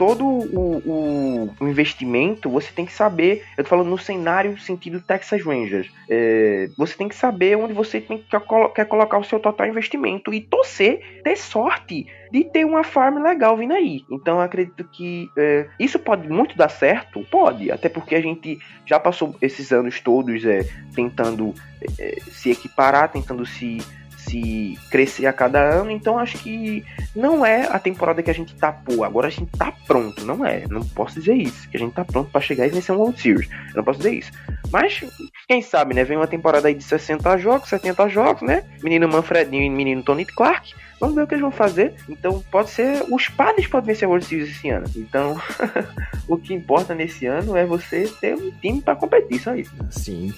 todo 0.00 0.24
o, 0.24 1.52
o, 1.60 1.68
investimento, 1.68 2.48
você 2.48 2.72
tem 2.72 2.86
que 2.86 2.92
saber. 2.92 3.44
Eu 3.54 3.62
tô 3.62 3.68
falando 3.68 3.90
no 3.90 3.98
cenário 3.98 4.58
sentido 4.58 4.98
Texas 4.98 5.44
Rangers. 5.44 5.90
É, 6.08 6.70
você 6.74 6.96
tem 6.96 7.06
que 7.06 7.14
saber 7.14 7.58
onde 7.58 7.74
você 7.74 8.00
tem, 8.00 8.16
quer, 8.16 8.40
quer 8.74 8.86
colocar 8.86 9.18
o 9.18 9.24
seu 9.24 9.38
total 9.38 9.66
investimento 9.66 10.32
e 10.32 10.40
torcer, 10.40 11.20
ter 11.22 11.36
sorte 11.36 12.06
de 12.32 12.44
ter 12.44 12.64
uma 12.64 12.82
farm 12.82 13.22
legal 13.22 13.58
vindo 13.58 13.74
aí. 13.74 14.02
Então 14.10 14.36
eu 14.36 14.40
acredito 14.40 14.84
que 14.84 15.28
é, 15.36 15.68
isso 15.78 15.98
pode 15.98 16.26
muito 16.30 16.56
dar 16.56 16.70
certo, 16.70 17.22
pode, 17.30 17.70
até 17.70 17.90
porque 17.90 18.14
a 18.14 18.22
gente 18.22 18.58
já 18.86 18.98
passou 18.98 19.36
esses 19.42 19.70
anos 19.70 20.00
todos 20.00 20.46
é, 20.46 20.60
tentando 20.94 21.54
é, 21.98 22.16
se 22.32 22.50
equiparar, 22.50 23.12
tentando 23.12 23.44
se 23.44 23.82
se 24.30 24.78
crescer 24.90 25.26
a 25.26 25.32
cada 25.32 25.60
ano, 25.60 25.90
então 25.90 26.18
acho 26.18 26.38
que 26.38 26.84
não 27.14 27.44
é 27.44 27.66
a 27.66 27.78
temporada 27.78 28.22
que 28.22 28.30
a 28.30 28.34
gente 28.34 28.54
tá, 28.54 28.72
pô, 28.72 29.02
agora 29.02 29.26
a 29.26 29.30
gente 29.30 29.50
tá 29.58 29.72
pronto, 29.86 30.24
não 30.24 30.46
é, 30.46 30.64
não 30.68 30.82
posso 30.82 31.18
dizer 31.18 31.34
isso, 31.34 31.68
que 31.68 31.76
a 31.76 31.80
gente 31.80 31.92
tá 31.92 32.04
pronto 32.04 32.30
para 32.30 32.40
chegar 32.40 32.66
e 32.66 32.70
vencer 32.70 32.94
um 32.94 32.98
World 32.98 33.20
Series, 33.20 33.48
eu 33.70 33.76
não 33.76 33.84
posso 33.84 33.98
dizer 33.98 34.14
isso. 34.14 34.30
Mas, 34.70 35.02
quem 35.48 35.60
sabe, 35.60 35.94
né, 35.94 36.04
vem 36.04 36.16
uma 36.16 36.28
temporada 36.28 36.68
aí 36.68 36.74
de 36.74 36.84
60 36.84 37.36
jogos, 37.38 37.68
70 37.68 38.08
jogos, 38.08 38.42
né, 38.42 38.62
menino 38.82 39.08
Manfredinho 39.08 39.64
e 39.64 39.70
menino 39.70 40.02
Tony 40.02 40.24
Clark, 40.24 40.74
Vamos 41.00 41.14
ver 41.14 41.22
o 41.22 41.26
que 41.26 41.32
eles 41.32 41.40
vão 41.40 41.50
fazer. 41.50 41.94
Então, 42.06 42.44
pode 42.50 42.68
ser. 42.68 43.02
Os 43.10 43.26
padres 43.26 43.66
podem 43.66 43.86
vencer 43.86 44.04
a 44.04 44.08
World 44.10 44.26
Series 44.26 44.50
esse 44.50 44.68
ano. 44.68 44.84
Então, 44.94 45.40
o 46.28 46.36
que 46.36 46.52
importa 46.52 46.94
nesse 46.94 47.24
ano 47.24 47.56
é 47.56 47.64
você 47.64 48.06
ter 48.20 48.34
um 48.34 48.50
time 48.60 48.82
para 48.82 48.94
competir, 48.94 49.40
só 49.40 49.54
isso. 49.54 49.72
Sim. 49.88 50.34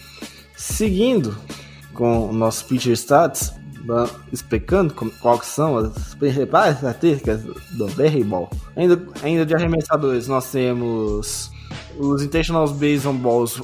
Seguindo 0.56 1.36
com 1.92 2.28
o 2.28 2.32
nosso 2.32 2.64
Pitcher 2.66 2.92
Stats, 2.92 3.54
explicando 4.32 4.94
quais 5.20 5.46
são 5.46 5.76
as 5.76 6.14
principais 6.14 6.80
características 6.80 7.42
do 7.42 7.86
Berryball. 7.88 8.50
Ainda, 8.76 9.00
ainda 9.22 9.46
de 9.46 9.54
arremessadores, 9.54 10.28
nós 10.28 10.50
temos 10.50 11.50
os 11.98 12.22
Intentional 12.22 12.68
Base 12.68 13.06
on 13.06 13.16
Balls 13.16 13.60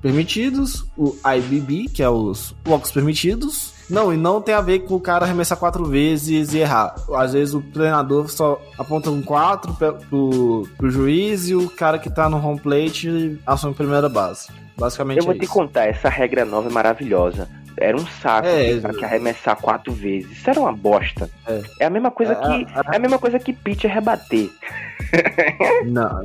permitidos, 0.00 0.84
o 0.96 1.16
IBB, 1.24 1.88
que 1.88 2.02
é 2.02 2.08
os 2.08 2.54
walks 2.66 2.92
permitidos. 2.92 3.74
Não, 3.88 4.12
e 4.12 4.16
não 4.16 4.40
tem 4.40 4.54
a 4.54 4.60
ver 4.60 4.80
com 4.80 4.94
o 4.94 5.00
cara 5.00 5.24
arremessar 5.24 5.58
quatro 5.58 5.84
vezes 5.84 6.52
e 6.52 6.58
errar. 6.58 6.94
Às 7.14 7.32
vezes 7.34 7.54
o 7.54 7.60
treinador 7.60 8.28
só 8.28 8.60
aponta 8.76 9.10
um 9.10 9.22
quatro 9.22 9.72
pro, 9.74 10.68
pro 10.76 10.90
juiz 10.90 11.48
e 11.48 11.54
o 11.54 11.68
cara 11.70 11.98
que 11.98 12.10
tá 12.10 12.28
no 12.28 12.36
home 12.36 12.58
plate 12.60 13.38
assume 13.46 13.72
a 13.72 13.76
primeira 13.76 14.08
base. 14.08 14.48
Basicamente 14.76 15.18
Eu 15.18 15.24
vou 15.24 15.34
é 15.34 15.38
te 15.38 15.44
isso. 15.44 15.52
contar, 15.52 15.86
essa 15.86 16.08
regra 16.08 16.44
nova 16.44 16.68
é 16.68 16.72
maravilhosa. 16.72 17.48
Era 17.78 17.96
um 17.96 18.06
saco 18.06 18.46
É, 18.48 18.72
é, 18.72 18.80
que 18.80 19.04
arremessar 19.04 19.56
quatro 19.56 19.92
vezes. 19.92 20.30
Isso 20.32 20.48
era 20.48 20.60
uma 20.60 20.72
bosta. 20.72 21.28
É. 21.46 21.60
É, 21.80 21.86
a 21.86 21.90
mesma 21.90 22.10
coisa 22.10 22.32
É, 22.32 22.36
que. 22.36 22.66
a- 22.74 22.80
a- 22.80 22.94
É 22.94 22.96
a 22.96 22.98
mesma 22.98 23.18
coisa 23.18 23.38
que 23.38 23.52
pitcher 23.52 23.90
rebater. 23.92 24.50
Não, 25.86 26.24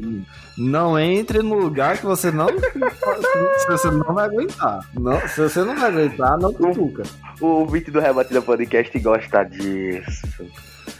não 0.57 0.99
entre 0.99 1.39
no 1.39 1.55
lugar 1.55 1.97
que 1.97 2.05
você 2.05 2.31
não. 2.31 2.47
se 2.47 3.67
você 3.67 3.91
não 3.91 4.13
vai 4.13 4.25
aguentar. 4.25 4.79
Não, 4.93 5.19
se 5.27 5.39
você 5.41 5.63
não 5.63 5.75
vai 5.75 5.89
aguentar, 5.89 6.37
não 6.39 6.51
cutuca. 6.53 7.03
O 7.39 7.45
ouvinte 7.47 7.91
do 7.91 7.99
Rebatida 7.99 8.41
Podcast 8.41 8.97
gosta 8.99 9.43
disso. 9.43 10.27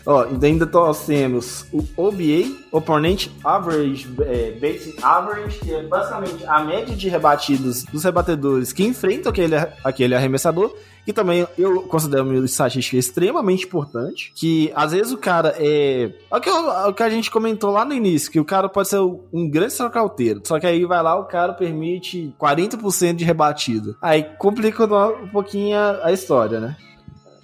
Ó, 0.06 0.26
ainda 0.42 0.68
temos 1.06 1.66
o 1.72 1.84
OBA, 1.96 2.56
Opponent 2.72 3.28
Average, 3.44 4.10
é, 4.22 4.52
Basic 4.52 4.98
Average, 5.02 5.60
que 5.60 5.74
é 5.74 5.84
basicamente 5.84 6.46
a 6.46 6.64
média 6.64 6.96
de 6.96 7.10
rebatidos 7.10 7.84
dos 7.84 8.04
rebatedores 8.04 8.74
que 8.74 8.84
enfrentam 8.84 9.32
aquele, 9.32 9.56
aquele 9.84 10.16
arremessador. 10.16 10.74
E 11.06 11.12
também 11.12 11.48
eu 11.58 11.82
considero 11.84 12.24
uma 12.24 12.46
estatística 12.46 12.96
extremamente 12.96 13.66
importante. 13.66 14.32
Que 14.36 14.72
às 14.76 14.92
vezes 14.92 15.12
o 15.12 15.18
cara 15.18 15.56
é. 15.58 16.12
É 16.32 16.38
o 16.38 16.40
que, 16.40 16.50
é 16.50 16.54
o 16.54 16.94
que 16.94 17.04
a 17.04 17.10
gente 17.10 17.32
comentou 17.32 17.72
lá 17.72 17.84
no 17.84 17.94
início, 17.94 18.32
que 18.32 18.40
o 18.40 18.46
cara 18.46 18.70
pode 18.70 18.88
ser 18.88 19.00
um 19.00 19.50
grande 19.50 19.74
strikeouteiro. 19.74 20.42
Só 20.44 20.60
que 20.60 20.68
aí 20.68 20.86
vai 20.86 21.02
lá, 21.02 21.16
o 21.20 21.26
cara 21.26 21.54
permite 21.54 22.34
40% 22.40 23.16
de 23.16 23.26
rebatida. 23.26 23.96
Aí 24.02 24.24
complica 24.38 24.86
um 24.86 25.28
pouquinho 25.28 25.78
a 26.04 26.12
história, 26.12 26.60
né? 26.60 26.78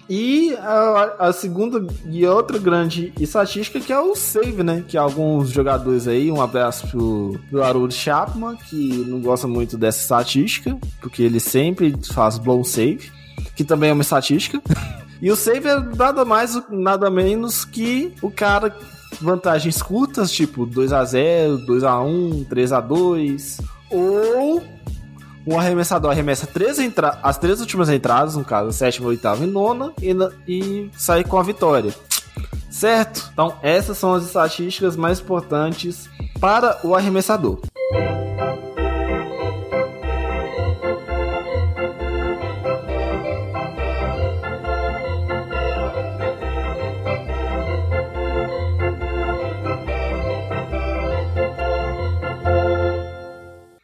E 0.09 0.55
a, 0.55 1.27
a 1.27 1.33
segunda 1.33 1.85
e 2.09 2.25
outra 2.25 2.57
grande 2.57 3.11
estatística 3.19 3.79
que 3.79 3.91
é 3.91 3.99
o 3.99 4.15
save, 4.15 4.63
né? 4.63 4.83
Que 4.87 4.97
alguns 4.97 5.49
jogadores 5.49 6.07
aí, 6.07 6.31
um 6.31 6.41
abraço 6.41 6.87
pro, 6.87 7.39
pro 7.49 7.63
Harold 7.63 7.93
Chapman, 7.93 8.55
que 8.55 9.05
não 9.07 9.19
gosta 9.19 9.47
muito 9.47 9.77
dessa 9.77 9.99
estatística, 9.99 10.77
porque 11.01 11.23
ele 11.23 11.39
sempre 11.39 11.93
faz 12.13 12.37
blow 12.37 12.63
save, 12.63 13.11
que 13.55 13.63
também 13.63 13.89
é 13.89 13.93
uma 13.93 14.01
estatística. 14.01 14.61
E 15.19 15.31
o 15.31 15.35
save 15.35 15.67
é 15.67 15.79
nada 15.95 16.23
mais, 16.23 16.61
nada 16.69 17.09
menos 17.09 17.65
que 17.65 18.13
o 18.21 18.29
cara 18.29 18.77
vantagens 19.19 19.81
curtas, 19.81 20.31
tipo 20.31 20.63
2 20.63 20.93
a 20.93 21.03
0 21.03 21.57
2 21.65 21.83
a 21.83 21.99
1 21.99 22.43
3 22.43 22.71
a 22.71 22.79
2 22.79 23.57
ou 23.89 24.63
um 25.47 25.57
arremessador 25.57 26.11
arremessa 26.11 26.45
três 26.45 26.77
entra 26.77 27.17
as 27.23 27.37
três 27.37 27.61
últimas 27.61 27.89
entradas, 27.89 28.35
no 28.35 28.43
caso, 28.43 28.69
a 28.69 28.73
sétima, 28.73 29.07
oitava 29.07 29.45
e 29.45 29.47
nona, 29.47 29.93
e, 30.01 30.11
e 30.47 30.91
sai 30.97 31.23
com 31.23 31.39
a 31.39 31.43
vitória. 31.43 31.93
Certo? 32.69 33.29
Então, 33.31 33.55
essas 33.63 33.97
são 33.97 34.13
as 34.13 34.25
estatísticas 34.25 34.97
mais 34.97 35.19
importantes 35.21 36.09
para 36.39 36.77
o 36.83 36.93
arremessador. 36.93 37.59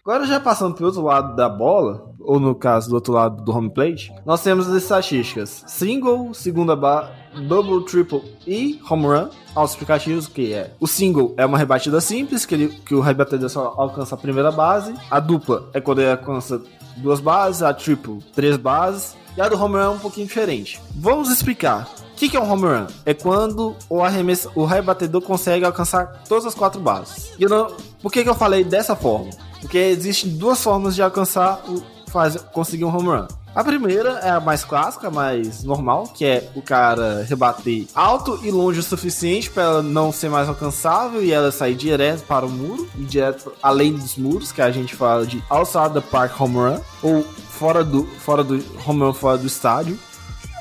Agora 0.06 0.26
já 0.26 0.38
passando 0.38 0.76
para 0.76 0.84
o 0.84 0.88
outro 0.88 1.01
lado 1.01 1.34
da 1.34 1.47
bola, 1.47 2.14
ou 2.20 2.38
no 2.38 2.54
caso 2.54 2.89
do 2.89 2.95
outro 2.95 3.14
lado 3.14 3.41
do 3.41 3.56
home 3.56 3.70
plate, 3.70 4.14
nós 4.26 4.43
temos 4.43 4.68
as 4.68 4.84
estatísticas: 4.84 5.64
single, 5.66 6.34
segunda 6.34 6.76
barra, 6.76 7.16
double, 7.47 7.86
triple 7.86 8.22
e 8.45 8.82
home 8.89 9.06
run. 9.06 9.30
Aos 9.56 9.72
explicativos 9.72 10.28
que 10.28 10.51
é 10.51 10.74
o 10.78 10.88
single 10.88 11.34
é 11.38 11.45
uma 11.45 11.58
rebatida 11.58 12.01
simples, 12.01 12.45
que, 12.45 12.54
ele, 12.54 12.68
que 12.86 12.93
o 12.93 12.99
rebatedor 12.99 13.47
só 13.47 13.76
alcança 13.78 14.16
a 14.16 14.18
primeira 14.18 14.51
base. 14.51 14.93
A 15.10 15.22
dupla 15.22 15.70
é 15.74 15.80
quando 15.80 15.99
ele 15.99 16.12
alcança 16.12 16.62
duas 16.97 17.22
bases, 17.22 17.64
a 17.64 17.74
triple 17.74 18.20
três 18.36 18.58
bases. 18.58 19.16
E 19.38 19.41
a 19.41 19.47
do 19.47 19.56
home 19.56 19.76
run 19.76 19.82
é 19.84 19.89
um 19.89 19.99
pouquinho 19.99 20.28
diferente. 20.28 20.82
Vamos 20.95 21.32
explicar. 21.32 21.88
O 22.12 22.16
que, 22.18 22.28
que 22.28 22.36
é 22.36 22.41
um 22.41 22.51
home 22.51 22.64
run? 22.64 22.88
É 23.06 23.14
quando 23.14 23.74
o 23.89 24.04
arremesso, 24.04 24.51
o 24.54 24.66
rebatedor 24.66 25.22
consegue 25.22 25.64
alcançar 25.64 26.24
todas 26.28 26.45
as 26.45 26.54
quatro 26.54 26.82
bases. 26.82 27.32
E 27.39 27.45
não, 27.45 27.74
por 28.01 28.12
que, 28.12 28.22
que 28.22 28.30
eu 28.30 28.36
falei 28.36 28.66
dessa 28.66 28.97
forma? 28.97 29.32
Porque 29.64 29.78
existem 29.78 30.30
duas 30.30 30.61
formas 30.61 30.93
de 30.93 31.01
alcançar 31.01 31.64
o 31.70 31.82
faz, 32.11 32.36
conseguir 32.51 32.84
um 32.86 32.95
home 32.95 33.07
run. 33.07 33.28
A 33.55 33.64
primeira 33.64 34.20
é 34.20 34.30
a 34.30 34.39
mais 34.39 34.66
clássica, 34.66 35.07
a 35.07 35.11
mais 35.11 35.64
normal, 35.64 36.07
que 36.07 36.26
é 36.26 36.49
o 36.55 36.61
cara 36.61 37.24
rebater 37.24 37.86
alto 37.95 38.39
e 38.43 38.51
longe 38.51 38.80
o 38.80 38.84
suficiente 38.84 39.49
para 39.49 39.64
ela 39.64 39.82
não 39.84 40.11
ser 40.11 40.30
mais 40.30 40.49
alcançável 40.49 41.24
e 41.24 41.32
ela 41.32 41.51
sair 41.51 41.76
direto 41.76 42.24
para 42.24 42.45
o 42.45 42.49
muro, 42.49 42.88
e 42.97 43.03
direto 43.03 43.53
além 43.61 43.93
dos 43.93 44.18
muros, 44.18 44.51
que 44.51 44.61
a 44.61 44.72
gente 44.72 44.95
fala 44.95 45.26
de 45.26 45.41
outside 45.49 45.93
the 45.93 46.01
park 46.01 46.39
home 46.39 46.55
run, 46.55 46.80
ou 47.01 47.24
fora 47.24 47.84
do, 47.84 48.05
fora 48.20 48.43
do 48.43 48.55
home 48.86 49.01
run 49.01 49.14
fora 49.14 49.38
do 49.38 49.47
estádio. 49.47 49.97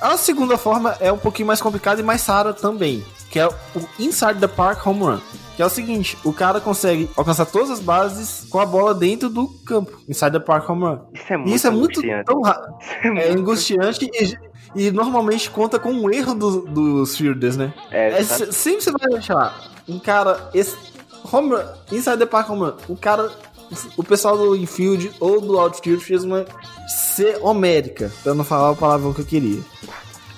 A 0.00 0.16
segunda 0.16 0.58
forma 0.58 0.96
é 1.00 1.10
um 1.10 1.18
pouquinho 1.18 1.46
mais 1.46 1.60
complicada 1.60 2.00
e 2.00 2.04
mais 2.04 2.26
rara 2.26 2.52
também, 2.52 3.04
que 3.30 3.38
é 3.38 3.46
o 3.46 3.52
Inside 3.98 4.40
the 4.40 4.48
Park 4.48 4.86
Home 4.86 5.00
Run. 5.00 5.20
Que 5.56 5.62
é 5.62 5.66
o 5.66 5.68
seguinte, 5.68 6.16
o 6.24 6.32
cara 6.32 6.60
consegue 6.60 7.10
alcançar 7.16 7.44
todas 7.46 7.70
as 7.70 7.80
bases 7.80 8.46
com 8.48 8.58
a 8.58 8.64
bola 8.66 8.94
dentro 8.94 9.28
do 9.28 9.48
campo. 9.66 10.00
Inside 10.08 10.32
the 10.32 10.40
Park 10.40 10.68
Home 10.70 10.82
Run. 10.84 10.98
Isso 11.12 11.32
é 11.32 11.36
muito 11.36 11.54
isso 11.54 11.66
é 11.66 11.70
muito 11.70 12.00
angustiante. 12.00 12.24
tão 12.24 12.46
é 13.18 13.28
É 13.28 13.32
angustiante 13.32 14.10
e, 14.74 14.86
e 14.86 14.90
normalmente 14.90 15.50
conta 15.50 15.78
com 15.78 15.92
um 15.92 16.10
erro 16.10 16.34
do- 16.34 16.62
dos 16.62 17.16
fielders, 17.16 17.56
né? 17.56 17.74
É, 17.90 18.20
É, 18.20 18.24
sempre 18.24 18.80
você 18.82 18.90
vai 18.92 19.18
achar 19.18 19.70
um 19.86 19.98
cara. 19.98 20.48
Esse, 20.54 20.74
home 21.30 21.50
run, 21.54 21.62
inside 21.92 22.16
the 22.16 22.26
park 22.26 22.48
home 22.48 22.62
run. 22.62 22.74
O 22.88 22.96
cara. 22.96 23.30
O 23.96 24.04
pessoal 24.04 24.36
do 24.36 24.54
infield 24.54 25.10
ou 25.18 25.40
do 25.40 25.58
outfield 25.58 26.04
fez 26.04 26.24
uma 26.24 26.44
C 26.86 27.38
homérica, 27.40 28.12
pra 28.22 28.34
não 28.34 28.44
falar 28.44 28.70
o 28.72 28.76
palavrão 28.76 29.14
que 29.14 29.22
eu 29.22 29.24
queria. 29.24 29.60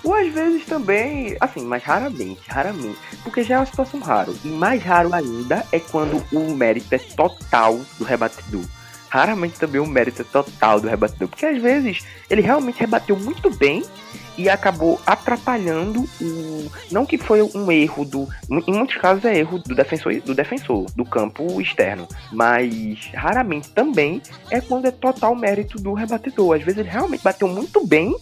Ou 0.05 0.15
às 0.15 0.33
vezes 0.33 0.67
também, 0.67 1.35
assim, 1.41 1.65
mas 1.65 1.83
raramente, 1.83 2.43
raramente. 2.47 2.99
Porque 3.23 3.43
já 3.43 3.55
é 3.55 3.59
uma 3.59 3.67
situação 3.67 3.99
rara. 4.01 4.33
E 4.45 4.49
mais 4.49 4.83
raro 4.83 5.15
ainda 5.15 5.65
é 5.73 5.81
quando 5.81 6.23
o 6.31 6.55
mérito 6.55 6.95
é 6.95 6.99
total 6.99 7.81
do 7.99 8.05
rebatedor. 8.05 8.65
raramente 9.09 9.59
também 9.59 9.81
o 9.81 9.87
mérito 9.87 10.23
é 10.23 10.25
total 10.25 10.81
do 10.81 10.89
rebatedor. 10.89 11.29
Porque 11.29 11.47
às 11.47 11.61
vezes 11.61 12.05
ele 12.29 12.43
realmente 12.43 12.81
rebateu 12.81 13.17
muito 13.17 13.49
bem 13.51 13.83
e 14.37 14.49
acabou 14.49 15.01
atrapalhando 15.07 16.05
o. 16.21 16.71
Não 16.91 17.07
que 17.07 17.17
foi 17.17 17.43
um 17.43 17.71
erro 17.71 18.05
do. 18.05 18.29
Em 18.67 18.73
muitos 18.73 18.97
casos 18.97 19.25
é 19.25 19.39
erro 19.39 19.59
do 19.59 19.75
defensor, 19.75 20.21
do 20.21 20.35
defensor, 20.35 20.87
do 20.95 21.05
campo 21.05 21.61
externo. 21.61 22.09
Mas 22.33 23.11
raramente 23.15 23.71
também 23.71 24.21
é 24.51 24.61
quando 24.61 24.87
é 24.87 24.91
total 24.91 25.35
mérito 25.35 25.79
do 25.79 25.93
rebatedor. 25.95 26.57
Às 26.57 26.63
vezes 26.63 26.81
ele 26.81 26.91
realmente 26.91 27.23
bateu 27.23 27.49
muito 27.49 27.87
bem 27.87 28.17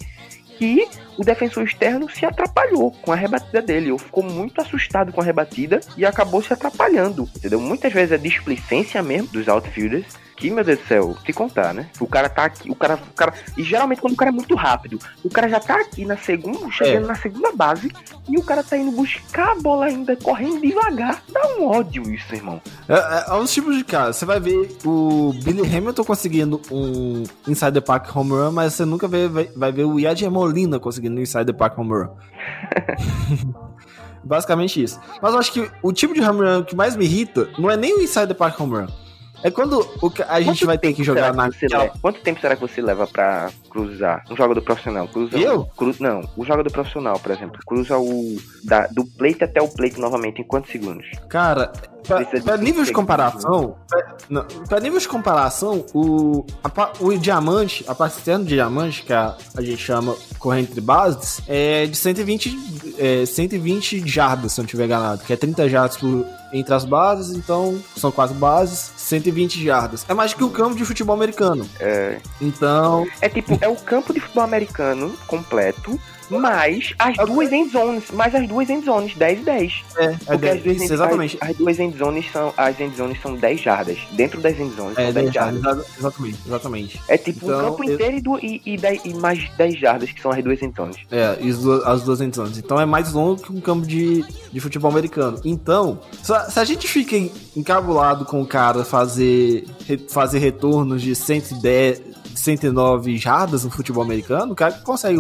que 0.63 0.89
o 1.19 1.25
defensor 1.25 1.65
externo 1.65 2.09
se 2.09 2.25
atrapalhou 2.25 2.93
com 3.03 3.11
a 3.11 3.17
rebatida 3.17 3.61
dele, 3.61 3.91
ou 3.91 3.99
ficou 3.99 4.23
muito 4.23 4.61
assustado 4.61 5.13
com 5.13 5.21
a 5.21 5.25
rebatida 5.25 5.81
e 5.97 6.07
acabou 6.07 6.41
se 6.41 6.53
atrapalhando, 6.53 7.29
entendeu? 7.37 7.61
Muitas 7.61 7.93
vezes 7.93 8.13
é 8.13 8.17
displicência 8.17 9.03
mesmo 9.03 9.27
dos 9.27 9.49
outfielders 9.49 10.07
que, 10.43 10.51
meu 10.51 10.65
Deus 10.65 10.79
do 10.81 10.87
céu, 10.87 11.17
te 11.25 11.33
contar, 11.33 11.73
né? 11.73 11.89
O 12.01 12.07
cara 12.07 12.29
tá 12.29 12.45
aqui, 12.45 12.71
o 12.71 12.75
cara, 12.75 12.95
o 12.97 13.15
cara. 13.15 13.33
E 13.57 13.63
geralmente 13.63 14.01
quando 14.01 14.15
o 14.15 14.17
cara 14.17 14.31
é 14.31 14.35
muito 14.35 14.55
rápido, 14.55 14.99
o 15.23 15.31
cara 15.31 15.49
já 15.49 15.61
tá 15.61 15.77
aqui 15.77 16.05
na 16.05 16.17
segunda, 16.17 16.71
chegando 16.71 17.05
É. 17.05 17.09
na 17.09 17.15
segunda 17.15 17.53
base, 17.53 17.93
e 18.29 18.37
o 18.37 18.43
cara 18.43 18.63
tá 18.63 18.77
indo 18.77 18.91
buscar 18.93 19.53
a 19.53 19.55
bola 19.55 19.87
ainda, 19.87 20.17
correndo 20.17 20.61
devagar. 20.61 21.23
Dá 21.33 21.41
um 21.59 21.69
ódio 21.69 22.03
isso, 22.13 22.35
irmão. 22.35 22.61
É, 22.89 22.95
é, 22.95 23.25
é 23.29 23.35
uns 23.35 23.53
tipos 23.53 23.77
de 23.77 23.85
cara. 23.85 24.13
Você 24.13 24.25
vai 24.25 24.41
ver 24.41 24.77
o 24.85 25.33
Billy 25.45 25.63
Hamilton 25.77 26.05
conseguindo 26.05 26.61
um 26.71 27.23
Inside 27.47 27.73
the 27.73 27.81
Park 27.81 28.15
home 28.15 28.31
run, 28.33 28.51
mas 28.53 28.75
você 28.75 28.85
nunca 28.85 29.07
vê, 29.07 29.29
vai, 29.29 29.45
vai 29.57 29.73
ver 29.73 29.85
o 29.85 29.99
Yadier 30.01 30.31
Molina 30.31 30.81
conseguindo 30.81 31.17
um 31.17 31.21
Inside 31.23 31.47
the 31.47 31.53
Park 31.53 31.79
home 31.79 31.91
run. 31.93 32.09
Basicamente 34.25 34.83
isso. 34.83 35.01
Mas 35.21 35.33
eu 35.33 35.39
acho 35.41 35.53
que 35.53 35.71
o 35.83 35.93
tipo 35.93 36.15
de 36.15 36.21
home 36.21 36.41
run 36.41 36.63
que 36.65 36.77
mais 36.77 36.95
me 36.97 37.05
irrita 37.05 37.49
não 37.59 37.71
é 37.71 37.77
nem 37.77 37.97
o 37.99 38.03
Inside 38.03 38.29
the 38.29 38.35
Park 38.35 38.59
home 38.61 38.75
run. 38.77 38.87
É 39.45 39.51
quando 39.51 39.81
o 40.01 40.13
a 40.29 40.41
gente 40.41 40.61
Quanto 40.61 40.67
vai 40.67 40.79
ter 40.79 40.93
que 40.93 41.03
jogar 41.03 41.33
na. 41.35 41.51
leva- 41.71 41.93
Quanto 42.01 42.21
tempo 42.21 42.41
será 42.41 42.55
que 42.55 42.61
você 42.63 42.81
leva 42.81 43.07
pra 43.07 43.51
cruzar 43.71 44.25
um 44.31 44.37
jogador 44.37 44.61
profissional? 44.63 45.09
Cruza 45.09 45.37
Eu? 45.39 45.65
Cru, 45.77 45.95
não, 45.99 46.21
o 46.37 46.45
jogador 46.45 46.71
profissional, 46.71 47.19
por 47.19 47.33
exemplo, 47.33 47.59
cruza 47.67 47.99
o 47.99 48.37
da, 48.65 48.87
do 48.89 49.05
plate 49.05 49.43
até 49.45 49.61
o 49.61 49.69
plate 49.69 49.99
novamente 50.01 50.41
em 50.41 50.45
quantos 50.45 50.71
segundos? 50.71 51.07
Cara, 51.29 51.73
pra, 52.07 52.25
pra 52.25 52.57
nível 52.57 52.83
de 52.83 52.89
cinco 52.89 53.01
comparação, 53.01 53.77
pra, 53.89 54.17
não, 54.29 54.45
pra 54.69 54.79
nível 54.81 54.99
de 55.01 55.09
comparação, 55.09 55.85
o, 55.95 56.45
a 56.63 56.91
o 57.01 57.17
diamante, 57.19 57.85
a 57.89 57.95
parte 57.95 58.19
externa 58.19 58.45
do 58.45 58.49
diamante, 58.49 59.03
que 59.03 59.13
a, 59.13 59.37
a 59.57 59.63
gente 59.63 59.79
chama 59.83 60.15
corrente 60.39 60.73
de 60.73 60.81
bases, 60.81 61.41
é 61.49 61.87
de 61.87 61.97
120, 61.97 62.95
é, 62.99 63.27
120 63.27 64.07
jardas, 64.09 64.53
se 64.53 64.61
eu 64.61 64.63
não 64.63 64.69
tiver 64.69 64.85
enganado, 64.85 65.23
que 65.25 65.33
é 65.33 65.37
30 65.37 65.69
jardas 65.69 65.97
por, 65.97 66.25
entre 66.53 66.75
as 66.75 66.85
bases, 66.85 67.35
então 67.37 67.79
são 67.97 68.11
quatro 68.13 68.35
bases, 68.35 68.93
120 68.97 69.32
jardas. 69.63 70.05
É 70.09 70.15
mais 70.15 70.35
que 70.35 70.45
o 70.45 70.51
campo 70.51 70.77
de 70.77 70.85
futebol 70.85 71.15
americano. 71.15 71.69
É, 71.81 72.19
Então, 72.41 73.07
é 73.21 73.29
tipo, 73.29 73.59
é 73.61 73.69
o 73.69 73.77
campo 73.77 74.13
de 74.13 74.21
futebol 74.21 74.45
americano 74.45 75.15
completo, 75.27 75.99
mais 76.31 76.95
as 76.99 77.17
duas 77.17 77.53
end 77.53 77.71
zones, 77.71 78.11
mais 78.13 78.35
as 78.35 78.47
duas 78.49 78.69
end 78.71 78.85
zones, 78.85 79.15
10 79.15 79.41
e 79.41 79.43
10. 79.45 79.73
é, 79.97 80.05
é 80.05 80.09
Porque 80.13 80.37
dez- 80.39 80.57
as 80.57 80.63
duas 80.63 80.75
isso, 80.77 80.85
end- 80.85 80.93
exatamente. 80.95 81.39
As, 81.41 81.51
as 81.51 81.57
duas 81.57 81.79
end 81.81 81.99
zones 81.99 82.33
são 82.33 82.55
as 82.57 82.81
end 82.81 82.97
zones 82.97 83.21
são 83.23 83.35
10 83.37 83.61
jardas. 83.61 83.99
Dentro 84.13 84.41
das 84.41 84.59
end 84.59 84.75
zones 84.75 84.99
É, 84.99 85.05
são 85.05 85.13
10 85.13 85.15
dez 85.15 85.33
jardas. 85.35 85.63
jardas, 85.63 85.87
exatamente, 85.99 86.39
exatamente. 86.47 87.01
É 87.09 87.19
tipo 87.19 87.45
Então, 87.47 87.59
um 87.59 87.63
campo 87.71 87.85
eu- 87.85 87.95
inteiro 87.95 88.17
e, 88.43 88.63
e, 88.65 88.75
e, 88.75 88.77
dez- 88.79 89.01
e 89.05 89.15
mais 89.15 89.49
10 89.57 89.79
jardas, 89.79 90.11
que 90.11 90.21
são 90.23 90.31
as 90.31 90.43
duas 90.43 90.61
end 90.63 90.75
zones. 90.77 90.97
É, 91.11 91.37
e 91.41 91.51
as 91.51 91.59
duas, 91.59 91.85
as 91.87 92.03
duas 92.03 92.21
endzone. 92.21 92.53
Então 92.59 92.81
é 92.81 92.87
mais 92.87 93.13
longo 93.13 93.41
que 93.43 93.53
um 93.53 93.61
campo 93.61 93.87
de, 93.87 94.25
de 94.53 94.61
futebol 94.61 94.91
americano. 94.91 95.39
Então, 95.45 96.01
se 96.23 96.33
a, 96.59 96.65
gente 96.65 96.87
fica 96.89 97.17
en- 97.17 97.31
encabulado 97.57 98.25
com 98.25 98.41
o 98.41 98.47
cara 98.47 98.85
fazer, 98.85 99.65
fazer 100.09 100.39
retornos 100.39 101.03
de 101.03 101.15
110, 101.15 102.01
109 102.35 103.17
jardas 103.19 103.65
no 103.65 103.71
futebol 103.71 104.03
americano, 104.03 104.53
o 104.53 104.57
cara 104.57 104.73
que 104.73 104.83
consegue 104.83 105.19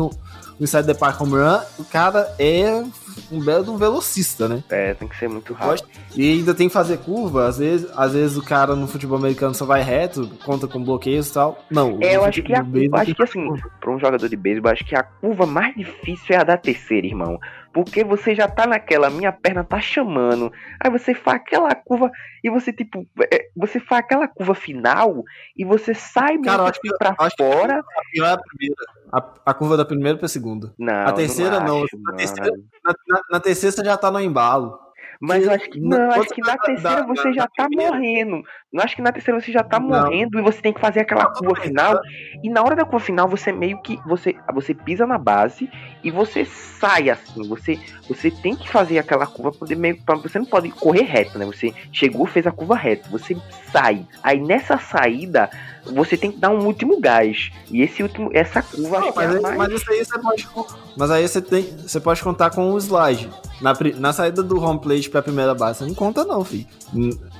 um 0.60 0.64
inside 0.64 0.86
the 0.86 0.94
park 0.94 1.20
home 1.20 1.32
run, 1.34 1.60
o 1.78 1.84
cara 1.84 2.34
é 2.38 2.82
um 3.30 3.40
belo 3.44 3.64
de 3.64 3.70
um 3.70 3.76
velocista, 3.76 4.48
né? 4.48 4.62
É, 4.70 4.94
tem 4.94 5.06
que 5.08 5.16
ser 5.16 5.28
muito 5.28 5.52
rápido. 5.52 5.86
E 6.16 6.32
ainda 6.32 6.54
tem 6.54 6.68
que 6.68 6.72
fazer 6.74 6.98
curva, 6.98 7.46
às 7.46 7.58
vezes, 7.58 7.90
às 7.96 8.12
vezes 8.12 8.36
o 8.36 8.42
cara 8.44 8.74
no 8.76 8.86
futebol 8.86 9.18
americano 9.18 9.54
só 9.54 9.64
vai 9.66 9.82
reto, 9.82 10.28
conta 10.44 10.66
com 10.68 10.82
bloqueios 10.82 11.28
e 11.28 11.34
tal. 11.34 11.62
Não, 11.70 11.98
É, 12.02 12.16
eu 12.16 12.24
acho 12.24 12.42
que, 12.42 12.54
a, 12.54 12.62
beisebol 12.62 13.00
acho 13.00 13.14
que 13.14 13.22
assim, 13.22 13.46
pra 13.80 13.90
um 13.90 13.98
jogador 13.98 14.28
de 14.28 14.36
beisebol, 14.36 14.70
acho 14.72 14.84
que 14.84 14.94
a 14.94 15.02
curva 15.02 15.46
mais 15.46 15.74
difícil 15.74 16.34
é 16.34 16.38
a 16.38 16.44
da 16.44 16.56
terceira, 16.56 17.06
irmão. 17.06 17.38
Porque 17.72 18.04
você 18.04 18.34
já 18.34 18.46
tá 18.46 18.66
naquela, 18.66 19.08
minha 19.08 19.32
perna 19.32 19.64
tá 19.64 19.80
chamando. 19.80 20.52
Aí 20.78 20.90
você 20.90 21.14
faz 21.14 21.36
aquela 21.40 21.74
curva 21.74 22.10
e 22.44 22.50
você, 22.50 22.70
tipo, 22.70 23.06
é, 23.32 23.46
você 23.56 23.80
faz 23.80 24.04
aquela 24.04 24.28
curva 24.28 24.54
final 24.54 25.22
e 25.56 25.64
você 25.64 25.94
sai 25.94 26.36
Cara, 26.38 26.58
eu 26.58 26.62
muito 26.64 26.70
acho 26.72 26.80
que- 26.82 26.98
pra 26.98 27.14
acho 27.18 27.34
que- 27.36 27.42
fora. 27.42 27.78
A 27.78 28.10
pior 28.12 28.26
é 28.26 28.32
a 28.32 28.38
primeira. 28.38 28.74
A, 29.12 29.22
a 29.46 29.52
curva 29.54 29.76
da 29.76 29.84
primeira 29.84 30.16
pra 30.18 30.26
segunda. 30.26 30.72
Não, 30.78 31.06
a 31.06 31.12
terceira 31.12 31.60
não, 31.60 31.84
acho, 31.84 31.96
a 31.96 31.98
mano. 32.00 32.16
terceira- 32.16 32.50
Na, 32.82 32.94
na- 33.08 33.22
na 33.32 33.40
terceira 33.40 33.76
você 33.76 33.84
já 33.84 33.96
tá 33.96 34.10
no 34.10 34.18
embalo. 34.20 34.78
Mas 35.24 35.44
eu 35.44 35.52
acho 35.52 35.70
que 35.70 35.80
Na- 35.80 35.98
não, 35.98 36.10
acho 36.20 36.30
que 36.30 36.40
na 36.40 36.46
da- 36.56 36.58
terceira 36.58 36.96
da- 37.02 37.06
você 37.06 37.22
da- 37.28 37.32
já 37.32 37.46
tá 37.46 37.66
primeira. 37.68 37.92
morrendo. 37.92 38.42
Eu 38.72 38.80
acho 38.82 38.96
que 38.96 39.02
na 39.02 39.12
terceira 39.12 39.40
você 39.40 39.52
já 39.52 39.62
tá 39.62 39.78
Não. 39.78 39.86
morrendo 39.88 40.36
e 40.38 40.42
você 40.42 40.60
tem 40.60 40.72
que 40.72 40.80
fazer 40.80 40.98
aquela 41.00 41.24
Não, 41.24 41.32
curva 41.34 41.54
bem, 41.54 41.62
final. 41.68 42.00
E 42.42 42.50
na 42.50 42.60
hora 42.62 42.74
da 42.74 42.84
curva 42.84 42.98
final 43.04 43.28
você 43.28 43.52
meio 43.52 43.80
que 43.82 44.00
você 44.04 44.34
você 44.52 44.74
pisa 44.74 45.06
na 45.06 45.18
base 45.18 45.70
e 46.02 46.10
você 46.10 46.44
sai 46.44 47.08
assim. 47.08 47.46
Você 47.48 47.78
você 48.08 48.32
tem 48.32 48.56
que 48.56 48.68
fazer 48.68 48.98
aquela 48.98 49.24
curva 49.26 49.52
poder 49.52 49.76
meio 49.76 49.96
você 50.24 50.40
não 50.40 50.46
pode 50.46 50.70
correr 50.70 51.02
reto, 51.04 51.38
né? 51.38 51.46
Você 51.46 51.72
chegou, 51.92 52.26
fez 52.26 52.44
a 52.46 52.50
curva 52.50 52.74
reta, 52.74 53.08
você 53.08 53.36
sai. 53.70 54.04
Aí 54.24 54.40
nessa 54.40 54.76
saída 54.76 55.48
você 55.84 56.16
tem 56.16 56.32
que 56.32 56.38
dar 56.38 56.50
um 56.50 56.66
último 56.66 57.00
gás. 57.00 57.52
E 57.70 57.80
esse 57.82 58.02
último 58.02 58.28
essa 58.34 58.60
curva 58.60 58.98
Não, 58.98 59.04
acho 59.08 59.12
que 59.12 59.18
é 59.20 59.26
mas, 59.26 59.34
a 59.34 59.36
aí, 59.36 59.56
mais 59.56 59.72
mas 59.72 59.88
aí 59.88 60.04
você 60.04 60.18
pode. 60.18 60.48
Mas 60.96 61.10
aí 61.12 61.28
você 61.28 61.40
tem. 61.40 61.62
Você 61.62 62.00
pode 62.00 62.20
contar 62.22 62.50
com 62.50 62.72
o 62.72 62.78
slide. 62.78 63.30
Na, 63.62 63.72
na 63.98 64.12
saída 64.12 64.42
do 64.42 64.60
home 64.60 64.80
plate 64.80 65.08
pra 65.08 65.22
primeira 65.22 65.54
base, 65.54 65.78
você 65.78 65.86
não 65.86 65.94
conta, 65.94 66.24
não, 66.24 66.44
filho. 66.44 66.66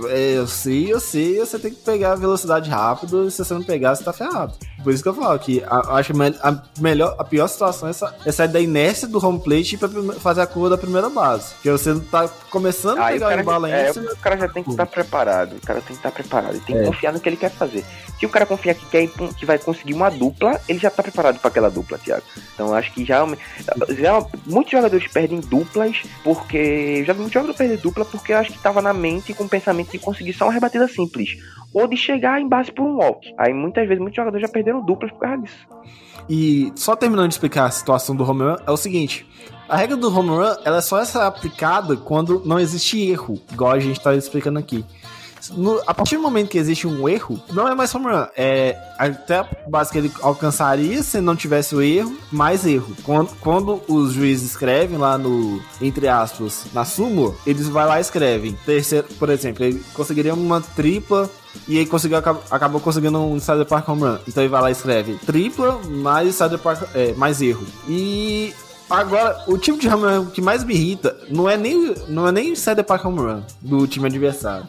É, 0.09 0.39
eu 0.39 0.47
sei, 0.47 0.93
eu 0.93 1.01
sei, 1.01 1.39
você 1.39 1.59
tem 1.59 1.73
que 1.73 1.83
pegar 1.83 2.13
a 2.13 2.17
velocidade 2.17 2.71
rápido, 2.71 3.31
se 3.31 3.45
você 3.45 3.53
não 3.53 3.63
pegar, 3.63 3.95
você 3.95 4.05
tá 4.05 4.13
ferrado. 4.13 4.55
Por 4.83 4.93
isso 4.93 5.03
que 5.03 5.09
eu 5.09 5.15
falo 5.15 5.39
que 5.39 5.63
a, 5.65 5.97
acho 5.97 6.13
a 6.43 6.63
melhor, 6.81 7.15
a 7.19 7.25
pior 7.25 7.47
situação 7.49 7.89
é, 7.89 7.91
essa, 7.91 8.15
é 8.27 8.33
sair 8.33 8.49
da 8.49 8.61
inércia 8.61 9.07
do 9.07 9.25
home 9.25 9.39
plate 9.41 9.77
pra 9.77 9.89
fazer 10.19 10.41
a 10.41 10.47
curva 10.47 10.71
da 10.71 10.79
primeira 10.79 11.09
base. 11.09 11.55
Porque 11.55 11.71
você 11.71 11.91
não 11.93 12.01
tá 12.01 12.29
começando 12.51 12.99
a 12.99 13.07
pegar 13.09 13.37
o 13.37 13.41
embalo 13.41 13.65
ainda. 13.67 13.79
é, 13.79 13.91
o 13.91 14.17
cara 14.19 14.37
já 14.39 14.49
tem 14.49 14.63
que 14.65 14.71
estar 14.71 14.87
preparado. 14.87 15.57
O 15.57 15.61
cara 15.61 15.81
tem 15.81 15.89
que 15.89 15.93
estar 15.95 16.11
preparado. 16.11 16.51
Ele 16.55 16.61
tem 16.67 16.77
que 16.77 16.83
É. 16.83 16.87
confiar 16.87 17.13
no 17.13 17.21
que 17.21 17.29
ele 17.29 17.37
quer 17.37 17.51
fazer. 17.51 17.85
Se 18.19 18.27
o 18.27 18.29
cara 18.29 18.47
confiar 18.47 18.75
que, 18.75 18.87
quer, 18.87 19.09
que 19.37 19.45
vai 19.47 19.59
conseguir 19.59 19.95
uma 19.95 20.09
dupla, 20.11 20.61
ele 20.69 20.79
já 20.79 20.91
tá 20.91 21.03
preparado 21.03 21.39
para 21.39 21.49
aquela 21.49 21.71
dupla, 21.71 21.99
Thiago. 21.99 22.23
Então 22.55 22.69
eu 22.69 22.75
acho 22.75 22.93
que 22.93 23.05
já, 23.05 23.25
já 23.99 24.25
muitos 24.47 24.71
jogadores 24.73 25.07
perdem 25.09 25.41
duplas 25.41 26.03
porque. 26.23 26.99
Eu 27.01 27.05
já 27.05 27.13
vi 27.13 27.19
muitos 27.21 27.35
jogadores 27.35 27.57
perder 27.59 27.79
dupla 27.79 28.05
porque 28.05 28.33
eu 28.33 28.39
acho 28.39 28.53
que 28.53 28.59
tava 28.59 28.81
na 28.83 28.93
mente 28.93 29.35
com 29.35 29.45
o 29.45 29.49
pensamento 29.49 29.91
de 29.91 29.99
conseguir 29.99 30.33
só 30.33 30.45
uma 30.47 30.53
rebatida 30.53 30.87
simples. 30.89 31.31
Ou 31.75 31.87
de 31.87 31.97
chegar 31.97 32.39
em 32.41 32.47
base 32.47 32.71
por 32.71 32.83
um 32.85 32.97
walk. 32.99 33.35
Aí 33.39 33.53
muitas 33.55 33.89
vezes 33.89 33.99
muitos 34.01 34.17
jogadores 34.17 34.47
já 34.47 34.53
perderam 34.53 34.72
duplas 34.81 35.11
por 35.13 35.21
causa 35.21 35.43
disso. 35.43 35.67
E 36.29 36.73
só 36.77 36.95
terminando 36.97 37.29
de 37.29 37.35
explicar 37.35 37.67
a 37.67 37.71
situação 37.71 38.15
do 38.15 38.25
home 38.29 38.43
run, 38.43 38.57
é 38.67 38.71
o 38.71 38.77
seguinte: 38.77 39.27
a 39.69 39.77
regra 39.77 39.97
do 39.97 40.09
home 40.17 40.31
run 40.31 40.55
ela 40.65 40.79
é 40.79 40.81
só 40.81 40.99
essa 41.01 41.27
aplicada 41.27 41.97
quando 41.97 42.43
não 42.45 42.59
existe 42.61 43.01
erro, 43.11 43.41
igual 43.53 43.73
a 43.73 43.81
gente 43.81 43.99
está 43.99 44.15
explicando 44.15 44.59
aqui. 44.59 44.85
No- 45.57 45.83
a 45.89 45.93
partir 45.93 46.15
do 46.17 46.23
momento 46.23 46.51
que 46.51 46.57
existe 46.59 46.87
um 46.87 47.09
erro, 47.09 47.37
não 47.51 47.67
é 47.67 47.75
mais 47.75 47.93
home 47.93 48.07
run. 48.07 48.27
É 48.37 48.79
até 48.97 49.39
a 49.39 49.49
base 49.69 49.91
que 49.91 49.99
ele 49.99 50.13
alcançaria 50.23 51.03
se 51.03 51.21
não 51.21 51.35
tivesse 51.35 51.75
o 51.75 51.83
erro, 51.83 52.17
mais 52.31 52.65
erro. 52.65 52.95
Quando, 53.03 53.35
quando 53.41 53.83
os 53.89 54.13
juízes 54.13 54.51
escrevem 54.51 54.97
lá 54.99 55.19
no, 55.19 55.61
entre 55.81 56.07
aspas, 56.07 56.67
na 56.73 56.85
súmula, 56.85 57.35
eles 57.45 57.69
vai 57.69 57.85
lá 57.87 57.99
e 57.99 58.03
escrevem. 58.03 58.57
Terceiro, 58.65 59.09
por 59.19 59.29
exemplo, 59.31 59.65
ele 59.65 59.83
conseguiria 59.93 60.33
uma 60.33 60.61
tripla 60.61 61.29
e 61.69 61.79
aí 61.79 61.87
conseguiu, 61.87 62.19
acab- 62.19 62.41
acabou 62.51 62.81
conseguindo 62.81 63.19
um 63.19 63.37
Insider 63.37 63.65
Park 63.67 63.89
Home 63.89 64.03
Run. 64.03 64.19
Então 64.27 64.43
ele 64.43 64.51
vai 64.51 64.63
lá 64.63 64.69
e 64.71 64.73
escreve 64.73 65.15
tripla 65.27 65.81
mais 65.89 66.29
Insider 66.29 66.59
Park, 66.59 66.83
é, 66.95 67.13
mais 67.15 67.41
erro. 67.43 67.67
E 67.89 68.53
agora, 68.91 69.45
o 69.47 69.57
tipo 69.59 69.79
de 69.79 69.89
home 69.89 70.05
run 70.05 70.27
que 70.27 70.41
mais 70.43 70.65
me 70.65 70.75
irrita 70.75 71.17
não 71.31 71.49
é 71.49 71.57
nem, 71.57 71.95
não 72.09 72.27
é 72.27 72.33
nem 72.33 72.51
o 72.51 72.53
Insider 72.53 72.85
Park 72.85 73.05
Home 73.05 73.19
Run 73.21 73.43
do 73.61 73.87
time 73.87 74.07
adversário. 74.07 74.67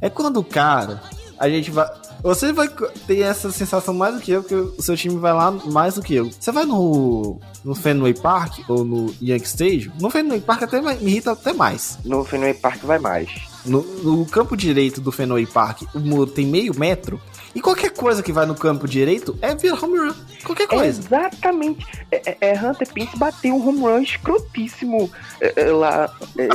É 0.00 0.08
quando 0.08 0.38
o 0.38 0.44
cara, 0.44 1.02
a 1.38 1.48
gente 1.48 1.70
vai. 1.70 1.88
Você 2.22 2.52
vai 2.52 2.68
ter 3.06 3.20
essa 3.20 3.50
sensação 3.52 3.94
mais 3.94 4.16
do 4.16 4.20
que 4.20 4.32
eu, 4.32 4.42
que 4.42 4.52
o 4.54 4.82
seu 4.82 4.96
time 4.96 5.16
vai 5.18 5.32
lá 5.32 5.52
mais 5.52 5.94
do 5.94 6.02
que 6.02 6.14
eu. 6.14 6.28
Você 6.38 6.50
vai 6.50 6.64
no, 6.64 7.38
no 7.64 7.76
Fenway 7.76 8.12
Park 8.14 8.58
ou 8.68 8.84
no 8.84 9.14
Yankee 9.22 9.46
Stadium? 9.46 9.92
No 10.00 10.10
Fenway 10.10 10.40
Park 10.40 10.64
até 10.64 10.80
me 10.80 10.92
irrita 10.94 11.30
até 11.32 11.52
mais. 11.52 11.96
No 12.04 12.24
Fenway 12.24 12.54
Park 12.54 12.82
vai 12.82 12.98
mais. 12.98 13.30
No, 13.64 13.82
no 14.02 14.26
campo 14.26 14.56
direito 14.56 15.00
do 15.00 15.12
Fenway 15.12 15.46
Park, 15.46 15.82
o 15.94 15.98
muro 15.98 16.30
tem 16.30 16.46
meio 16.46 16.78
metro, 16.78 17.20
e 17.54 17.60
qualquer 17.60 17.90
coisa 17.90 18.22
que 18.22 18.32
vai 18.32 18.46
no 18.46 18.54
campo 18.54 18.86
direito 18.86 19.36
é 19.40 19.54
virar 19.54 19.82
home 19.82 19.98
run. 19.98 20.14
Qualquer 20.44 20.68
coisa. 20.68 21.00
Exatamente. 21.00 21.84
É, 22.10 22.22
é, 22.30 22.36
é, 22.40 22.60
Hunter 22.60 22.92
Pence 22.92 23.16
bateu 23.16 23.54
um 23.54 23.68
home 23.68 23.80
run 23.80 24.02
escrotíssimo 24.02 25.10
é, 25.40 25.62
é, 25.62 25.64
lá 25.72 26.14
é, 26.38 26.48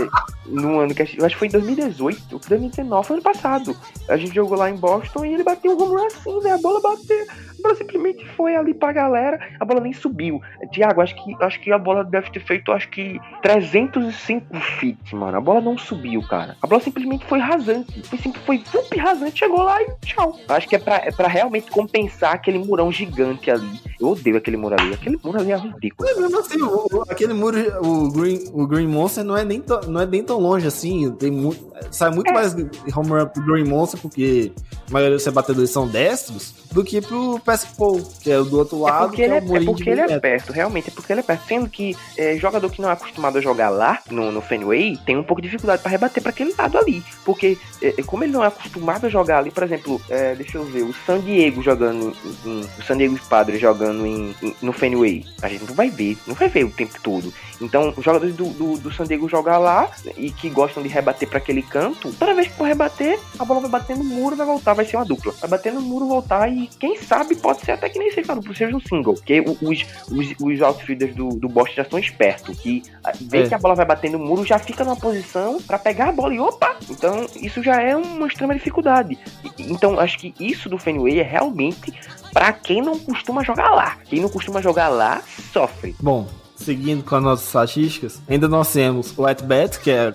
no 0.45 0.79
ano 0.79 0.93
que 0.93 1.01
a 1.01 1.05
gente, 1.05 1.23
acho 1.23 1.35
que 1.35 1.39
foi 1.39 1.47
em 1.47 1.51
2018, 1.51 2.39
2019, 2.47 3.07
foi 3.07 3.15
ano 3.17 3.23
passado. 3.23 3.75
A 4.07 4.17
gente 4.17 4.33
jogou 4.33 4.57
lá 4.57 4.69
em 4.69 4.75
Boston 4.75 5.25
e 5.25 5.33
ele 5.33 5.43
bateu 5.43 5.71
um 5.71 5.81
home 5.81 5.95
run 5.95 6.07
assim, 6.07 6.39
né? 6.39 6.51
A 6.51 6.57
bola 6.57 6.79
bateu. 6.79 7.25
A 7.63 7.67
bola 7.67 7.75
simplesmente 7.75 8.25
foi 8.35 8.57
ali 8.57 8.73
pra 8.73 8.91
galera, 8.91 9.39
a 9.57 9.63
bola 9.63 9.79
nem 9.79 9.93
subiu. 9.93 10.41
Tiago, 10.73 10.99
acho 10.99 11.15
que, 11.15 11.33
acho 11.41 11.61
que 11.61 11.71
a 11.71 11.77
bola 11.77 12.03
deve 12.03 12.29
ter 12.29 12.41
feito, 12.41 12.73
acho 12.73 12.89
que 12.89 13.17
305 13.41 14.59
feet, 14.79 15.15
mano. 15.15 15.37
A 15.37 15.41
bola 15.41 15.61
não 15.61 15.77
subiu, 15.77 16.21
cara. 16.27 16.57
A 16.61 16.67
bola 16.67 16.81
simplesmente 16.81 17.25
foi 17.25 17.39
rasante. 17.39 18.01
Foi, 18.03 18.19
foi 18.45 18.57
fup, 18.65 18.97
rasante, 18.97 19.39
chegou 19.39 19.61
lá 19.63 19.81
e 19.81 19.87
tchau. 20.05 20.37
Acho 20.49 20.67
que 20.67 20.75
é 20.75 20.79
pra, 20.79 20.95
é 20.97 21.11
pra 21.11 21.29
realmente 21.29 21.71
compensar 21.71 22.33
aquele 22.33 22.59
murão 22.59 22.91
gigante 22.91 23.49
ali. 23.49 23.79
Eu 23.97 24.09
odeio 24.09 24.35
aquele 24.35 24.57
muro 24.57 24.75
ali. 24.77 24.93
Aquele 24.93 25.17
muro 25.23 25.39
ali 25.39 25.51
é 25.53 25.57
ridículo. 25.57 26.09
Mas 26.09 26.19
mesmo 26.19 26.39
assim, 26.39 26.61
o- 26.61 26.87
o- 26.97 27.01
aquele 27.09 27.33
muro, 27.33 27.57
o 27.81 28.11
Green, 28.11 28.39
o 28.51 28.67
Green 28.67 28.87
Monster 28.87 29.23
não 29.23 29.37
é 29.37 29.45
nem, 29.45 29.61
tão- 29.61 29.81
não 29.83 30.01
é 30.01 30.05
nem 30.05 30.21
tão 30.21 30.37
longe 30.37 30.67
assim. 30.67 31.09
Tem 31.13 31.31
muito, 31.31 31.65
sai 31.91 32.09
muito 32.11 32.29
É. 32.29 32.33
mais 32.33 32.53
home 32.53 33.09
run 33.09 33.25
pro 33.27 33.43
Green 33.45 33.63
Monster, 33.69 34.01
porque 34.01 34.51
a 34.87 34.91
maioria 34.91 35.17
dos 35.17 35.27
batedores 35.27 35.69
são 35.69 35.87
destros, 35.87 36.53
do 36.71 36.83
que 36.83 36.99
pro 37.01 37.39
Pole, 37.77 38.03
que 38.21 38.31
é 38.31 38.39
o 38.39 38.43
do 38.45 38.57
outro 38.57 38.77
É 38.87 38.91
lado, 38.91 39.07
porque 39.07 39.21
ele 39.21 39.33
é 39.33 39.37
é, 39.37 39.39
o 39.39 39.43
é 39.43 39.45
murinho 39.45 39.59
de 39.61 39.83
porque 39.83 39.89
ele 39.89 40.01
é 40.01 40.19
perto, 40.19 40.51
realmente, 40.51 40.89
é 40.89 40.91
porque 40.91 41.13
ele 41.13 41.19
é 41.19 41.23
perto. 41.23 41.47
Sendo 41.47 41.69
que 41.69 41.95
é, 42.17 42.35
jogador 42.37 42.69
que 42.69 42.81
não 42.81 42.89
é 42.89 42.93
acostumado 42.93 43.37
a 43.37 43.41
jogar 43.41 43.69
lá, 43.69 43.99
no, 44.09 44.31
no 44.31 44.41
Fenway, 44.41 44.97
tem 45.05 45.15
um 45.17 45.23
pouco 45.23 45.41
de 45.41 45.47
dificuldade 45.47 45.81
pra 45.81 45.91
rebater 45.91 46.21
pra 46.21 46.31
aquele 46.31 46.53
lado 46.57 46.77
ali. 46.77 47.03
Porque, 47.23 47.57
é, 47.81 47.93
é, 47.97 48.03
como 48.03 48.23
ele 48.23 48.33
não 48.33 48.43
é 48.43 48.47
acostumado 48.47 49.05
a 49.05 49.09
jogar 49.09 49.39
ali, 49.39 49.51
por 49.51 49.63
exemplo, 49.63 50.01
é, 50.09 50.33
deixa 50.35 50.57
eu 50.57 50.63
ver, 50.65 50.81
o 50.83 50.93
San 51.05 51.19
Diego 51.19 51.61
jogando, 51.61 52.15
em, 52.45 52.61
o 52.79 52.83
San 52.83 52.97
Diego 52.97 53.17
Padres 53.29 53.61
jogando 53.61 54.05
em, 54.05 54.35
em- 54.41 54.55
no 54.61 54.73
Fenway, 54.73 55.25
a 55.41 55.47
gente 55.49 55.65
não 55.65 55.75
vai 55.75 55.89
ver, 55.89 56.17
não 56.25 56.33
vai 56.35 56.49
ver 56.49 56.63
o 56.65 56.71
tempo 56.71 56.95
todo. 57.03 57.31
Então, 57.61 57.93
os 57.95 58.03
jogadores 58.03 58.35
do, 58.35 58.45
do, 58.47 58.77
do 58.77 58.91
San 58.91 59.05
Diego 59.05 59.29
jogar 59.29 59.57
lá 59.59 59.89
e 60.17 60.31
que 60.31 60.49
gostam 60.49 60.81
de 60.81 60.89
rebater 60.89 61.29
pra 61.29 61.37
aquele 61.37 61.61
canto, 61.61 62.11
toda 62.13 62.33
vez 62.33 62.47
que 62.47 62.53
for 62.55 62.65
rebater, 62.65 63.19
a 63.37 63.45
bola 63.45 63.61
vai 63.61 63.69
bater 63.69 63.95
no 63.95 64.03
muro, 64.03 64.35
vai 64.35 64.45
voltar, 64.45 64.72
vai 64.73 64.85
ser 64.85 64.97
uma 64.97 65.05
dupla. 65.05 65.33
Vai 65.39 65.49
bater 65.49 65.71
no 65.73 65.81
muro, 65.81 66.07
voltar 66.07 66.47
e 66.51 66.67
quem 66.79 66.97
sabe 67.01 67.35
pode 67.35 67.61
ser 67.61 67.71
até 67.73 67.89
que 67.89 67.99
nem 67.99 68.11
seja 68.11 68.31
uma 68.31 68.41
dupla, 68.41 68.55
seja 68.55 68.75
um 68.75 68.79
single. 68.79 69.13
Porque 69.13 69.41
os, 69.41 69.85
os, 70.11 70.27
os 70.41 70.61
outfielders 70.61 71.15
do, 71.15 71.29
do 71.29 71.47
Boston 71.49 71.75
já 71.75 71.81
estão 71.83 71.99
espertos, 71.99 72.57
que 72.59 72.83
vê 73.21 73.43
É. 73.43 73.47
que 73.47 73.55
a 73.55 73.57
bola 73.59 73.75
vai 73.75 73.85
bater 73.85 74.11
no 74.11 74.19
muro, 74.19 74.45
já 74.45 74.57
fica 74.59 74.83
numa 74.83 74.95
posição 74.95 75.61
pra 75.61 75.77
pegar 75.79 76.09
a 76.09 76.11
bola 76.11 76.33
e 76.33 76.39
opa! 76.39 76.75
Então, 76.89 77.25
isso 77.35 77.61
já 77.63 77.81
é 77.81 77.95
uma 77.95 78.27
extrema 78.27 78.53
dificuldade. 78.53 79.17
Então, 79.57 79.99
acho 79.99 80.17
que 80.19 80.33
isso 80.39 80.69
do 80.69 80.77
Fenway 80.77 81.19
é 81.19 81.23
realmente 81.23 81.93
pra 82.31 82.51
quem 82.51 82.81
não 82.81 82.97
costuma 82.97 83.43
jogar 83.43 83.69
lá. 83.71 83.97
Quem 84.05 84.19
não 84.19 84.29
costuma 84.29 84.61
jogar 84.61 84.89
lá, 84.89 85.21
sofre. 85.51 85.95
Bom, 86.01 86.27
seguindo 86.55 87.03
com 87.03 87.15
as 87.15 87.23
nossas 87.23 87.45
estatísticas, 87.47 88.21
ainda 88.27 88.47
nós 88.47 88.71
temos 88.71 89.13
o 89.17 89.25
at-bat, 89.25 89.79
que 89.79 89.91
é 89.91 90.13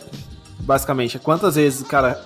basicamente 0.61 1.19
quantas 1.19 1.55
vezes 1.57 1.81
o 1.81 1.85
cara 1.85 2.25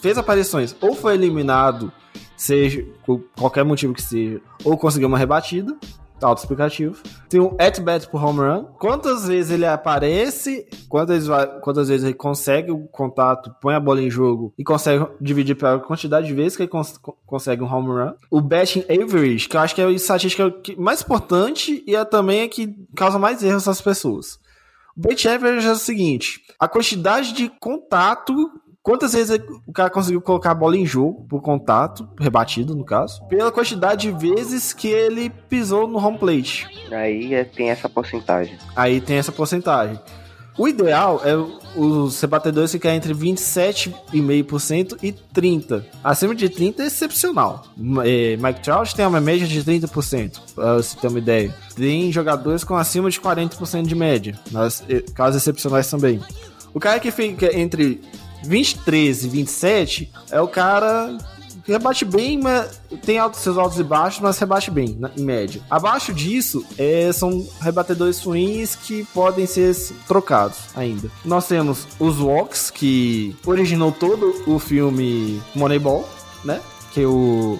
fez 0.00 0.16
aparições 0.18 0.74
ou 0.80 0.94
foi 0.94 1.14
eliminado, 1.14 1.92
seja 2.36 2.84
por 3.04 3.22
qualquer 3.38 3.64
motivo 3.64 3.94
que 3.94 4.02
seja, 4.02 4.40
ou 4.64 4.76
conseguiu 4.76 5.08
uma 5.08 5.18
rebatida. 5.18 5.76
Autoexplicativo. 6.22 7.02
Tem 7.30 7.40
o 7.40 7.56
at-bat 7.58 8.06
por 8.10 8.22
home 8.22 8.40
run. 8.40 8.64
Quantas 8.78 9.26
vezes 9.26 9.52
ele 9.52 9.64
aparece, 9.64 10.66
quantas, 10.86 11.26
quantas 11.62 11.88
vezes 11.88 12.04
ele 12.04 12.12
consegue 12.12 12.70
o 12.70 12.86
contato, 12.88 13.50
põe 13.58 13.74
a 13.74 13.80
bola 13.80 14.02
em 14.02 14.10
jogo 14.10 14.52
e 14.58 14.62
consegue 14.62 15.06
dividir 15.18 15.54
pela 15.56 15.78
quantidade 15.78 16.26
de 16.26 16.34
vezes 16.34 16.58
que 16.58 16.64
ele 16.64 16.68
cons- 16.70 17.00
consegue 17.24 17.62
um 17.62 17.74
home 17.74 17.88
run. 17.88 18.12
O 18.30 18.42
batting 18.42 18.84
average, 18.90 19.48
que 19.48 19.56
eu 19.56 19.60
acho 19.62 19.74
que 19.74 19.80
é 19.80 19.86
a 19.86 19.90
estatística 19.90 20.54
mais 20.76 21.00
importante 21.00 21.82
e 21.86 21.96
é 21.96 22.04
também 22.04 22.42
a 22.42 22.48
que 22.50 22.74
causa 22.94 23.18
mais 23.18 23.42
erros 23.42 23.66
às 23.66 23.80
pessoas. 23.80 24.38
O 24.94 25.00
batting 25.00 25.28
average 25.28 25.66
é 25.66 25.72
o 25.72 25.76
seguinte: 25.76 26.42
a 26.58 26.68
quantidade 26.68 27.32
de 27.32 27.48
contato. 27.58 28.34
Quantas 28.82 29.12
vezes 29.12 29.38
o 29.66 29.72
cara 29.72 29.90
conseguiu 29.90 30.22
colocar 30.22 30.52
a 30.52 30.54
bola 30.54 30.74
em 30.76 30.86
jogo 30.86 31.26
por 31.28 31.42
contato, 31.42 32.08
rebatido 32.18 32.74
no 32.74 32.84
caso, 32.84 33.22
pela 33.26 33.52
quantidade 33.52 34.10
de 34.10 34.28
vezes 34.28 34.72
que 34.72 34.88
ele 34.88 35.28
pisou 35.28 35.86
no 35.86 35.98
home 35.98 36.16
plate. 36.18 36.66
Aí 36.90 37.34
é- 37.34 37.44
tem 37.44 37.68
essa 37.68 37.88
porcentagem. 37.90 38.56
Aí 38.74 39.00
tem 39.00 39.18
essa 39.18 39.30
porcentagem. 39.30 40.00
O 40.58 40.66
ideal 40.66 41.20
é 41.24 41.34
os 41.78 42.20
rebatedores 42.20 42.72
ficar 42.72 42.94
entre 42.94 43.14
27,5% 43.14 44.96
e 45.02 45.12
30%. 45.12 45.84
Acima 46.02 46.34
de 46.34 46.48
30% 46.48 46.80
é 46.80 46.86
excepcional. 46.86 47.64
É, 48.04 48.36
Mike 48.36 48.60
Trout 48.62 48.94
tem 48.94 49.06
uma 49.06 49.20
média 49.20 49.46
de 49.46 49.62
30%, 49.62 50.40
pra 50.54 50.74
você 50.74 50.96
ter 50.96 51.06
uma 51.08 51.18
ideia. 51.18 51.54
Tem 51.76 52.10
jogadores 52.10 52.64
com 52.64 52.74
acima 52.76 53.10
de 53.10 53.20
40% 53.20 53.86
de 53.86 53.94
média, 53.94 54.38
nas 54.50 54.82
eh, 54.88 55.02
casos 55.14 55.40
excepcionais 55.40 55.88
também. 55.88 56.20
O 56.74 56.80
cara 56.80 56.98
que 56.98 57.10
fica 57.10 57.56
entre 57.58 58.00
23 58.44 59.24
e 59.24 59.28
27 59.28 60.12
é 60.30 60.40
o 60.40 60.48
cara 60.48 61.16
que 61.64 61.72
rebate 61.72 62.04
bem, 62.06 62.40
mas 62.40 62.80
tem 63.04 63.18
altos, 63.18 63.40
seus 63.40 63.58
altos 63.58 63.78
e 63.78 63.82
baixos, 63.84 64.20
mas 64.20 64.38
rebate 64.38 64.70
bem, 64.70 64.96
na- 64.98 65.10
em 65.16 65.22
média. 65.22 65.60
Abaixo 65.68 66.12
disso, 66.14 66.64
é, 66.78 67.12
são 67.12 67.46
rebatedores 67.60 68.16
swings 68.16 68.74
que 68.76 69.04
podem 69.12 69.46
ser 69.46 69.76
trocados 70.08 70.56
ainda. 70.74 71.10
Nós 71.24 71.46
temos 71.46 71.86
os 71.98 72.18
Walks, 72.18 72.70
que 72.70 73.36
originou 73.44 73.92
todo 73.92 74.42
o 74.46 74.58
filme 74.58 75.40
Moneyball, 75.54 76.08
né? 76.44 76.60
Que 76.92 77.04
o... 77.04 77.58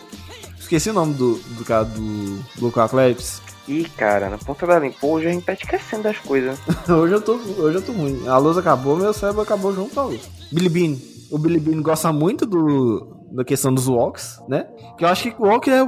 Esqueci 0.58 0.88
o 0.90 0.92
nome 0.94 1.14
do, 1.14 1.34
do 1.58 1.64
cara 1.64 1.84
do 1.84 2.38
Local 2.58 2.84
Athletics. 2.84 3.42
Ih, 3.70 3.88
cara, 3.96 4.28
na 4.28 4.36
ponta 4.36 4.66
da 4.66 4.80
língua, 4.80 4.96
hoje 5.00 5.28
a 5.28 5.32
gente 5.32 5.44
tá 5.44 5.52
esquecendo 5.52 6.02
das 6.02 6.18
coisas. 6.18 6.58
hoje, 6.90 7.14
eu 7.14 7.20
tô, 7.20 7.34
hoje 7.34 7.76
eu 7.76 7.82
tô 7.82 7.92
ruim. 7.92 8.26
A 8.26 8.36
luz 8.36 8.58
acabou, 8.58 8.96
meu 8.96 9.12
cérebro 9.12 9.42
acabou 9.42 9.72
junto 9.72 10.00
a 10.00 10.02
luz. 10.02 10.28
Billy 10.50 10.68
Bean. 10.68 10.96
O 11.30 11.38
Billy 11.38 11.60
Bean 11.60 11.80
gosta 11.80 12.12
muito 12.12 12.44
do, 12.44 13.28
da 13.30 13.44
questão 13.44 13.72
dos 13.72 13.86
walks, 13.86 14.42
né? 14.48 14.66
Que 14.98 15.04
eu 15.04 15.08
acho 15.08 15.30
que 15.30 15.40
o 15.40 15.46
walk 15.46 15.70
é. 15.70 15.86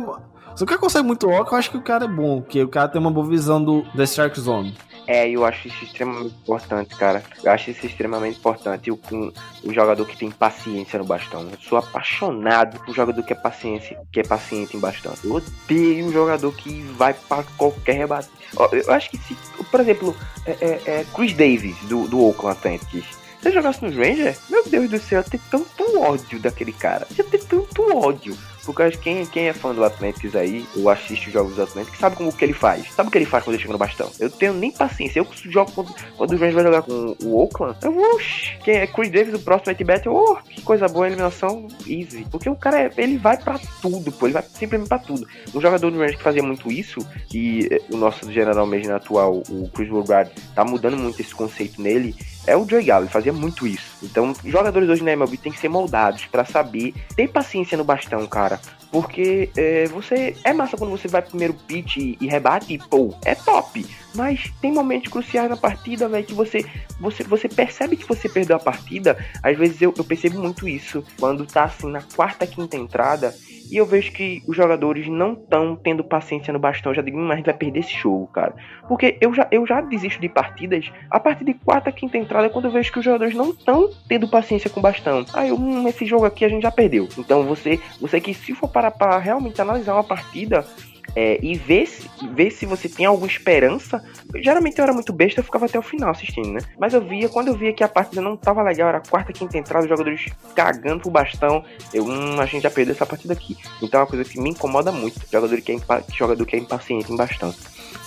Se 0.55 0.63
o 0.63 0.67
cara 0.67 0.81
consegue 0.81 1.05
muito 1.05 1.27
walk, 1.27 1.51
eu 1.51 1.59
acho 1.59 1.73
que 1.73 1.77
o 1.77 1.83
cara 1.83 2.05
é 2.05 2.09
bom. 2.09 2.41
Porque 2.41 2.63
o 2.63 2.69
cara 2.69 2.87
tem 2.87 3.01
uma 3.01 3.11
boa 3.11 3.27
visão 3.27 3.61
do, 3.61 3.83
da 3.97 4.05
strike 4.05 4.39
zone. 4.39 4.77
É, 5.07 5.29
eu 5.29 5.45
acho 5.45 5.67
isso 5.69 5.85
extremamente 5.85 6.35
importante, 6.35 6.95
cara. 6.95 7.23
Eu 7.43 7.51
acho 7.51 7.71
isso 7.71 7.85
extremamente 7.87 8.39
importante. 8.39 8.91
O, 8.91 8.99
um, 9.13 9.33
o 9.65 9.73
jogador 9.73 10.05
que 10.07 10.17
tem 10.17 10.31
paciência 10.31 10.99
no 10.99 11.05
bastão. 11.05 11.43
Eu 11.43 11.59
sou 11.61 11.77
apaixonado 11.79 12.79
por 12.85 12.95
jogador 12.95 13.23
que 13.23 13.33
é 13.33 13.37
paciência, 13.37 13.99
que 14.13 14.21
é 14.21 14.23
paciente 14.23 14.77
em 14.77 14.81
bastão. 14.81 15.13
Eu 15.25 15.33
odeio 15.35 16.07
um 16.07 16.13
jogador 16.13 16.53
que 16.55 16.83
vai 16.97 17.15
pra 17.15 17.43
qualquer 17.57 17.95
rebate. 17.95 18.29
Eu 18.71 18.93
acho 18.95 19.11
que 19.11 19.19
se, 19.19 19.37
por 19.71 19.81
exemplo, 19.81 20.15
é, 20.47 20.53
é- 20.61 20.83
é 21.01 21.07
Chris 21.15 21.33
Davis 21.35 21.77
do, 21.89 22.07
do 22.07 22.21
Oakland 22.25 22.57
Athletics. 22.59 23.07
Se 23.41 23.49
eu 23.49 23.53
jogasse 23.53 23.85
nos 23.85 23.97
Rangers, 23.97 24.39
meu 24.49 24.63
Deus 24.69 24.89
do 24.89 24.99
céu, 25.01 25.19
eu 25.19 25.25
ia 25.25 25.31
ter 25.31 25.41
tanto 25.51 26.01
ódio 26.01 26.39
daquele 26.39 26.73
cara. 26.73 27.09
Eu 27.11 27.25
ia 27.25 27.31
ter 27.31 27.43
tanto 27.45 27.97
ódio. 27.97 28.37
Porque 28.65 28.91
quem, 28.93 29.27
quem 29.27 29.49
é 29.49 29.53
fã 29.53 29.75
do 29.75 29.85
Athletics 29.85 30.35
aí, 30.35 30.67
ou 30.77 30.89
assiste 30.89 31.29
os 31.29 31.33
jogos 31.33 31.55
do 31.57 31.63
Athletics, 31.63 31.99
sabe 31.99 32.17
como 32.17 32.33
que 32.33 32.45
ele 32.45 32.53
faz. 32.53 32.91
Sabe 32.93 33.09
o 33.09 33.13
que 33.13 33.19
ele 33.19 33.27
faz 33.27 33.45
quando 33.45 33.55
ele 33.55 33.63
chega 33.63 33.73
no 33.73 33.79
bastão. 33.79 34.11
Eu 34.19 34.31
tenho 34.31 34.55
nem 34.55 34.71
paciência. 34.71 35.19
Eu 35.21 35.27
jogo 35.51 35.71
quando, 35.73 35.95
quando 36.17 36.31
o 36.31 36.35
Rangers 36.35 36.55
vai 36.55 36.65
jogar 36.65 36.83
com 36.83 37.17
o 37.23 37.41
Oakland, 37.41 37.77
eu 37.83 37.93
vou, 37.93 38.21
quem 38.65 38.75
é 38.77 38.87
Chris 38.87 39.11
Davis, 39.11 39.35
o 39.35 39.39
próximo 39.41 39.73
at-bat, 39.73 40.07
eu, 40.07 40.15
oh, 40.15 40.37
que 40.37 40.63
coisa 40.63 40.89
boa, 40.89 41.07
eliminação 41.07 41.67
easy. 41.87 42.27
Porque 42.31 42.49
o 42.49 42.57
cara, 42.57 42.81
é- 42.83 42.91
ele 42.97 43.19
vai 43.19 43.37
pra 43.37 43.59
tudo, 43.81 44.13
pô, 44.13 44.27
ele 44.27 44.35
vai 44.35 44.43
simplesmente 44.43 44.89
pra 44.89 44.99
tudo. 44.99 45.27
Um 45.55 45.61
jogador 45.61 45.91
do 45.91 45.99
Rangers 45.99 46.17
que 46.17 46.23
fazia 46.23 46.43
muito 46.43 46.71
isso, 46.71 47.01
que 47.29 47.69
eh, 47.71 47.83
o 47.91 47.97
nosso 47.97 48.31
general 48.31 48.67
mesmo 48.67 48.95
atual, 48.95 49.43
o 49.49 49.69
Chris 49.75 49.91
Woodward, 49.91 50.31
tá 50.55 50.65
mudando 50.65 50.97
muito 50.97 51.21
esse 51.21 51.35
conceito 51.35 51.81
nele, 51.81 52.15
é 52.47 52.57
o 52.57 52.69
Joey 52.69 52.85
Gallo, 52.85 53.05
ele 53.05 53.13
fazia 53.13 53.33
muito 53.33 53.67
isso. 53.67 53.93
Então, 54.03 54.35
jogadores 54.45 54.89
hoje 54.89 55.05
na 55.05 55.13
MLB 55.13 55.37
tem 55.37 55.53
que 55.53 55.59
ser 55.59 55.69
moldados 55.69 56.27
pra 56.27 56.45
saber 56.45 56.95
ter 57.17 57.29
paciência 57.29 57.77
no 57.79 57.85
bastão, 57.85 58.27
cara. 58.27 58.61
Porque 58.93 59.49
é, 59.57 59.87
você. 59.87 60.37
É 60.45 60.53
massa 60.53 60.77
quando 60.77 60.91
você 60.91 61.09
vai 61.09 61.23
primeiro 61.23 61.55
pitch 61.55 61.97
e, 61.97 62.19
e 62.21 62.27
rebate 62.29 62.75
e 62.75 62.79
pô, 62.79 63.15
é 63.25 63.35
top. 63.35 63.85
Mas 64.15 64.53
tem 64.61 64.71
momentos 64.71 65.11
cruciais 65.11 65.49
na 65.49 65.57
partida, 65.57 66.07
velho, 66.07 66.27
que 66.27 66.35
você, 66.35 66.67
você, 67.01 67.25
você 67.25 67.49
percebe 67.49 67.97
que 67.97 68.07
você 68.07 68.29
perdeu 68.29 68.55
a 68.55 68.61
partida. 68.61 69.17
Às 69.43 69.57
vezes 69.57 69.81
eu, 69.81 69.95
eu 69.97 70.05
percebo 70.05 70.39
muito 70.39 70.69
isso 70.69 71.03
quando 71.19 71.47
tá 71.47 71.65
assim 71.65 71.91
na 71.91 72.03
quarta, 72.03 72.47
quinta 72.47 72.77
entrada. 72.77 73.35
E 73.73 73.77
eu 73.79 73.87
vejo 73.87 74.13
que 74.13 74.43
os 74.47 74.55
jogadores 74.55 75.09
não 75.09 75.33
estão 75.33 75.75
tendo 75.75 76.05
paciência 76.05 76.53
no 76.53 76.59
bastão. 76.59 76.93
Eu 76.93 76.97
já 76.97 77.01
digo, 77.01 77.19
"Hum, 77.19 77.25
mas 77.25 77.39
gente 77.39 77.47
vai 77.47 77.55
perder 77.55 77.81
esse 77.81 77.95
jogo, 77.95 78.27
cara. 78.27 78.55
Porque 78.87 79.17
eu 79.19 79.33
já, 79.33 79.49
eu 79.51 79.67
já 79.67 79.81
desisto 79.81 80.21
de 80.21 80.29
partidas 80.29 80.93
a 81.11 81.19
partir 81.19 81.47
de 81.47 81.55
quarta, 81.55 81.91
quinta 81.91 82.19
entrada, 82.19 82.51
quando 82.51 82.67
eu 82.67 82.71
vejo 82.71 82.93
que 82.93 82.99
os 82.99 83.05
jogadores 83.07 83.35
não 83.35 83.49
estão 83.49 83.89
tendo 84.07 84.29
paciência 84.29 84.69
com 84.69 84.79
o 84.79 84.83
bastão. 84.83 85.25
Aí, 85.33 85.49
eu, 85.49 85.57
hum, 85.57 85.89
esse 85.89 86.05
jogo 86.05 86.27
aqui 86.27 86.45
a 86.45 86.51
gente 86.51 86.65
já 86.65 86.71
perdeu. 86.71 87.09
Então 87.17 87.45
você, 87.45 87.81
você 87.99 88.21
que 88.21 88.35
se 88.35 88.55
for 88.55 88.69
parar 88.83 88.91
pra 88.91 89.19
realmente 89.19 89.61
analisar 89.61 89.95
uma 89.95 90.03
partida, 90.05 90.67
é, 91.15 91.39
e 91.43 91.57
ver 91.59 91.87
se, 91.87 92.09
ver 92.35 92.51
se 92.51 92.65
você 92.65 92.89
tem 92.89 93.05
alguma 93.05 93.27
esperança. 93.27 94.03
Geralmente 94.37 94.79
eu 94.79 94.83
era 94.85 94.95
muito 94.95 95.13
besta, 95.13 95.41
eu 95.41 95.45
ficava 95.45 95.67
até 95.67 95.79
o 95.79 95.83
final 95.83 96.11
assistindo, 96.11 96.49
né? 96.53 96.61
Mas 96.79 96.95
eu 96.95 97.03
via, 97.03 97.29
quando 97.29 97.49
eu 97.49 97.55
via 97.55 97.71
que 97.73 97.85
a 97.85 97.89
partida 97.89 98.23
não 98.23 98.35
tava 98.35 98.63
legal, 98.63 98.89
era 98.89 98.97
a 98.99 99.03
quarta, 99.03 99.31
quinta 99.33 99.59
entrada, 99.59 99.85
os 99.85 99.91
jogadores 99.91 100.27
cagando 100.57 101.01
pro 101.03 101.11
bastão, 101.11 101.63
eu, 101.93 102.07
hum, 102.07 102.41
a 102.41 102.47
gente 102.47 102.63
já 102.63 102.71
perdeu 102.71 102.95
essa 102.95 103.05
partida 103.05 103.35
aqui. 103.35 103.59
Então 103.83 104.01
é 104.01 104.03
uma 104.05 104.09
coisa 104.09 104.25
que 104.25 104.41
me 104.41 104.51
incomoda 104.51 104.91
muito, 104.91 105.21
jogador 105.31 105.61
que 105.61 105.73
é, 105.73 105.75
impa- 105.75 106.03
jogador 106.15 106.47
que 106.47 106.57
é 106.57 106.59
impaciente 106.59 107.13
em 107.13 107.17
bastão. 107.17 107.55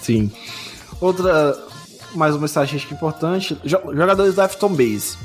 Sim. 0.01 0.32
Outra, 0.99 1.55
mais 2.15 2.36
uma 2.36 2.47
estatística 2.47 2.93
importante: 2.95 3.55
jo- 3.63 3.93
jogadores 3.93 4.34
da 4.34 4.45
Afton 4.45 4.69
Base. 4.69 5.15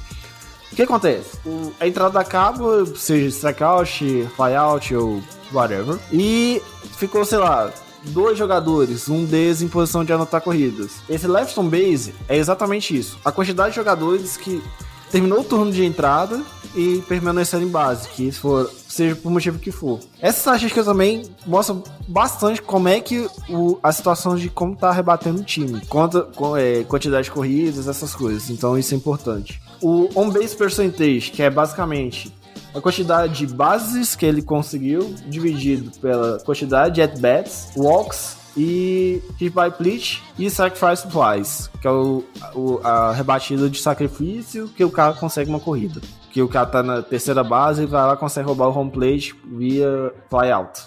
O 0.72 0.76
que 0.76 0.82
acontece? 0.82 1.38
O- 1.44 1.72
a 1.80 1.86
entrada 1.86 2.20
acaba, 2.20 2.84
seja 2.96 3.26
strikeout, 3.28 4.28
flyout 4.36 4.94
ou 4.94 5.22
whatever, 5.52 5.98
e 6.12 6.62
ficou, 6.96 7.24
sei 7.24 7.38
lá, 7.38 7.72
dois 8.04 8.38
jogadores, 8.38 9.08
um 9.08 9.24
deles 9.24 9.62
em 9.62 9.68
posição 9.68 10.04
de 10.04 10.12
anotar 10.12 10.40
corridas. 10.40 10.92
Esse 11.08 11.26
left 11.26 11.58
on 11.58 11.68
base 11.68 12.14
é 12.28 12.36
exatamente 12.36 12.96
isso. 12.96 13.18
A 13.24 13.32
quantidade 13.32 13.70
de 13.70 13.76
jogadores 13.76 14.36
que 14.36 14.62
terminou 15.10 15.40
o 15.40 15.44
turno 15.44 15.72
de 15.72 15.84
entrada 15.84 16.40
e 16.72 17.02
permaneceram 17.08 17.64
em 17.64 17.68
base, 17.68 18.06
que 18.10 18.30
for, 18.30 18.70
seja 18.88 19.16
por 19.16 19.28
motivo 19.28 19.58
que 19.58 19.72
for. 19.72 19.98
Essa 20.20 20.38
estatística 20.38 20.84
também 20.84 21.24
mostra 21.44 21.76
bastante 22.06 22.62
como 22.62 22.88
é 22.88 23.00
que 23.00 23.28
o, 23.48 23.76
a 23.82 23.90
situação 23.90 24.36
de 24.36 24.48
como 24.48 24.76
tá 24.76 24.92
rebatendo 24.92 25.40
o 25.40 25.44
time, 25.44 25.84
com, 25.86 26.56
é, 26.56 26.84
quantidade 26.84 27.24
de 27.24 27.32
corridas, 27.32 27.88
essas 27.88 28.14
coisas. 28.14 28.48
Então 28.50 28.78
isso 28.78 28.94
é 28.94 28.96
importante. 28.96 29.60
O 29.82 30.08
on 30.14 30.30
base 30.30 30.56
percentage, 30.56 31.30
que 31.30 31.42
é 31.42 31.50
basicamente 31.50 32.32
a 32.74 32.80
quantidade 32.80 33.46
de 33.46 33.52
bases 33.52 34.14
que 34.14 34.24
ele 34.26 34.42
conseguiu, 34.42 35.14
dividido 35.26 35.90
pela 36.00 36.38
quantidade 36.40 36.96
de 36.96 37.02
at-bats, 37.02 37.70
walks 37.76 38.36
e 38.56 39.22
hit 39.38 39.50
by 39.54 39.70
pitch 39.76 40.18
e 40.38 40.50
sacrifice 40.50 41.06
flies, 41.10 41.70
que 41.80 41.86
é 41.86 41.90
o, 41.90 42.22
o- 42.54 42.80
a 42.84 43.12
rebatida 43.12 43.68
de 43.70 43.78
sacrifício 43.80 44.68
que 44.68 44.84
o 44.84 44.90
cara 44.90 45.14
consegue 45.14 45.48
uma 45.48 45.60
corrida. 45.60 46.00
Que 46.32 46.42
o 46.42 46.48
cara 46.48 46.66
tá 46.66 46.82
na 46.82 47.02
terceira 47.02 47.42
base 47.42 47.82
e 47.82 47.86
vai 47.86 48.06
lá 48.06 48.16
consegue 48.16 48.46
roubar 48.46 48.68
o 48.68 48.78
home 48.78 48.90
plate 48.90 49.34
via 49.52 50.12
flyout. 50.28 50.82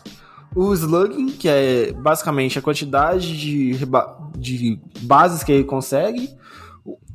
O 0.56 0.72
slugging, 0.74 1.32
que 1.32 1.50
é 1.50 1.92
basicamente 1.94 2.60
a 2.60 2.62
quantidade 2.62 3.36
de, 3.38 3.74
de 4.38 4.80
bases 5.02 5.44
que 5.44 5.52
ele 5.52 5.64
consegue, 5.64 6.30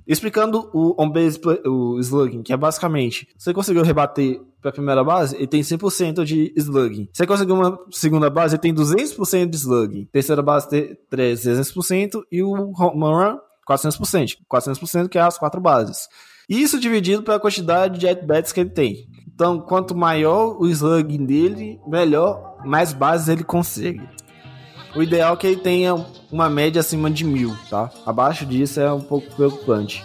Explicando 0.08 0.70
o 0.72 0.94
on-base 0.98 1.38
o 1.66 1.98
slugging, 2.00 2.42
que 2.42 2.50
é 2.50 2.56
basicamente, 2.56 3.28
você 3.36 3.52
conseguiu 3.52 3.82
rebater 3.82 4.40
pra 4.62 4.72
primeira 4.72 5.04
base, 5.04 5.36
ele 5.36 5.46
tem 5.46 5.60
100% 5.60 6.24
de 6.24 6.50
slugging. 6.56 7.10
Você 7.12 7.26
conseguiu 7.26 7.56
uma 7.56 7.78
segunda 7.90 8.30
base, 8.30 8.54
ele 8.54 8.62
tem 8.62 8.74
200% 8.74 9.50
de 9.50 9.56
slugging. 9.56 10.08
Terceira 10.10 10.40
base 10.40 10.68
tem 10.68 10.96
300% 11.12 12.22
e 12.32 12.42
o 12.42 12.52
home 12.52 13.04
run 13.04 13.38
400%. 13.68 14.38
400% 14.50 15.08
que 15.08 15.18
é 15.18 15.20
as 15.20 15.36
quatro 15.36 15.60
bases. 15.60 16.08
Isso 16.48 16.80
dividido 16.80 17.22
pela 17.22 17.38
quantidade 17.38 17.98
de 17.98 18.08
at-bats 18.08 18.50
que 18.50 18.60
ele 18.60 18.70
tem. 18.70 19.06
Então, 19.34 19.60
quanto 19.60 19.94
maior 19.94 20.56
o 20.58 20.66
slugging 20.66 21.26
dele, 21.26 21.78
melhor, 21.86 22.56
mais 22.64 22.94
bases 22.94 23.28
ele 23.28 23.44
consegue. 23.44 24.00
O 24.98 25.02
ideal 25.04 25.34
é 25.34 25.36
que 25.36 25.46
ele 25.46 25.60
tenha 25.60 25.94
uma 26.28 26.50
média 26.50 26.80
acima 26.80 27.08
de 27.08 27.24
mil, 27.24 27.54
tá? 27.70 27.88
Abaixo 28.04 28.44
disso 28.44 28.80
é 28.80 28.92
um 28.92 29.00
pouco 29.00 29.32
preocupante. 29.32 30.02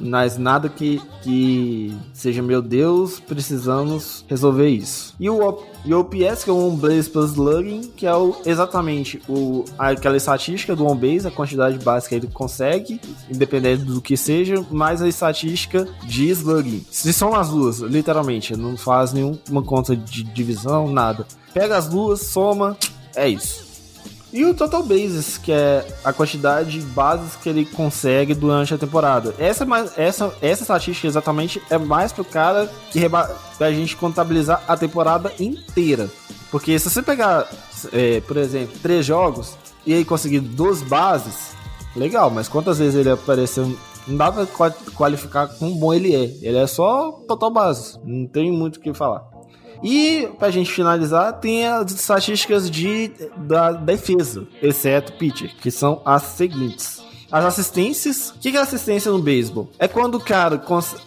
Mas 0.00 0.36
nada 0.36 0.68
que, 0.68 1.00
que 1.22 1.96
seja, 2.12 2.42
meu 2.42 2.60
Deus, 2.60 3.20
precisamos 3.20 4.24
resolver 4.28 4.68
isso. 4.68 5.14
E 5.20 5.30
o, 5.30 5.62
e 5.84 5.94
o 5.94 6.00
OPS, 6.00 6.42
que 6.42 6.50
é 6.50 6.52
o 6.52 6.56
On 6.56 6.74
Base 6.74 7.08
Plus 7.08 7.30
Slugging, 7.30 7.92
que 7.96 8.04
é 8.04 8.12
o, 8.12 8.34
exatamente 8.44 9.22
o, 9.28 9.64
aquela 9.78 10.16
estatística 10.16 10.74
do 10.74 10.84
On 10.84 10.96
Base, 10.96 11.28
a 11.28 11.30
quantidade 11.30 11.78
de 11.78 11.84
base 11.84 12.08
que 12.08 12.16
ele 12.16 12.26
consegue, 12.26 13.00
independente 13.30 13.84
do 13.84 14.00
que 14.00 14.16
seja, 14.16 14.66
mais 14.68 15.00
a 15.00 15.06
estatística 15.06 15.86
de 16.08 16.28
slugging. 16.30 16.84
Se 16.90 17.12
são 17.12 17.36
as 17.36 17.50
duas, 17.50 17.78
literalmente, 17.78 18.56
não 18.56 18.76
faz 18.76 19.12
nenhuma 19.12 19.62
conta 19.64 19.94
de 19.94 20.24
divisão, 20.24 20.90
nada. 20.90 21.24
Pega 21.54 21.76
as 21.76 21.86
duas, 21.86 22.22
soma, 22.22 22.76
é 23.14 23.28
isso. 23.28 23.71
E 24.32 24.44
o 24.46 24.54
Total 24.54 24.82
Bases, 24.82 25.36
que 25.36 25.52
é 25.52 25.86
a 26.02 26.12
quantidade 26.12 26.80
de 26.80 26.86
bases 26.86 27.36
que 27.36 27.48
ele 27.48 27.66
consegue 27.66 28.32
durante 28.34 28.72
a 28.72 28.78
temporada. 28.78 29.34
Essa, 29.38 29.64
é 29.96 30.04
essa, 30.06 30.32
essa 30.40 30.62
estatística 30.62 31.06
exatamente 31.06 31.60
é 31.68 31.76
mais 31.76 32.12
pro 32.12 32.24
cara 32.24 32.70
que 32.90 33.00
pra 33.58 33.70
gente 33.72 33.94
contabilizar 33.96 34.62
a 34.66 34.74
temporada 34.76 35.30
inteira. 35.38 36.08
Porque 36.50 36.78
se 36.78 36.88
você 36.88 37.02
pegar, 37.02 37.46
é, 37.92 38.20
por 38.22 38.36
exemplo, 38.38 38.74
três 38.82 39.04
jogos 39.04 39.54
e 39.84 39.92
aí 39.92 40.04
conseguir 40.04 40.40
duas 40.40 40.80
bases, 40.82 41.52
legal, 41.94 42.30
mas 42.30 42.48
quantas 42.48 42.78
vezes 42.78 42.94
ele 42.94 43.10
apareceu? 43.10 43.76
Não 44.06 44.16
dá 44.16 44.32
pra 44.32 44.46
qua- 44.46 44.74
qualificar 44.94 45.46
quão 45.46 45.72
bom 45.74 45.92
ele 45.94 46.14
é. 46.14 46.24
Ele 46.42 46.56
é 46.58 46.66
só 46.66 47.12
total 47.28 47.50
bases. 47.50 48.00
Não 48.04 48.26
tem 48.26 48.50
muito 48.50 48.76
o 48.76 48.80
que 48.80 48.92
falar. 48.94 49.31
E 49.82 50.28
pra 50.38 50.50
gente 50.50 50.70
finalizar, 50.70 51.40
tem 51.40 51.66
as 51.66 51.90
estatísticas 51.92 52.70
de, 52.70 53.10
da 53.36 53.72
defesa, 53.72 54.46
exceto 54.62 55.12
pitcher, 55.14 55.54
que 55.60 55.70
são 55.70 56.00
as 56.04 56.22
seguintes. 56.22 57.02
As 57.32 57.46
assistências. 57.46 58.30
O 58.30 58.38
que 58.38 58.54
é 58.54 58.60
assistência 58.60 59.10
no 59.10 59.18
beisebol? 59.18 59.70
É 59.78 59.88
quando 59.88 60.16
o 60.16 60.20
cara 60.20 60.62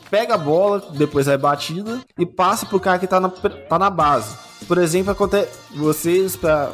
pega 0.10 0.34
a 0.34 0.38
bola, 0.38 0.84
depois 0.94 1.28
é 1.28 1.38
batida, 1.38 2.02
e 2.18 2.26
passa 2.26 2.66
pro 2.66 2.80
cara 2.80 2.98
que 2.98 3.06
tá 3.06 3.20
na, 3.20 3.30
tá 3.30 3.78
na 3.78 3.92
base. 3.92 4.36
Por 4.68 4.80
exemplo, 4.80 5.12
acontece. 5.12 5.52
Vocês, 5.76 6.36
pra, 6.36 6.72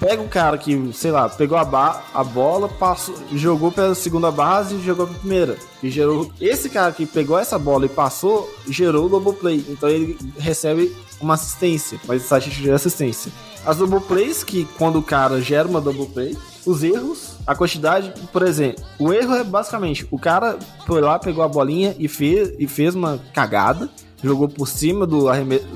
pega 0.00 0.20
o 0.20 0.28
cara 0.28 0.58
que, 0.58 0.90
sei 0.92 1.12
lá, 1.12 1.28
pegou 1.28 1.56
a, 1.56 2.02
a 2.12 2.24
bola, 2.24 2.68
passou, 2.68 3.14
jogou 3.34 3.70
pela 3.70 3.94
segunda 3.94 4.32
base 4.32 4.74
e 4.74 4.82
jogou 4.82 5.06
pra 5.06 5.18
primeira. 5.18 5.56
E 5.80 5.90
gerou. 5.90 6.32
Esse 6.40 6.68
cara 6.68 6.90
que 6.90 7.06
pegou 7.06 7.38
essa 7.38 7.56
bola 7.56 7.86
e 7.86 7.88
passou, 7.88 8.52
gerou 8.68 9.06
o 9.06 9.08
double 9.08 9.34
play. 9.34 9.64
Então 9.68 9.88
ele 9.88 10.18
recebe 10.36 10.92
uma 11.20 11.34
assistência, 11.34 12.00
mas 12.06 12.22
estatística 12.22 12.62
de 12.62 12.70
assistência. 12.70 13.32
As 13.64 13.76
double 13.76 14.00
plays, 14.00 14.44
que 14.44 14.64
quando 14.78 14.98
o 14.98 15.02
cara 15.02 15.40
gera 15.40 15.68
uma 15.68 15.80
double 15.80 16.06
play, 16.06 16.36
os 16.64 16.82
erros, 16.82 17.36
a 17.46 17.54
quantidade, 17.54 18.12
por 18.32 18.42
exemplo, 18.42 18.84
o 18.98 19.12
erro 19.12 19.34
é 19.34 19.44
basicamente 19.44 20.06
o 20.10 20.18
cara 20.18 20.58
foi 20.86 21.00
lá, 21.00 21.18
pegou 21.18 21.42
a 21.42 21.48
bolinha 21.48 21.94
e 21.98 22.08
fez, 22.08 22.52
e 22.58 22.66
fez 22.66 22.94
uma 22.94 23.18
cagada, 23.32 23.88
jogou 24.22 24.48
por 24.48 24.66
cima 24.68 25.06
do, 25.06 25.26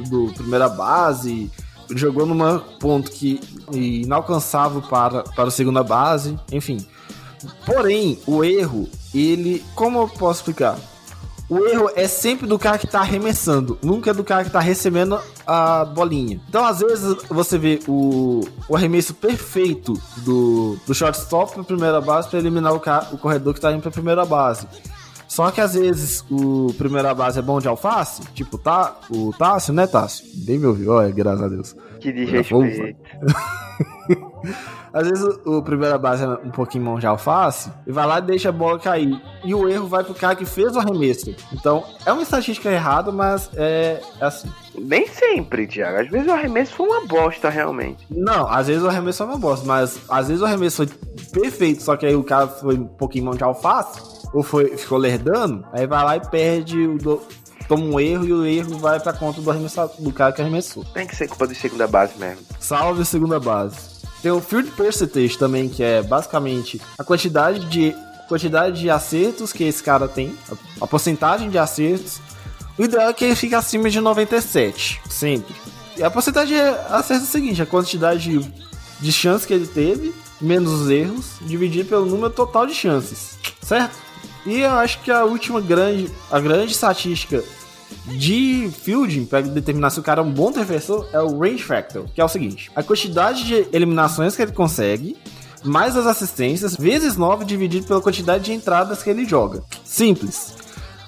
do 0.09 0.32
primeira 0.34 0.68
base, 0.68 1.51
jogou 1.90 2.26
numa 2.26 2.59
ponto 2.78 3.11
que 3.11 3.40
inalcançável 3.72 4.82
para, 4.82 5.22
para 5.22 5.49
a 5.49 5.51
segunda 5.51 5.82
base, 5.82 6.38
enfim. 6.51 6.84
Porém, 7.66 8.18
o 8.26 8.45
erro, 8.45 8.88
ele. 9.14 9.64
Como 9.74 10.01
eu 10.01 10.09
posso 10.09 10.40
explicar? 10.40 10.78
O 11.53 11.67
erro 11.67 11.91
é 11.95 12.07
sempre 12.09 12.47
do 12.47 12.59
cara 12.59 12.79
que 12.79 12.87
tá 12.87 13.01
arremessando, 13.01 13.79
nunca 13.83 14.11
é 14.11 14.15
do 14.15 14.25
cara 14.25 14.45
que 14.45 14.51
tá 14.51 14.61
recebendo 14.61 15.19
a 15.47 15.85
bolinha. 15.85 16.41
Então, 16.49 16.65
às 16.65 16.79
vezes, 16.81 17.17
você 17.29 17.59
vê 17.59 17.81
o, 17.87 18.41
o 18.69 18.77
arremesso 18.77 19.13
perfeito 19.15 19.93
do, 20.19 20.79
do 20.87 20.95
shortstop 20.95 21.53
pra 21.55 21.65
primeira 21.65 22.01
base 22.01 22.29
pra 22.29 22.39
eliminar 22.39 22.73
o, 22.73 22.81
ca- 22.81 23.09
o 23.13 23.19
corredor 23.19 23.53
que 23.55 23.61
tá 23.61 23.71
indo 23.73 23.83
pra 23.83 23.91
primeira 23.91 24.25
base. 24.25 24.67
Só 25.33 25.51
que 25.51 25.62
às 25.62 25.72
vezes 25.72 26.22
o 26.30 26.74
primeira 26.74 27.14
base 27.14 27.39
é 27.39 27.43
bom 27.43 27.59
de 27.59 27.66
alface, 27.66 28.20
tipo 28.35 28.59
tá, 28.59 28.99
o 29.09 29.33
Tássio, 29.33 29.72
né, 29.72 29.87
Tássio? 29.87 30.26
Bem 30.45 30.59
me 30.59 30.66
ouviu, 30.66 30.93
olha, 30.93 31.11
graças 31.11 31.43
a 31.43 31.49
Deus. 31.49 31.74
Que 31.99 32.12
desrespeito. 32.12 33.01
Às 34.93 35.09
vezes 35.09 35.24
o, 35.47 35.57
o 35.57 35.62
primeira 35.62 35.97
base 35.97 36.22
é 36.22 36.28
um 36.28 36.51
pouquinho 36.51 36.85
mão 36.85 36.99
de 36.99 37.07
alface 37.07 37.72
e 37.87 37.93
vai 37.93 38.07
lá 38.07 38.18
e 38.18 38.22
deixa 38.22 38.51
a 38.51 38.53
bola 38.53 38.78
cair. 38.78 39.18
E 39.43 39.55
o 39.55 39.66
erro 39.66 39.87
vai 39.87 40.05
pro 40.05 40.12
cara 40.12 40.37
que 40.37 40.45
fez 40.45 40.76
o 40.76 40.80
arremesso. 40.80 41.35
Então, 41.51 41.83
é 42.05 42.12
uma 42.12 42.22
estatística 42.22 42.70
errada, 42.70 43.11
mas 43.11 43.49
é, 43.57 44.03
é 44.20 44.24
assim. 44.26 44.53
Nem 44.78 45.07
sempre, 45.07 45.66
Thiago. 45.66 45.99
Às 45.99 46.11
vezes 46.11 46.28
o 46.28 46.33
arremesso 46.33 46.74
foi 46.74 46.87
uma 46.87 47.07
bosta, 47.07 47.49
realmente. 47.49 48.07
Não, 48.11 48.47
às 48.47 48.66
vezes 48.66 48.83
o 48.83 48.89
arremesso 48.89 49.22
é 49.22 49.26
uma 49.26 49.39
bosta, 49.39 49.66
mas 49.66 49.99
às 50.11 50.28
vezes 50.28 50.43
o 50.43 50.45
arremesso 50.45 50.87
foi 50.87 50.89
perfeito, 51.33 51.83
só 51.83 51.97
que 51.97 52.05
aí 52.05 52.14
o 52.14 52.22
cara 52.22 52.49
foi 52.49 52.74
um 52.74 52.85
pouquinho 52.85 53.24
mão 53.24 53.35
de 53.35 53.43
alface, 53.43 54.12
ou 54.33 54.43
foi, 54.43 54.76
ficou 54.76 54.99
lerdando, 54.99 55.64
aí 55.72 55.87
vai 55.87 56.05
lá 56.05 56.16
e 56.16 56.20
perde, 56.20 56.87
o 56.87 56.99
do- 56.99 57.22
toma 57.68 57.85
um 57.85 58.01
erro 58.01 58.24
e 58.26 58.33
o 58.33 58.45
erro 58.47 58.78
vai 58.78 58.99
pra 59.01 59.12
conta 59.12 59.41
do 59.41 59.53
do 60.03 60.12
cara 60.12 60.33
que 60.33 60.41
arremessou. 60.43 60.85
Tem 60.93 61.07
que 61.07 61.14
ser 61.16 61.28
culpa 61.28 61.47
do 61.47 61.55
segunda 61.55 61.87
base 61.87 62.18
mesmo. 62.18 62.43
Salve 62.59 63.05
segunda 63.05 63.39
base. 63.39 63.76
Tem 64.22 64.30
o 64.30 64.41
field 64.41 64.70
percentage 64.72 65.37
também, 65.37 65.68
que 65.68 65.83
é 65.83 66.03
basicamente 66.03 66.80
a 66.99 67.05
quantidade 67.05 67.64
de 67.66 67.95
quantidade 68.28 68.80
de 68.80 68.89
acertos 68.89 69.53
que 69.53 69.64
esse 69.64 69.83
cara 69.83 70.09
tem, 70.09 70.35
a, 70.51 70.85
a 70.85 70.87
porcentagem 70.87 71.51
de 71.51 71.59
acertos. 71.59 72.20
O 72.78 72.83
ideal 72.85 73.11
é 73.11 73.12
que 73.12 73.24
ele 73.24 73.35
fique 73.37 73.55
acima 73.55 73.91
de 73.91 74.01
97, 74.01 75.01
sempre. 75.11 75.55
E 75.97 76.03
a 76.03 76.11
porcentagem 76.11 76.57
de 76.57 76.62
acertos 76.89 77.26
é 77.26 77.28
o 77.28 77.33
seguinte, 77.33 77.61
a 77.61 77.66
quantidade 77.66 78.20
de, 78.39 78.53
de 79.01 79.12
chances 79.12 79.45
que 79.47 79.53
ele 79.53 79.66
teve, 79.66 80.14
menos 80.41 80.70
os 80.72 80.89
erros, 80.91 81.33
dividido 81.43 81.89
pelo 81.89 82.07
número 82.07 82.30
total 82.33 82.66
de 82.66 82.74
chances, 82.74 83.37
certo? 83.61 83.95
E 84.45 84.61
eu 84.61 84.70
acho 84.72 85.01
que 85.01 85.11
a 85.11 85.24
última 85.24 85.61
grande, 85.61 86.11
a 86.30 86.40
grande 86.40 86.72
estatística 86.72 87.43
de 88.07 88.70
fielding, 88.82 89.24
para 89.24 89.43
determinar 89.43 89.90
se 89.90 90.01
o 90.01 90.03
cara 90.03 90.20
é 90.20 90.24
um 90.24 90.32
bom 90.32 90.51
defensor, 90.51 91.09
é 91.12 91.20
o 91.20 91.38
range 91.38 91.62
factor, 91.62 92.07
que 92.14 92.20
é 92.20 92.24
o 92.24 92.28
seguinte: 92.28 92.70
a 92.74 92.82
quantidade 92.82 93.45
de 93.45 93.66
eliminações 93.72 94.34
que 94.34 94.43
ele 94.43 94.53
consegue, 94.53 95.16
mais 95.64 95.97
as 95.97 96.07
assistências, 96.07 96.76
vezes 96.76 97.16
9 97.16 97.45
dividido 97.45 97.86
pela 97.86 98.01
quantidade 98.01 98.45
de 98.45 98.53
entradas 98.53 99.03
que 99.03 99.11
ele 99.11 99.24
joga. 99.24 99.62
Simples. 99.84 100.55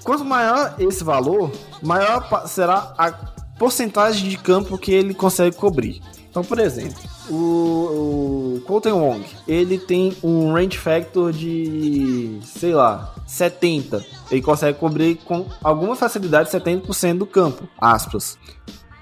Quanto 0.03 0.23
maior 0.23 0.75
esse 0.77 1.03
valor, 1.03 1.51
maior 1.81 2.47
será 2.47 2.93
a 2.97 3.11
porcentagem 3.57 4.29
de 4.29 4.37
campo 4.37 4.77
que 4.77 4.91
ele 4.91 5.13
consegue 5.13 5.55
cobrir. 5.55 6.01
Então, 6.29 6.43
por 6.43 6.59
exemplo, 6.59 7.01
o, 7.29 8.57
o 8.57 8.61
Colton 8.67 8.99
Wong, 8.99 9.25
ele 9.47 9.79
tem 9.79 10.15
um 10.21 10.53
range 10.53 10.77
factor 10.77 11.31
de, 11.31 12.39
sei 12.43 12.73
lá, 12.73 13.14
70. 13.25 14.05
Ele 14.31 14.41
consegue 14.41 14.77
cobrir 14.77 15.15
com 15.17 15.47
alguma 15.63 15.95
facilidade 15.95 16.49
70% 16.49 17.17
do 17.17 17.25
campo, 17.25 17.67
aspas. 17.79 18.37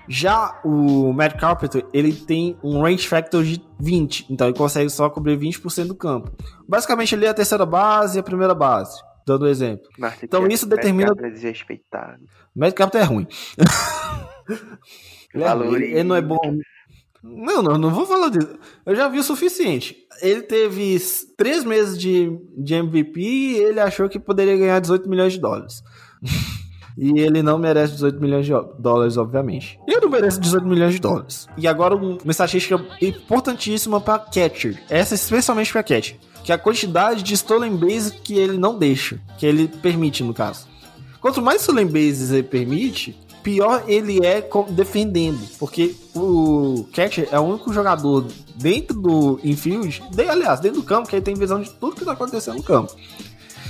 Já 0.07 0.59
o 0.65 1.13
Matt 1.13 1.39
Carpenter, 1.39 1.85
ele 1.93 2.11
tem 2.13 2.57
um 2.61 2.81
range 2.81 3.07
factor 3.07 3.43
de 3.43 3.61
20, 3.79 4.25
então 4.29 4.47
ele 4.47 4.57
consegue 4.57 4.89
só 4.89 5.09
cobrir 5.09 5.37
20% 5.37 5.87
do 5.87 5.95
campo. 5.95 6.29
Basicamente, 6.67 7.15
ele 7.15 7.25
é 7.25 7.29
a 7.29 7.33
terceira 7.33 7.65
base 7.65 8.17
e 8.17 8.19
a 8.19 8.23
primeira 8.23 8.53
base, 8.53 9.01
dando 9.25 9.45
um 9.45 9.47
exemplo. 9.47 9.87
Então, 10.21 10.45
isso 10.47 10.65
determina- 10.65 11.07
mercado 11.13 11.25
é 11.25 11.29
desrespeitado. 11.31 12.21
O 12.53 12.59
Matt 12.59 12.73
Carpenter 12.73 13.01
é 13.01 13.05
ruim. 13.05 13.27
ele, 15.33 15.43
é 15.43 15.49
ruim, 15.53 15.81
ele 15.81 16.03
não 16.03 16.15
é 16.15 16.21
bom. 16.21 16.39
Não, 17.23 17.63
não, 17.63 17.77
não 17.77 17.89
vou 17.89 18.05
falar 18.05 18.27
disso. 18.29 18.59
Eu 18.85 18.95
já 18.95 19.07
vi 19.07 19.17
o 19.19 19.23
suficiente. 19.23 20.02
Ele 20.21 20.41
teve 20.41 20.97
três 21.37 21.63
meses 21.63 21.97
de, 21.97 22.31
de 22.57 22.73
MVP 22.75 23.19
e 23.21 23.55
ele 23.57 23.79
achou 23.79 24.07
que 24.07 24.19
poderia 24.19 24.55
ganhar 24.57 24.79
18 24.79 25.09
milhões 25.09 25.33
de 25.33 25.39
dólares. 25.39 25.81
E 26.95 27.19
ele 27.19 27.41
não 27.41 27.57
merece 27.57 27.93
18 27.93 28.21
milhões 28.21 28.45
de 28.45 28.51
dólares, 28.77 29.17
obviamente. 29.17 29.79
Eu 29.87 29.99
não 29.99 30.07
mereço 30.11 30.39
18 30.39 30.67
milhões 30.67 30.93
de 30.93 30.99
dólares. 30.99 31.47
E 31.57 31.67
agora 31.67 31.95
um- 31.95 32.19
uma 32.23 32.29
estatística 32.31 32.79
importantíssima 33.01 33.99
para 33.99 34.19
catcher. 34.19 34.79
Essa 34.87 35.15
especialmente 35.15 35.71
para 35.71 35.81
catcher. 35.81 36.17
Que 36.43 36.51
é 36.51 36.55
a 36.55 36.57
quantidade 36.59 37.23
de 37.23 37.33
stolen 37.33 37.75
base 37.77 38.11
que 38.13 38.35
ele 38.37 38.59
não 38.59 38.77
deixa. 38.77 39.19
Que 39.39 39.45
ele 39.47 39.67
permite, 39.67 40.23
no 40.23 40.35
caso. 40.35 40.67
Quanto 41.19 41.41
mais 41.41 41.61
stolen 41.61 41.87
bases 41.87 42.29
ele 42.29 42.43
permite, 42.43 43.17
pior 43.43 43.83
ele 43.87 44.25
é 44.25 44.47
defendendo. 44.69 45.39
Porque 45.59 45.95
o 46.15 46.85
catcher 46.93 47.27
é 47.31 47.39
o 47.39 47.43
único 47.43 47.73
jogador 47.73 48.25
dentro 48.55 48.99
do 48.99 49.39
infield, 49.43 50.01
aliás, 50.29 50.59
dentro 50.59 50.81
do 50.81 50.85
campo, 50.85 51.09
que 51.09 51.15
ele 51.15 51.25
tem 51.25 51.35
visão 51.35 51.61
de 51.61 51.69
tudo 51.69 51.95
que 51.95 52.05
tá 52.05 52.13
acontecendo 52.13 52.57
no 52.57 52.63
campo. 52.63 52.95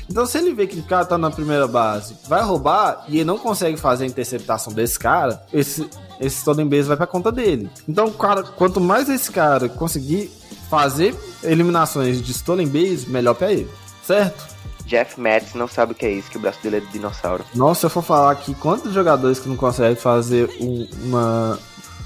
Então, 0.10 0.26
se 0.26 0.38
ele 0.38 0.54
vê 0.54 0.68
que 0.68 0.80
o 0.80 0.84
cara 0.84 1.06
tá 1.06 1.18
na 1.18 1.32
primeira 1.32 1.68
base, 1.68 2.16
vai 2.28 2.44
roubar 2.44 3.06
e 3.08 3.16
ele 3.16 3.26
não 3.26 3.38
consegue 3.38 3.78
fazer 3.78 4.04
a 4.04 4.08
interceptação 4.08 4.74
desse 4.74 5.00
cara, 5.00 5.42
esse, 5.52 5.90
esse 6.20 6.38
stolen 6.38 6.68
base 6.68 6.84
vai 6.84 6.98
pra 6.98 7.08
conta 7.08 7.32
dele. 7.32 7.70
Então, 7.88 8.12
cara, 8.12 8.44
quanto 8.44 8.80
mais 8.82 9.10
esse 9.10 9.32
cara 9.32 9.70
conseguir 9.70 10.30
fazer 10.70 11.16
eliminações 11.42 12.22
de 12.22 12.32
stolen 12.32 12.68
base, 12.68 13.10
melhor 13.10 13.34
pra 13.34 13.52
ele. 13.52 13.70
Certo? 14.06 14.54
Jeff 14.86 15.20
Matz 15.20 15.54
não 15.54 15.68
sabe 15.68 15.94
o 15.94 15.96
que 15.96 16.06
é 16.06 16.12
isso, 16.12 16.30
que 16.30 16.38
o 16.38 16.40
braço 16.40 16.62
dele 16.62 16.78
é 16.78 16.80
de 16.80 16.88
dinossauro. 16.88 17.46
Nossa, 17.56 17.82
se 17.82 17.86
eu 17.86 17.90
for 17.90 18.04
falar 18.04 18.32
aqui 18.32 18.54
quantos 18.56 18.94
jogadores 18.94 19.40
que 19.40 19.50
não 19.50 19.56
conseguem 19.56 19.96
fazer 19.96 20.50
um, 20.60 20.88
uma. 21.04 21.60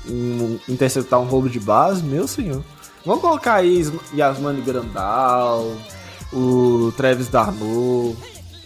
Um, 0.09 0.57
interceptar 0.69 1.19
um 1.19 1.25
roubo 1.25 1.49
de 1.49 1.59
base, 1.59 2.01
meu 2.01 2.27
senhor. 2.27 2.63
Vamos 3.05 3.21
colocar 3.21 3.55
aí 3.55 3.83
Yasmani 4.15 4.61
Grandal, 4.61 5.75
o 6.31 6.93
Travis 6.95 7.27
Darno. 7.27 8.15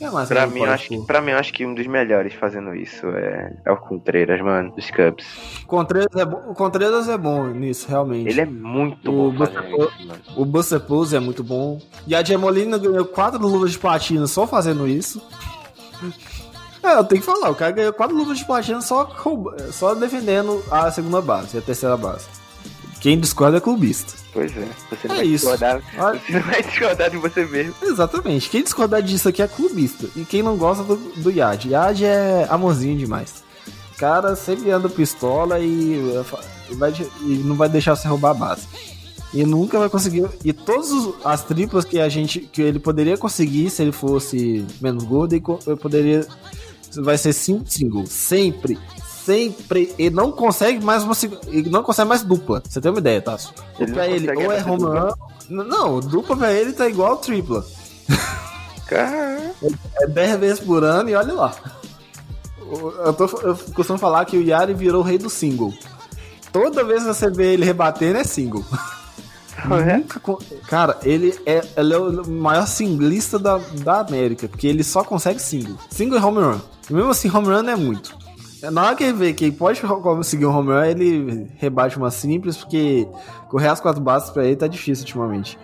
Quem 0.01 0.09
mais 0.09 0.27
Pra 0.27 0.47
que 0.47 0.53
mim, 0.55 0.63
acho 0.65 0.87
que, 0.87 0.97
pra 1.05 1.21
mim, 1.21 1.31
acho 1.31 1.53
que 1.53 1.63
um 1.63 1.75
dos 1.75 1.85
melhores 1.85 2.33
fazendo 2.33 2.73
isso 2.73 3.05
é, 3.09 3.53
é 3.63 3.71
o 3.71 3.77
Contreiras, 3.77 4.41
mano, 4.41 4.71
dos 4.75 4.89
Cubs. 4.89 5.23
Contreras 5.67 6.15
é 6.15 6.25
bom, 6.25 6.41
o 6.49 6.55
Contreras 6.55 7.07
é 7.07 7.15
bom 7.15 7.45
nisso, 7.49 7.87
realmente. 7.87 8.27
Ele 8.27 8.41
é 8.41 8.45
muito 8.47 9.11
O 9.11 9.31
bom 9.31 9.37
Buster- 9.37 9.63
isso. 9.69 9.91
O 10.35 10.43
Buster 10.43 10.79
Pose 10.79 11.15
é 11.15 11.19
muito 11.19 11.43
bom. 11.43 11.79
E 12.07 12.15
a 12.15 12.23
Gemolina 12.23 12.79
ganhou 12.79 13.05
quatro 13.05 13.39
luvas 13.39 13.73
de 13.73 13.77
platina 13.77 14.25
só 14.25 14.47
fazendo 14.47 14.87
isso. 14.87 15.21
É, 16.83 16.95
eu 16.97 17.03
tenho 17.03 17.21
que 17.21 17.27
falar, 17.27 17.51
o 17.51 17.53
cara 17.55 17.69
ganhou 17.71 17.93
quatro 17.93 18.15
luvas 18.17 18.39
de 18.39 18.43
platina 18.45 18.81
só, 18.81 19.07
só 19.71 19.93
defendendo 19.93 20.63
a 20.71 20.89
segunda 20.89 21.21
base 21.21 21.55
e 21.55 21.59
a 21.59 21.61
terceira 21.61 21.95
base. 21.95 22.25
Quem 23.01 23.19
discorda 23.19 23.57
é 23.57 23.59
clubista. 23.59 24.13
Pois 24.31 24.55
é. 24.55 24.67
Você 24.89 25.07
não 25.07 25.15
É 25.15 25.17
vai 25.17 25.25
isso. 25.25 25.45
discordar. 25.45 25.81
Olha- 25.97 26.19
Você 26.19 26.31
não 26.33 26.41
vai 26.41 26.61
discordar 26.63 27.09
de 27.09 27.17
você 27.17 27.45
mesmo. 27.45 27.73
Exatamente. 27.81 28.49
Quem 28.49 28.63
discordar 28.63 29.01
disso 29.01 29.27
aqui 29.27 29.41
é 29.41 29.47
clubista. 29.47 30.07
E 30.15 30.23
quem 30.23 30.43
não 30.43 30.55
gosta 30.55 30.83
do, 30.83 30.95
do 30.95 31.31
Yad. 31.31 31.65
Yad 31.67 32.01
é 32.05 32.45
amorzinho 32.49 32.97
demais. 32.97 33.43
O 33.93 33.97
cara 33.97 34.35
sempre 34.35 34.69
anda 34.71 34.87
pistola 34.87 35.59
e, 35.59 35.99
vai 36.71 36.93
e 37.21 37.33
não 37.43 37.55
vai 37.55 37.67
deixar 37.69 37.95
você 37.95 38.07
roubar 38.07 38.31
a 38.31 38.35
base. 38.35 38.67
E 39.33 39.43
nunca 39.45 39.79
vai 39.79 39.89
conseguir. 39.89 40.27
E 40.43 40.51
todas 40.53 40.91
as 41.25 41.43
triplas 41.43 41.85
que 41.85 41.99
a 41.99 42.07
gente. 42.09 42.39
que 42.39 42.61
ele 42.61 42.79
poderia 42.79 43.17
conseguir 43.17 43.69
se 43.69 43.81
ele 43.81 43.91
fosse 43.91 44.65
menos 44.81 45.03
gordo, 45.03 45.33
ele 45.33 45.75
poderia. 45.77 46.25
Vai 46.97 47.17
ser 47.17 47.31
sim 47.33 47.63
single. 47.65 48.05
Sempre. 48.05 48.77
Sempre. 49.25 49.93
Ele 49.97 50.15
não 50.15 50.31
consegue 50.31 50.83
mais 50.83 51.03
uma. 51.03 51.13
Ele 51.47 51.69
não 51.69 51.83
consegue 51.83 52.09
mais 52.09 52.23
dupla. 52.23 52.61
Você 52.67 52.81
tem 52.81 52.91
uma 52.91 52.99
ideia, 52.99 53.21
Tasso? 53.21 53.53
Ele 53.79 53.91
pra 53.91 54.07
não 54.07 54.13
ele, 54.15 54.31
ou 54.45 54.51
é 54.51 54.61
dupla. 54.61 55.09
run. 55.09 55.15
Não, 55.63 55.99
dupla 55.99 56.37
pra 56.37 56.51
ele 56.53 56.73
tá 56.73 56.87
igual 56.87 57.17
tripla. 57.17 57.65
Cara, 58.87 59.53
É 60.01 60.07
10 60.07 60.39
vezes 60.39 60.59
por 60.59 60.83
ano 60.83 61.09
e 61.09 61.15
olha 61.15 61.33
lá. 61.33 61.53
Eu, 62.59 63.13
tô, 63.13 63.25
eu 63.41 63.55
costumo 63.73 63.97
falar 63.99 64.25
que 64.25 64.37
o 64.37 64.41
Yari 64.41 64.73
virou 64.73 65.01
o 65.01 65.03
rei 65.05 65.17
do 65.17 65.29
single. 65.29 65.73
Toda 66.51 66.83
vez 66.83 67.01
que 67.03 67.07
você 67.13 67.29
vê 67.29 67.53
ele 67.53 67.65
rebatendo 67.65 68.17
é 68.19 68.23
single. 68.23 68.63
é? 69.87 69.97
Nunca 69.97 70.19
con- 70.19 70.39
Cara, 70.67 70.97
ele 71.03 71.37
é, 71.45 71.61
ele 71.77 71.93
é 71.93 71.97
o 71.97 72.27
maior 72.29 72.65
singlista 72.67 73.37
da, 73.37 73.57
da 73.57 73.99
América, 74.01 74.47
porque 74.47 74.67
ele 74.67 74.83
só 74.83 75.03
consegue 75.03 75.41
single. 75.41 75.75
Single 75.89 76.17
e 76.19 76.21
home 76.23 76.39
run. 76.39 76.59
E 76.89 76.93
mesmo 76.93 77.11
assim, 77.11 77.29
home 77.29 77.47
run 77.47 77.67
é 77.69 77.75
muito. 77.75 78.15
Na 78.69 78.85
hora 78.85 78.95
que 78.95 79.03
ele 79.03 79.13
vê 79.13 79.33
que 79.33 79.51
pode 79.51 79.81
conseguir 79.81 80.45
um 80.45 80.55
home 80.55 80.69
run, 80.69 80.83
ele 80.83 81.47
rebate 81.57 81.97
uma 81.97 82.11
simples, 82.11 82.57
porque 82.57 83.07
correr 83.49 83.69
as 83.69 83.79
quatro 83.79 84.01
bases 84.01 84.29
pra 84.29 84.45
ele 84.45 84.55
tá 84.55 84.67
difícil 84.67 85.03
ultimamente. 85.03 85.57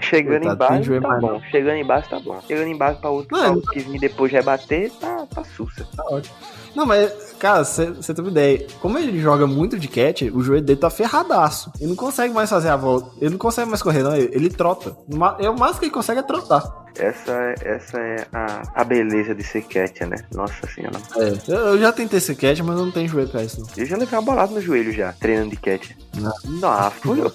chegando 0.00 0.44
Coitado, 0.44 0.74
em 0.76 0.82
joelho 0.82 1.02
tá 1.02 1.08
mais 1.08 1.20
bom. 1.20 1.40
Chegando 1.50 1.76
em 1.76 1.86
base 1.86 2.08
tá 2.08 2.20
bom. 2.20 2.40
Chegando 2.46 2.68
em 2.68 2.76
base 2.76 2.98
pra 2.98 3.10
outro, 3.10 3.36
Não, 3.36 3.42
pra 3.42 3.52
outro 3.52 3.70
que 3.72 3.80
vir 3.80 4.00
depois 4.00 4.32
rebater, 4.32 4.90
tá, 4.98 5.26
tá 5.26 5.44
sussa. 5.44 5.86
Tá 5.94 6.04
ótimo. 6.06 6.34
Não, 6.74 6.86
mas, 6.86 7.34
cara, 7.38 7.64
você 7.64 8.14
tem 8.14 8.24
uma 8.24 8.30
ideia. 8.30 8.66
Como 8.80 8.96
ele 8.96 9.20
joga 9.20 9.46
muito 9.46 9.78
de 9.78 9.88
catch, 9.88 10.22
o 10.32 10.40
joelho 10.40 10.64
dele 10.64 10.78
tá 10.78 10.88
ferradaço. 10.88 11.72
Ele 11.80 11.88
não 11.88 11.96
consegue 11.96 12.32
mais 12.32 12.48
fazer 12.48 12.68
a 12.68 12.76
volta. 12.76 13.10
Ele 13.20 13.30
não 13.30 13.38
consegue 13.38 13.68
mais 13.68 13.82
correr, 13.82 14.02
não. 14.02 14.14
Ele, 14.14 14.30
ele 14.32 14.50
trota. 14.50 14.96
É 15.40 15.50
o 15.50 15.58
máximo 15.58 15.80
que 15.80 15.86
ele 15.86 15.92
consegue 15.92 16.20
é 16.20 16.22
trotar. 16.22 16.62
Essa, 16.98 17.32
é- 17.32 17.54
essa 17.62 17.98
é 17.98 18.26
a, 18.32 18.62
a 18.74 18.84
beleza 18.84 19.34
de 19.34 19.42
ser 19.42 19.62
catcher, 19.62 20.08
né? 20.08 20.16
Nossa 20.34 20.66
senhora. 20.74 20.98
É. 21.16 21.50
Eu, 21.52 21.56
eu 21.68 21.78
já 21.78 21.92
tentei 21.92 22.20
ser 22.20 22.34
catch, 22.34 22.60
mas 22.60 22.78
eu 22.78 22.84
não 22.84 22.92
tenho 22.92 23.08
joelho 23.08 23.28
pra 23.28 23.42
isso, 23.42 23.60
não. 23.60 23.66
Eu 23.76 23.86
já 23.86 23.96
levei 23.96 24.18
uma 24.18 24.24
bolada 24.24 24.52
no 24.52 24.60
joelho 24.60 24.92
já, 24.92 25.12
treinando 25.12 25.50
de 25.50 25.56
catcher. 25.56 25.96
Não. 26.16 26.32
Nossa, 26.60 26.90
foi- 27.02 27.20
eu, 27.20 27.32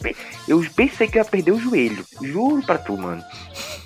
eu 0.47 0.66
pensei 0.76 1.08
que 1.08 1.18
eu 1.18 1.24
ia 1.24 1.30
perder 1.30 1.51
o 1.51 1.60
joelho. 1.60 2.06
Juro 2.22 2.62
pra 2.66 2.78
tu, 2.78 2.97
mano. 2.97 3.24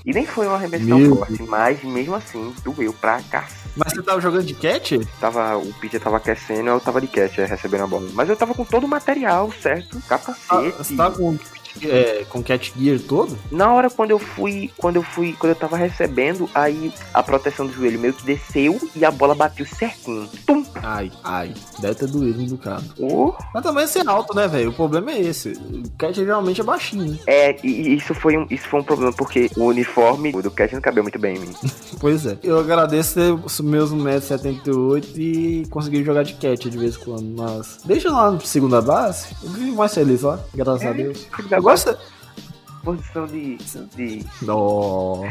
E 0.05 0.13
nem 0.13 0.25
foi 0.25 0.47
uma 0.47 0.55
arremesso 0.55 0.87
tão 0.87 1.15
forte, 1.15 1.43
mas 1.43 1.83
mesmo 1.83 2.15
assim, 2.15 2.53
doeu 2.63 2.93
pra 2.93 3.21
cá. 3.29 3.45
Mas 3.75 3.93
você 3.93 4.01
tava 4.01 4.19
jogando 4.19 4.43
de 4.45 4.53
catch? 4.55 4.93
Tava, 5.19 5.57
o 5.57 5.73
pitcher 5.75 6.01
tava 6.01 6.17
aquecendo, 6.17 6.69
eu 6.69 6.79
tava 6.79 6.99
de 6.99 7.07
catcher 7.07 7.47
recebendo 7.47 7.83
a 7.83 7.87
bola. 7.87 8.09
Mas 8.13 8.27
eu 8.29 8.35
tava 8.35 8.53
com 8.53 8.65
todo 8.65 8.85
o 8.85 8.87
material, 8.87 9.51
certo? 9.61 9.97
Ah, 9.97 10.01
Capacete. 10.07 10.77
você 10.77 10.95
tava 10.95 11.15
com, 11.15 11.37
é, 11.83 12.25
com 12.29 12.43
catch 12.43 12.71
gear 12.77 12.99
todo? 12.99 13.37
Na 13.51 13.73
hora 13.73 13.89
quando 13.89 14.11
eu 14.11 14.19
fui, 14.19 14.71
quando 14.77 14.97
eu 14.97 15.03
fui, 15.03 15.33
quando 15.33 15.51
eu 15.51 15.55
tava 15.55 15.77
recebendo, 15.77 16.49
aí 16.53 16.91
a 17.13 17.21
proteção 17.23 17.65
do 17.65 17.73
joelho 17.73 17.99
meio 17.99 18.13
que 18.13 18.23
desceu 18.25 18.79
e 18.95 19.05
a 19.05 19.11
bola 19.11 19.35
bateu 19.35 19.65
certinho. 19.65 20.27
Tum! 20.45 20.63
Ai, 20.75 21.11
ai. 21.23 21.53
Deve 21.79 21.95
ter 21.95 22.07
doído 22.07 22.41
um 22.41 22.45
bocado. 22.47 22.83
Oh. 22.99 23.33
Mas 23.53 23.63
também 23.63 23.87
ser 23.87 24.07
alto, 24.07 24.35
né, 24.35 24.47
velho? 24.47 24.69
O 24.69 24.73
problema 24.73 25.11
é 25.11 25.21
esse. 25.21 25.49
O 25.49 25.89
catch 25.97 26.15
geralmente 26.15 26.61
é 26.61 26.63
baixinho. 26.63 27.11
né? 27.13 27.19
É, 27.27 27.55
e 27.63 27.95
isso 27.95 28.13
foi 28.13 28.37
um, 28.37 28.45
isso 28.49 28.67
foi 28.67 28.79
um 28.79 28.83
problema 28.83 29.13
porque 29.13 29.49
o 29.57 29.65
uniforme 29.65 30.31
do 30.31 30.51
catcher 30.51 30.75
não 30.75 30.81
cabeu 30.81 31.03
muito 31.03 31.19
bem 31.19 31.35
em 31.37 31.39
mim. 31.39 31.53
Pois 31.99 32.25
é. 32.25 32.37
Eu 32.43 32.57
agradeço 32.59 33.15
ter 33.15 33.33
os 33.33 33.59
meus 33.59 33.91
1,78m 33.93 35.17
e 35.17 35.67
conseguir 35.69 36.03
jogar 36.03 36.23
de 36.23 36.33
catch 36.35 36.67
de 36.67 36.77
vez 36.77 36.95
em 36.95 36.99
quando. 36.99 37.35
Mas 37.35 37.79
deixa 37.83 38.09
lá 38.09 38.31
na 38.31 38.39
segunda 38.39 38.81
base. 38.81 39.27
Eu 39.43 39.49
vivo 39.49 39.75
mais 39.75 39.93
feliz 39.93 40.21
lá, 40.21 40.39
graças 40.55 40.85
a 40.85 40.93
Deus. 40.93 41.27
Você. 41.61 41.95
Posição 42.83 43.25
de, 43.27 43.57
de 43.95 44.25
Oh. 44.47 45.23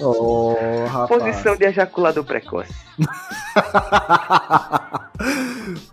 oh, 0.00 0.54
posição 1.08 1.56
de 1.56 1.64
ejaculador 1.64 2.24
precoce. 2.24 2.72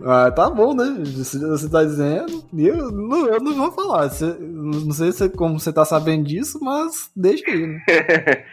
ah, 0.05 0.31
tá 0.35 0.49
bom, 0.49 0.73
né? 0.75 1.03
Se 1.23 1.39
você 1.39 1.67
tá 1.67 1.83
dizendo. 1.83 2.43
Eu 2.55 2.91
não, 2.91 3.27
eu 3.27 3.41
não 3.41 3.53
vou 3.55 3.71
falar. 3.71 4.09
Você- 4.09 4.37
não 4.39 4.91
sei 4.91 5.11
se, 5.11 5.27
como 5.29 5.59
você 5.59 5.73
tá 5.73 5.83
sabendo 5.83 6.25
disso, 6.25 6.59
mas 6.61 7.09
deixa 7.15 7.49
aí, 7.49 7.65
né? 7.67 7.81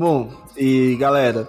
Bom, 0.00 0.30
e 0.56 0.96
galera, 0.98 1.46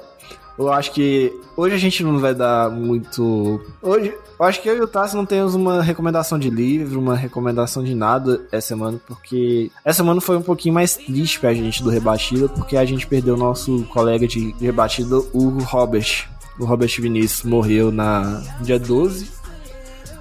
eu 0.60 0.70
acho 0.74 0.92
que 0.92 1.32
hoje 1.56 1.74
a 1.74 1.78
gente 1.78 2.04
não 2.04 2.20
vai 2.20 2.36
dar 2.36 2.70
muito. 2.70 3.62
Hoje, 3.82 4.14
eu 4.38 4.46
acho 4.46 4.62
que 4.62 4.68
eu 4.68 4.76
e 4.76 4.82
o 4.82 4.88
Tassi 4.88 5.16
não 5.16 5.26
temos 5.26 5.56
uma 5.56 5.82
recomendação 5.82 6.38
de 6.38 6.50
livro, 6.50 7.00
uma 7.00 7.16
recomendação 7.16 7.82
de 7.82 7.96
nada 7.96 8.42
essa 8.52 8.68
semana, 8.68 9.00
porque 9.08 9.72
essa 9.86 10.00
semana 10.04 10.20
foi 10.20 10.36
um 10.36 10.42
pouquinho 10.42 10.74
mais 10.76 10.98
triste 10.98 11.40
pra 11.40 11.54
gente 11.54 11.82
do 11.82 11.90
Rebatida, 11.90 12.50
porque 12.50 12.76
a 12.76 12.84
gente 12.84 13.08
perdeu 13.08 13.36
o 13.36 13.38
nosso 13.38 13.84
colega 13.86 14.28
de 14.28 14.54
Rebatida, 14.60 15.16
o 15.32 15.48
Robert. 15.64 16.28
O 16.60 16.66
Robert 16.66 16.92
Vinícius 17.00 17.44
morreu 17.50 17.90
na 17.90 18.44
dia 18.60 18.78
12. 18.78 19.30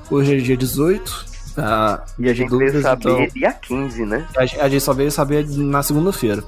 Hoje 0.08 0.36
é 0.36 0.40
dia 0.40 0.56
18. 0.56 1.26
Ah, 1.56 2.04
E 2.16 2.28
a 2.28 2.32
gente 2.32 2.48
dúvidas, 2.48 2.74
veio 2.74 2.84
saber 2.84 3.10
então- 3.10 3.26
dia 3.34 3.52
15, 3.54 4.06
né? 4.06 4.24
a 4.36 4.68
gente 4.68 4.80
só 4.84 4.92
veio 4.94 5.10
saber 5.10 5.44
na 5.48 5.82
segunda-feira. 5.82 6.44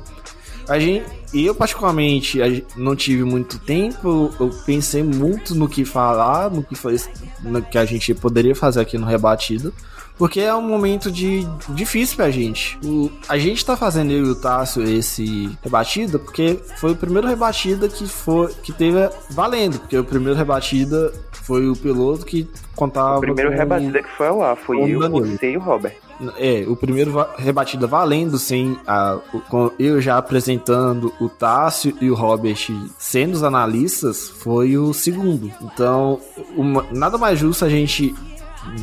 A 0.72 0.78
gente, 0.78 1.04
eu 1.34 1.54
particularmente 1.54 2.38
não 2.76 2.96
tive 2.96 3.24
muito 3.24 3.58
tempo, 3.58 4.30
eu 4.40 4.48
pensei 4.64 5.02
muito 5.02 5.54
no 5.54 5.68
que 5.68 5.84
falar, 5.84 6.50
no 6.50 6.62
que 6.62 6.74
foi, 6.74 6.96
no 7.42 7.60
que 7.60 7.76
a 7.76 7.84
gente 7.84 8.14
poderia 8.14 8.54
fazer 8.56 8.80
aqui 8.80 8.96
no 8.96 9.06
rebatido, 9.06 9.70
porque 10.16 10.40
é 10.40 10.54
um 10.54 10.62
momento 10.62 11.10
de 11.10 11.46
difícil 11.70 12.16
pra 12.16 12.30
gente. 12.30 12.78
O, 12.82 13.10
a 13.28 13.36
gente 13.36 13.62
tá 13.66 13.76
fazendo 13.76 14.12
eu 14.12 14.24
e 14.26 14.30
o 14.30 14.34
Tássio 14.34 14.82
esse 14.82 15.50
rebatida 15.62 16.18
porque 16.18 16.58
foi 16.76 16.92
o 16.92 16.96
primeiro 16.96 17.28
rebatida 17.28 17.86
que 17.86 18.06
foi 18.06 18.50
que 18.62 18.72
teve 18.72 19.10
valendo, 19.28 19.78
porque 19.78 19.98
o 19.98 20.04
primeiro 20.04 20.38
rebatida 20.38 21.12
foi 21.32 21.68
o 21.68 21.76
piloto 21.76 22.24
que 22.24 22.48
contava 22.74 23.18
O 23.18 23.20
primeiro 23.20 23.50
com- 23.50 23.56
rebatida 23.58 24.02
que 24.02 24.08
foi 24.16 24.28
ar 24.42 24.56
foi 24.56 24.78
eu, 24.90 25.00
Danilo. 25.00 25.26
você 25.26 25.50
e 25.52 25.56
o 25.58 25.60
Robert. 25.60 25.96
É, 26.36 26.64
o 26.68 26.76
primeiro 26.76 27.12
rebatida 27.36 27.86
valendo, 27.86 28.38
sem 28.38 28.78
a, 28.86 29.18
com 29.50 29.70
eu 29.78 30.00
já 30.00 30.18
apresentando 30.18 31.12
o 31.20 31.28
Tássio 31.28 31.96
e 32.00 32.10
o 32.10 32.14
Robert 32.14 32.56
sendo 32.98 33.34
os 33.34 33.42
analistas, 33.42 34.28
foi 34.28 34.76
o 34.76 34.92
segundo. 34.92 35.50
Então, 35.62 36.18
uma- 36.56 36.84
nada 36.92 37.16
mais 37.18 37.38
justo 37.38 37.64
a 37.64 37.68
gente 37.68 38.14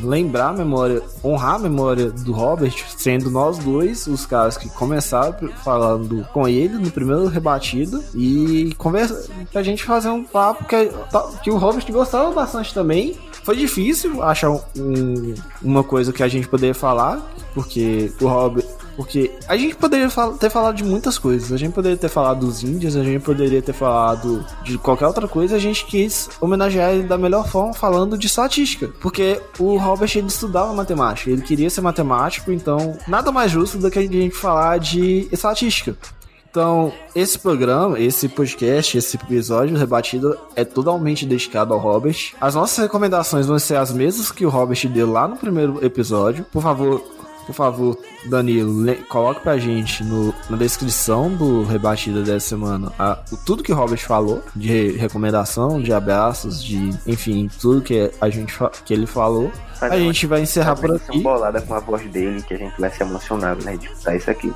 lembrar 0.02 0.48
a 0.48 0.52
memória, 0.52 1.02
honrar 1.24 1.54
a 1.54 1.58
memória 1.58 2.10
do 2.10 2.32
Robert, 2.32 2.74
sendo 2.98 3.30
nós 3.30 3.56
dois 3.58 4.06
os 4.06 4.26
caras 4.26 4.58
que 4.58 4.68
começaram 4.68 5.34
falando 5.64 6.26
com 6.34 6.46
ele 6.46 6.76
no 6.76 6.90
primeiro 6.90 7.26
rebatido 7.28 8.04
e 8.14 8.74
conversa 8.76 9.30
pra 9.50 9.62
gente 9.62 9.82
fazer 9.84 10.10
um 10.10 10.22
papo 10.22 10.64
que, 10.66 10.90
que 11.42 11.50
o 11.50 11.56
Robert 11.56 11.84
gostava 11.90 12.30
bastante 12.30 12.74
também. 12.74 13.16
Foi 13.42 13.56
difícil 13.56 14.22
achar 14.22 14.50
um- 14.50 14.60
um- 14.76 15.34
uma 15.62 15.82
coisa 15.82 16.12
que 16.12 16.22
a 16.22 16.28
gente 16.28 16.46
poderia 16.48 16.74
falar, 16.74 17.20
porque 17.54 18.12
o 18.20 18.26
Robert. 18.28 18.64
Porque 18.96 19.30
a 19.48 19.56
gente 19.56 19.76
poderia 19.76 20.08
ter 20.38 20.50
falado 20.50 20.74
de 20.76 20.84
muitas 20.84 21.16
coisas. 21.16 21.50
A 21.52 21.56
gente 21.56 21.72
poderia 21.72 21.96
ter 21.96 22.10
falado 22.10 22.40
dos 22.44 22.62
índios, 22.62 22.96
a 22.96 23.02
gente 23.02 23.22
poderia 23.22 23.62
ter 23.62 23.72
falado 23.72 24.44
de 24.62 24.76
qualquer 24.76 25.06
outra 25.06 25.26
coisa. 25.26 25.56
A 25.56 25.58
gente 25.58 25.86
quis 25.86 26.28
homenagear 26.38 26.90
ele 26.90 27.04
da 27.04 27.16
melhor 27.16 27.48
forma 27.48 27.72
falando 27.72 28.18
de 28.18 28.26
estatística. 28.26 28.88
Porque 29.00 29.40
o 29.58 29.78
Robert 29.78 30.10
ele 30.14 30.26
estudava 30.26 30.74
matemática, 30.74 31.30
ele 31.30 31.40
queria 31.40 31.70
ser 31.70 31.80
matemático, 31.80 32.52
então 32.52 32.98
nada 33.08 33.32
mais 33.32 33.50
justo 33.50 33.78
do 33.78 33.90
que 33.90 34.00
a 34.00 34.02
gente 34.02 34.34
falar 34.36 34.78
de 34.78 35.26
estatística. 35.32 35.96
Então, 36.50 36.92
esse 37.14 37.38
programa, 37.38 37.98
esse 38.00 38.28
podcast, 38.28 38.98
esse 38.98 39.16
episódio 39.16 39.76
rebatido 39.76 40.36
é 40.56 40.64
totalmente 40.64 41.24
dedicado 41.24 41.72
ao 41.72 41.78
Robert. 41.78 42.32
As 42.40 42.56
nossas 42.56 42.76
recomendações 42.78 43.46
vão 43.46 43.58
ser 43.58 43.76
as 43.76 43.92
mesmas 43.92 44.32
que 44.32 44.44
o 44.44 44.48
Robert 44.48 44.88
deu 44.88 45.10
lá 45.12 45.28
no 45.28 45.36
primeiro 45.36 45.78
episódio. 45.84 46.44
Por 46.50 46.60
favor, 46.60 47.00
por 47.46 47.54
favor, 47.54 47.96
Danilo, 48.28 48.84
coloque 49.08 49.40
pra 49.42 49.58
gente 49.58 50.02
no- 50.02 50.34
na 50.48 50.56
descrição 50.56 51.30
do 51.32 51.62
rebatida 51.64 52.20
dessa 52.22 52.48
semana 52.48 52.92
a- 52.98 53.18
o- 53.30 53.36
tudo 53.36 53.62
que 53.62 53.72
o 53.72 53.76
Robert 53.76 54.04
falou, 54.04 54.42
de 54.54 54.90
recomendação, 54.92 55.80
de 55.80 55.92
abraços, 55.92 56.62
de 56.62 56.90
enfim, 57.06 57.48
tudo 57.60 57.80
que 57.80 58.10
a 58.20 58.28
gente 58.28 58.58
que 58.84 58.92
ele 58.92 59.06
falou. 59.06 59.52
Fazer 59.78 59.94
A 59.94 59.98
gente 59.98 60.26
vai 60.26 60.42
encerrar 60.42 60.74
por 60.74 60.96
aqui. 60.96 61.20
bolada 61.20 61.60
com 61.62 61.74
a 61.74 61.80
voz 61.80 62.02
dele, 62.10 62.42
que 62.42 62.54
a 62.54 62.58
gente 62.58 62.78
vai 62.80 62.90
se 62.90 63.00
emocionar, 63.02 63.56
né? 63.62 63.76
De 63.76 63.86
escutar 63.86 64.16
isso 64.16 64.30
aqui. 64.30 64.52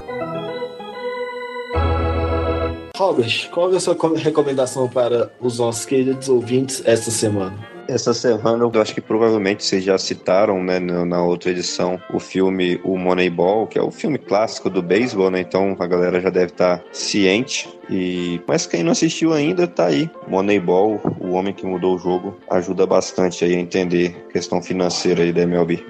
Robert, 2.97 3.51
qual 3.51 3.72
é 3.72 3.76
a 3.76 3.80
sua 3.80 3.95
co- 3.95 4.14
recomendação 4.14 4.88
para 4.88 5.30
os 5.40 5.59
nossos 5.59 5.84
queridos 5.84 6.28
ouvintes 6.28 6.82
esta 6.86 7.11
semana? 7.11 7.57
Essa 7.86 8.14
semana, 8.14 8.64
eu 8.72 8.80
acho 8.80 8.95
que 8.95 9.01
provavelmente 9.01 9.62
vocês 9.62 9.84
já 9.84 9.99
citaram, 9.99 10.62
né, 10.62 10.78
na 10.78 11.22
outra 11.22 11.51
edição, 11.51 12.01
o 12.14 12.18
filme 12.18 12.80
O 12.82 12.97
Moneyball, 12.97 13.66
que 13.66 13.78
é 13.78 13.82
o 13.82 13.90
filme 13.90 14.16
clássico 14.16 14.70
do 14.70 14.80
beisebol, 14.80 15.30
né? 15.30 15.40
Então 15.40 15.76
a 15.78 15.86
galera 15.86 16.18
já 16.18 16.30
deve 16.30 16.53
estar 16.53 16.82
ciente. 16.92 17.68
E 17.90 18.40
mas 18.49 18.64
quem 18.64 18.82
não 18.82 18.92
assistiu 18.92 19.34
ainda, 19.34 19.66
tá 19.66 19.86
aí. 19.86 20.09
Moneyball, 20.26 20.99
o 21.20 21.32
homem 21.32 21.53
que 21.53 21.66
mudou 21.66 21.97
o 21.97 21.99
jogo, 21.99 22.38
ajuda 22.49 22.86
bastante 22.86 23.45
aí 23.45 23.55
a 23.55 23.61
entender 23.61 24.24
a 24.30 24.32
questão 24.32 24.62
financeira 24.62 25.22
aí 25.22 25.32
da 25.32 25.42
MLB. 25.42 25.84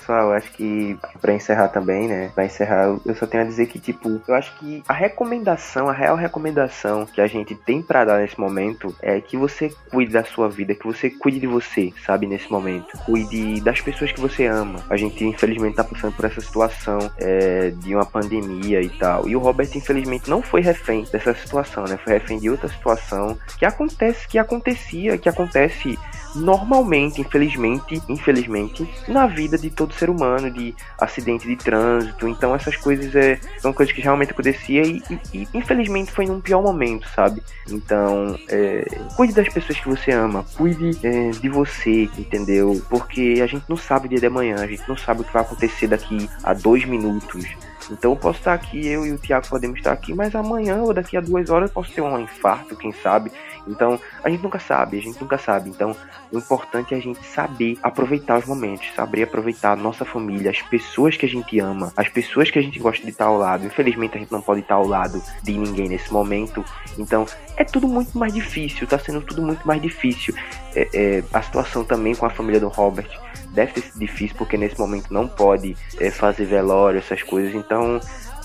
Pessoal, 0.00 0.32
acho 0.32 0.50
que 0.52 0.98
pra 1.20 1.34
encerrar 1.34 1.68
também, 1.68 2.08
né? 2.08 2.30
Pra 2.34 2.44
encerrar, 2.46 2.96
eu 3.04 3.14
só 3.14 3.26
tenho 3.26 3.42
a 3.44 3.46
dizer 3.46 3.66
que, 3.66 3.78
tipo, 3.78 4.20
eu 4.26 4.34
acho 4.34 4.56
que 4.58 4.82
a 4.88 4.94
recomendação, 4.94 5.88
a 5.88 5.92
real 5.92 6.16
recomendação 6.16 7.04
que 7.04 7.20
a 7.20 7.26
gente 7.26 7.54
tem 7.54 7.82
pra 7.82 8.04
dar 8.04 8.18
nesse 8.18 8.40
momento 8.40 8.94
é 9.02 9.20
que 9.20 9.36
você 9.36 9.70
cuide 9.90 10.12
da 10.12 10.24
sua 10.24 10.48
vida, 10.48 10.74
que 10.74 10.86
você 10.86 11.10
cuide 11.10 11.38
de 11.38 11.46
você, 11.46 11.92
sabe, 12.04 12.26
nesse 12.26 12.50
momento. 12.50 12.96
Cuide 13.04 13.60
das 13.60 13.80
pessoas 13.80 14.10
que 14.10 14.20
você 14.20 14.46
ama. 14.46 14.80
A 14.88 14.96
gente, 14.96 15.22
infelizmente, 15.24 15.76
tá 15.76 15.84
passando 15.84 16.16
por 16.16 16.24
essa 16.24 16.40
situação 16.40 16.98
é, 17.18 17.70
de 17.70 17.94
uma 17.94 18.06
pandemia 18.06 18.80
e 18.80 18.88
tal. 18.88 19.28
E 19.28 19.36
o 19.36 19.38
Robert, 19.38 19.68
infelizmente, 19.74 20.30
não 20.30 20.40
foi 20.40 20.62
refém 20.62 21.04
dessa 21.12 21.34
situação, 21.34 21.84
né? 21.84 21.98
Foi 22.02 22.14
refém 22.14 22.38
de 22.38 22.48
outra 22.48 22.68
situação 22.68 23.38
que 23.58 23.66
acontece, 23.66 24.26
que 24.26 24.38
acontecia, 24.38 25.18
que 25.18 25.28
acontece 25.28 25.98
normalmente, 26.34 27.20
infelizmente, 27.20 28.02
infelizmente, 28.08 28.88
na 29.08 29.26
vida 29.26 29.58
de 29.58 29.70
todo 29.70 29.92
ser 29.94 30.10
humano, 30.10 30.50
de 30.50 30.74
acidente 30.98 31.46
de 31.46 31.56
trânsito. 31.56 32.28
Então 32.28 32.54
essas 32.54 32.76
coisas 32.76 33.14
é, 33.14 33.38
são 33.58 33.72
coisas 33.72 33.94
que 33.94 34.00
realmente 34.00 34.30
acontecia 34.32 34.82
e, 34.82 35.02
e- 35.10 35.20
e, 35.42 35.48
infelizmente 35.54 36.10
foi 36.12 36.26
num 36.26 36.40
pior 36.40 36.62
momento, 36.62 37.08
sabe? 37.14 37.42
Então, 37.68 38.38
é, 38.48 38.84
cuide 39.16 39.32
das 39.32 39.48
pessoas 39.48 39.78
que 39.78 39.88
você 39.88 40.12
ama, 40.12 40.44
cuide 40.56 40.98
é, 41.06 41.30
de 41.30 41.48
você, 41.48 42.08
entendeu? 42.18 42.80
Porque 42.88 43.40
a 43.42 43.46
gente 43.46 43.64
não 43.68 43.76
sabe 43.76 44.06
o 44.06 44.08
dia 44.08 44.20
de 44.20 44.26
amanhã, 44.26 44.56
a 44.56 44.66
gente 44.66 44.82
não 44.88 44.96
sabe 44.96 45.22
o 45.22 45.24
que 45.24 45.32
vai 45.32 45.42
acontecer 45.42 45.86
daqui 45.86 46.28
a 46.42 46.52
dois 46.54 46.84
minutos. 46.84 47.44
Então 47.90 48.12
eu 48.12 48.16
posso 48.16 48.38
estar 48.38 48.54
aqui, 48.54 48.86
eu 48.86 49.04
e 49.04 49.12
o 49.12 49.18
Thiago 49.18 49.48
podemos 49.48 49.78
estar 49.78 49.92
aqui, 49.92 50.14
mas 50.14 50.34
amanhã 50.34 50.76
ou 50.82 50.94
daqui 50.94 51.16
a 51.16 51.20
duas 51.20 51.50
horas 51.50 51.70
eu 51.70 51.74
posso 51.74 51.92
ter 51.92 52.00
um 52.00 52.18
infarto, 52.20 52.76
quem 52.76 52.92
sabe? 52.92 53.32
Então 53.70 53.98
a 54.22 54.28
gente 54.28 54.42
nunca 54.42 54.58
sabe, 54.58 54.98
a 54.98 55.02
gente 55.02 55.20
nunca 55.20 55.38
sabe. 55.38 55.70
Então 55.70 55.96
o 56.32 56.38
importante 56.38 56.94
é 56.94 56.96
a 56.96 57.00
gente 57.00 57.24
saber 57.26 57.78
aproveitar 57.82 58.38
os 58.38 58.46
momentos, 58.46 58.88
saber 58.94 59.22
aproveitar 59.22 59.72
a 59.72 59.76
nossa 59.76 60.04
família, 60.04 60.50
as 60.50 60.62
pessoas 60.62 61.16
que 61.16 61.26
a 61.26 61.28
gente 61.28 61.58
ama, 61.58 61.92
as 61.96 62.08
pessoas 62.08 62.50
que 62.50 62.58
a 62.58 62.62
gente 62.62 62.78
gosta 62.78 63.04
de 63.04 63.10
estar 63.10 63.26
ao 63.26 63.38
lado. 63.38 63.66
Infelizmente 63.66 64.16
a 64.16 64.20
gente 64.20 64.32
não 64.32 64.42
pode 64.42 64.60
estar 64.60 64.74
ao 64.74 64.86
lado 64.86 65.22
de 65.42 65.52
ninguém 65.52 65.88
nesse 65.88 66.12
momento. 66.12 66.64
Então 66.98 67.26
é 67.56 67.64
tudo 67.64 67.86
muito 67.86 68.18
mais 68.18 68.32
difícil, 68.32 68.86
tá 68.86 68.98
sendo 68.98 69.20
tudo 69.20 69.42
muito 69.42 69.66
mais 69.66 69.80
difícil. 69.80 70.34
É, 70.74 70.88
é, 70.92 71.24
a 71.32 71.42
situação 71.42 71.84
também 71.84 72.14
com 72.14 72.26
a 72.26 72.30
família 72.30 72.60
do 72.60 72.68
Robert 72.68 73.08
deve 73.52 73.80
sido 73.80 73.98
difícil 73.98 74.36
porque 74.36 74.56
nesse 74.56 74.78
momento 74.78 75.12
não 75.12 75.26
pode 75.26 75.76
é, 75.98 76.10
fazer 76.10 76.44
velório, 76.46 76.98
essas 76.98 77.22
coisas. 77.22 77.54
Então 77.54 78.00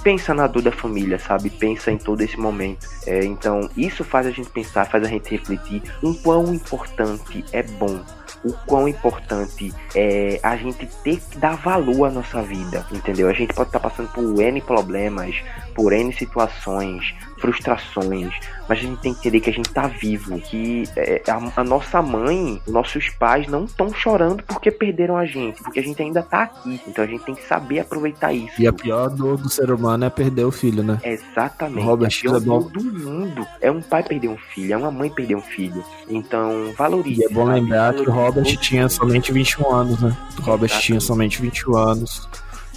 pensa 0.05 0.35
na 0.35 0.45
dor 0.45 0.61
da 0.61 0.71
família, 0.71 1.17
sabe? 1.17 1.49
Pensa 1.49 1.91
em 1.91 1.97
todo 1.97 2.21
esse 2.21 2.39
momento. 2.39 2.87
É, 3.07 3.25
então, 3.25 3.67
isso 3.75 4.03
faz 4.03 4.27
a 4.27 4.29
gente 4.29 4.51
pensar, 4.51 4.85
faz 4.85 5.03
a 5.03 5.07
gente 5.07 5.31
refletir 5.31 5.81
o 6.03 6.13
quão 6.13 6.53
importante 6.53 7.43
é 7.51 7.63
bom. 7.63 7.99
O 8.43 8.53
quão 8.67 8.87
importante 8.87 9.73
é 9.95 10.39
a 10.43 10.55
gente 10.55 10.85
ter 11.03 11.19
que 11.19 11.39
dar 11.39 11.55
valor 11.55 12.05
à 12.05 12.11
nossa 12.11 12.43
vida, 12.43 12.85
entendeu? 12.91 13.27
A 13.27 13.33
gente 13.33 13.55
pode 13.55 13.69
estar 13.69 13.79
passando 13.79 14.07
por 14.09 14.39
N 14.39 14.61
problemas, 14.61 15.43
por 15.73 15.91
N 15.91 16.13
situações, 16.13 17.15
frustrações, 17.45 18.33
mas 18.67 18.79
a 18.79 18.81
gente 18.81 18.99
tem 18.99 19.13
que 19.13 19.19
entender 19.19 19.39
que 19.39 19.49
a 19.49 19.53
gente 19.53 19.69
tá 19.69 19.87
vivo, 19.87 20.39
que 20.39 20.83
é, 20.95 21.21
a, 21.27 21.61
a 21.61 21.63
nossa 21.63 22.01
mãe, 22.01 22.59
nossos 22.67 23.09
pais 23.09 23.47
não 23.47 23.65
estão 23.65 23.93
chorando 23.93 24.43
porque 24.43 24.71
perderam 24.71 25.15
a 25.15 25.25
gente, 25.25 25.61
porque 25.61 25.79
a 25.79 25.83
gente 25.83 26.01
ainda 26.01 26.23
tá 26.23 26.43
aqui. 26.43 26.81
Então 26.87 27.03
a 27.03 27.07
gente 27.07 27.23
tem 27.23 27.35
que 27.35 27.43
saber 27.43 27.79
aproveitar 27.79 28.33
isso. 28.33 28.59
E 28.59 28.67
a 28.67 28.73
pior 28.73 29.09
dor 29.09 29.37
do 29.37 29.49
ser 29.49 29.71
humano 29.71 30.05
é 30.05 30.09
perder 30.09 30.45
o 30.45 30.51
filho, 30.51 30.83
né? 30.83 30.99
Exatamente. 31.03 31.85
Robert, 31.85 32.09
a 32.17 32.21
pior 32.21 32.37
é 32.37 32.39
dor 32.39 32.71
do 32.71 32.83
mundo 32.83 33.47
é 33.61 33.71
um 33.71 33.81
pai 33.81 34.01
perder 34.01 34.29
um 34.29 34.37
filho, 34.37 34.73
é 34.73 34.77
uma 34.77 34.91
mãe 34.91 35.09
perder 35.09 35.35
um 35.35 35.41
filho. 35.41 35.83
Então, 36.09 36.73
valorize. 36.77 37.21
E 37.21 37.25
é 37.25 37.29
bom 37.29 37.45
lembrar 37.45 37.93
que 37.93 38.09
o 38.09 38.11
Robert 38.11 38.45
tinha 38.57 38.89
somente 38.89 39.31
21 39.31 39.71
anos, 39.71 40.01
né? 40.01 40.17
O 40.39 40.41
Robert 40.41 40.65
Exatamente. 40.65 40.85
tinha 40.85 40.99
somente 40.99 41.41
21 41.41 41.77
anos. 41.77 42.27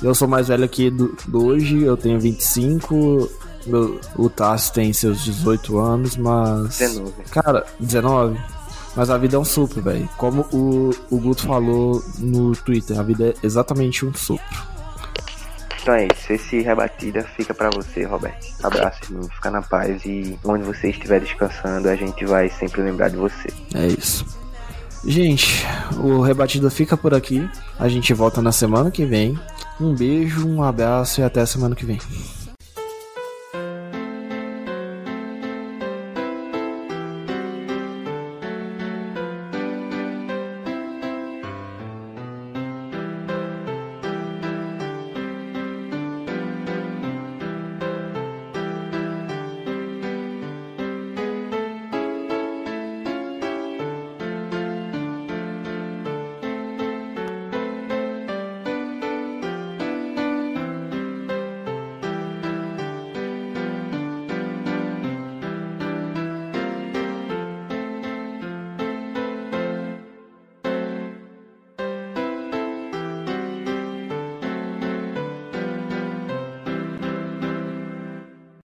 Eu 0.02 0.14
sou 0.14 0.28
mais 0.28 0.48
velho 0.48 0.64
aqui 0.64 0.90
do, 0.90 1.16
do 1.26 1.46
hoje, 1.46 1.82
eu 1.82 1.96
tenho 1.96 2.20
25. 2.20 3.47
Meu, 3.66 4.00
o 4.16 4.30
Tassi 4.30 4.72
tem 4.72 4.92
seus 4.92 5.22
18 5.24 5.78
anos, 5.78 6.16
mas. 6.16 6.78
19. 6.78 7.12
Cara, 7.30 7.66
19. 7.78 8.38
Mas 8.96 9.10
a 9.10 9.18
vida 9.18 9.36
é 9.36 9.38
um 9.38 9.44
sopro, 9.44 9.80
velho. 9.80 10.08
Como 10.16 10.42
o, 10.52 10.90
o 11.10 11.18
Guto 11.18 11.46
falou 11.46 12.02
no 12.18 12.56
Twitter, 12.56 12.98
a 12.98 13.02
vida 13.02 13.28
é 13.28 13.34
exatamente 13.42 14.04
um 14.04 14.12
sopro. 14.12 14.44
Então 15.80 15.94
é 15.94 16.08
isso. 16.12 16.32
Esse 16.32 16.60
rebatida 16.60 17.22
fica 17.22 17.54
pra 17.54 17.70
você, 17.70 18.04
Roberto. 18.04 18.46
Abraço, 18.62 19.00
irmão. 19.04 19.28
Fica 19.28 19.50
na 19.50 19.62
paz 19.62 20.04
e 20.04 20.38
onde 20.44 20.64
você 20.64 20.90
estiver 20.90 21.20
descansando, 21.20 21.88
a 21.88 21.96
gente 21.96 22.24
vai 22.24 22.48
sempre 22.50 22.82
lembrar 22.82 23.08
de 23.08 23.16
você. 23.16 23.48
É 23.74 23.86
isso. 23.86 24.24
Gente, 25.04 25.64
o 26.02 26.20
Rebatida 26.20 26.70
fica 26.70 26.96
por 26.96 27.14
aqui. 27.14 27.48
A 27.78 27.88
gente 27.88 28.12
volta 28.12 28.42
na 28.42 28.52
semana 28.52 28.90
que 28.90 29.04
vem. 29.04 29.38
Um 29.80 29.94
beijo, 29.94 30.46
um 30.46 30.62
abraço 30.62 31.20
e 31.20 31.24
até 31.24 31.40
a 31.40 31.46
semana 31.46 31.74
que 31.74 31.86
vem. 31.86 31.98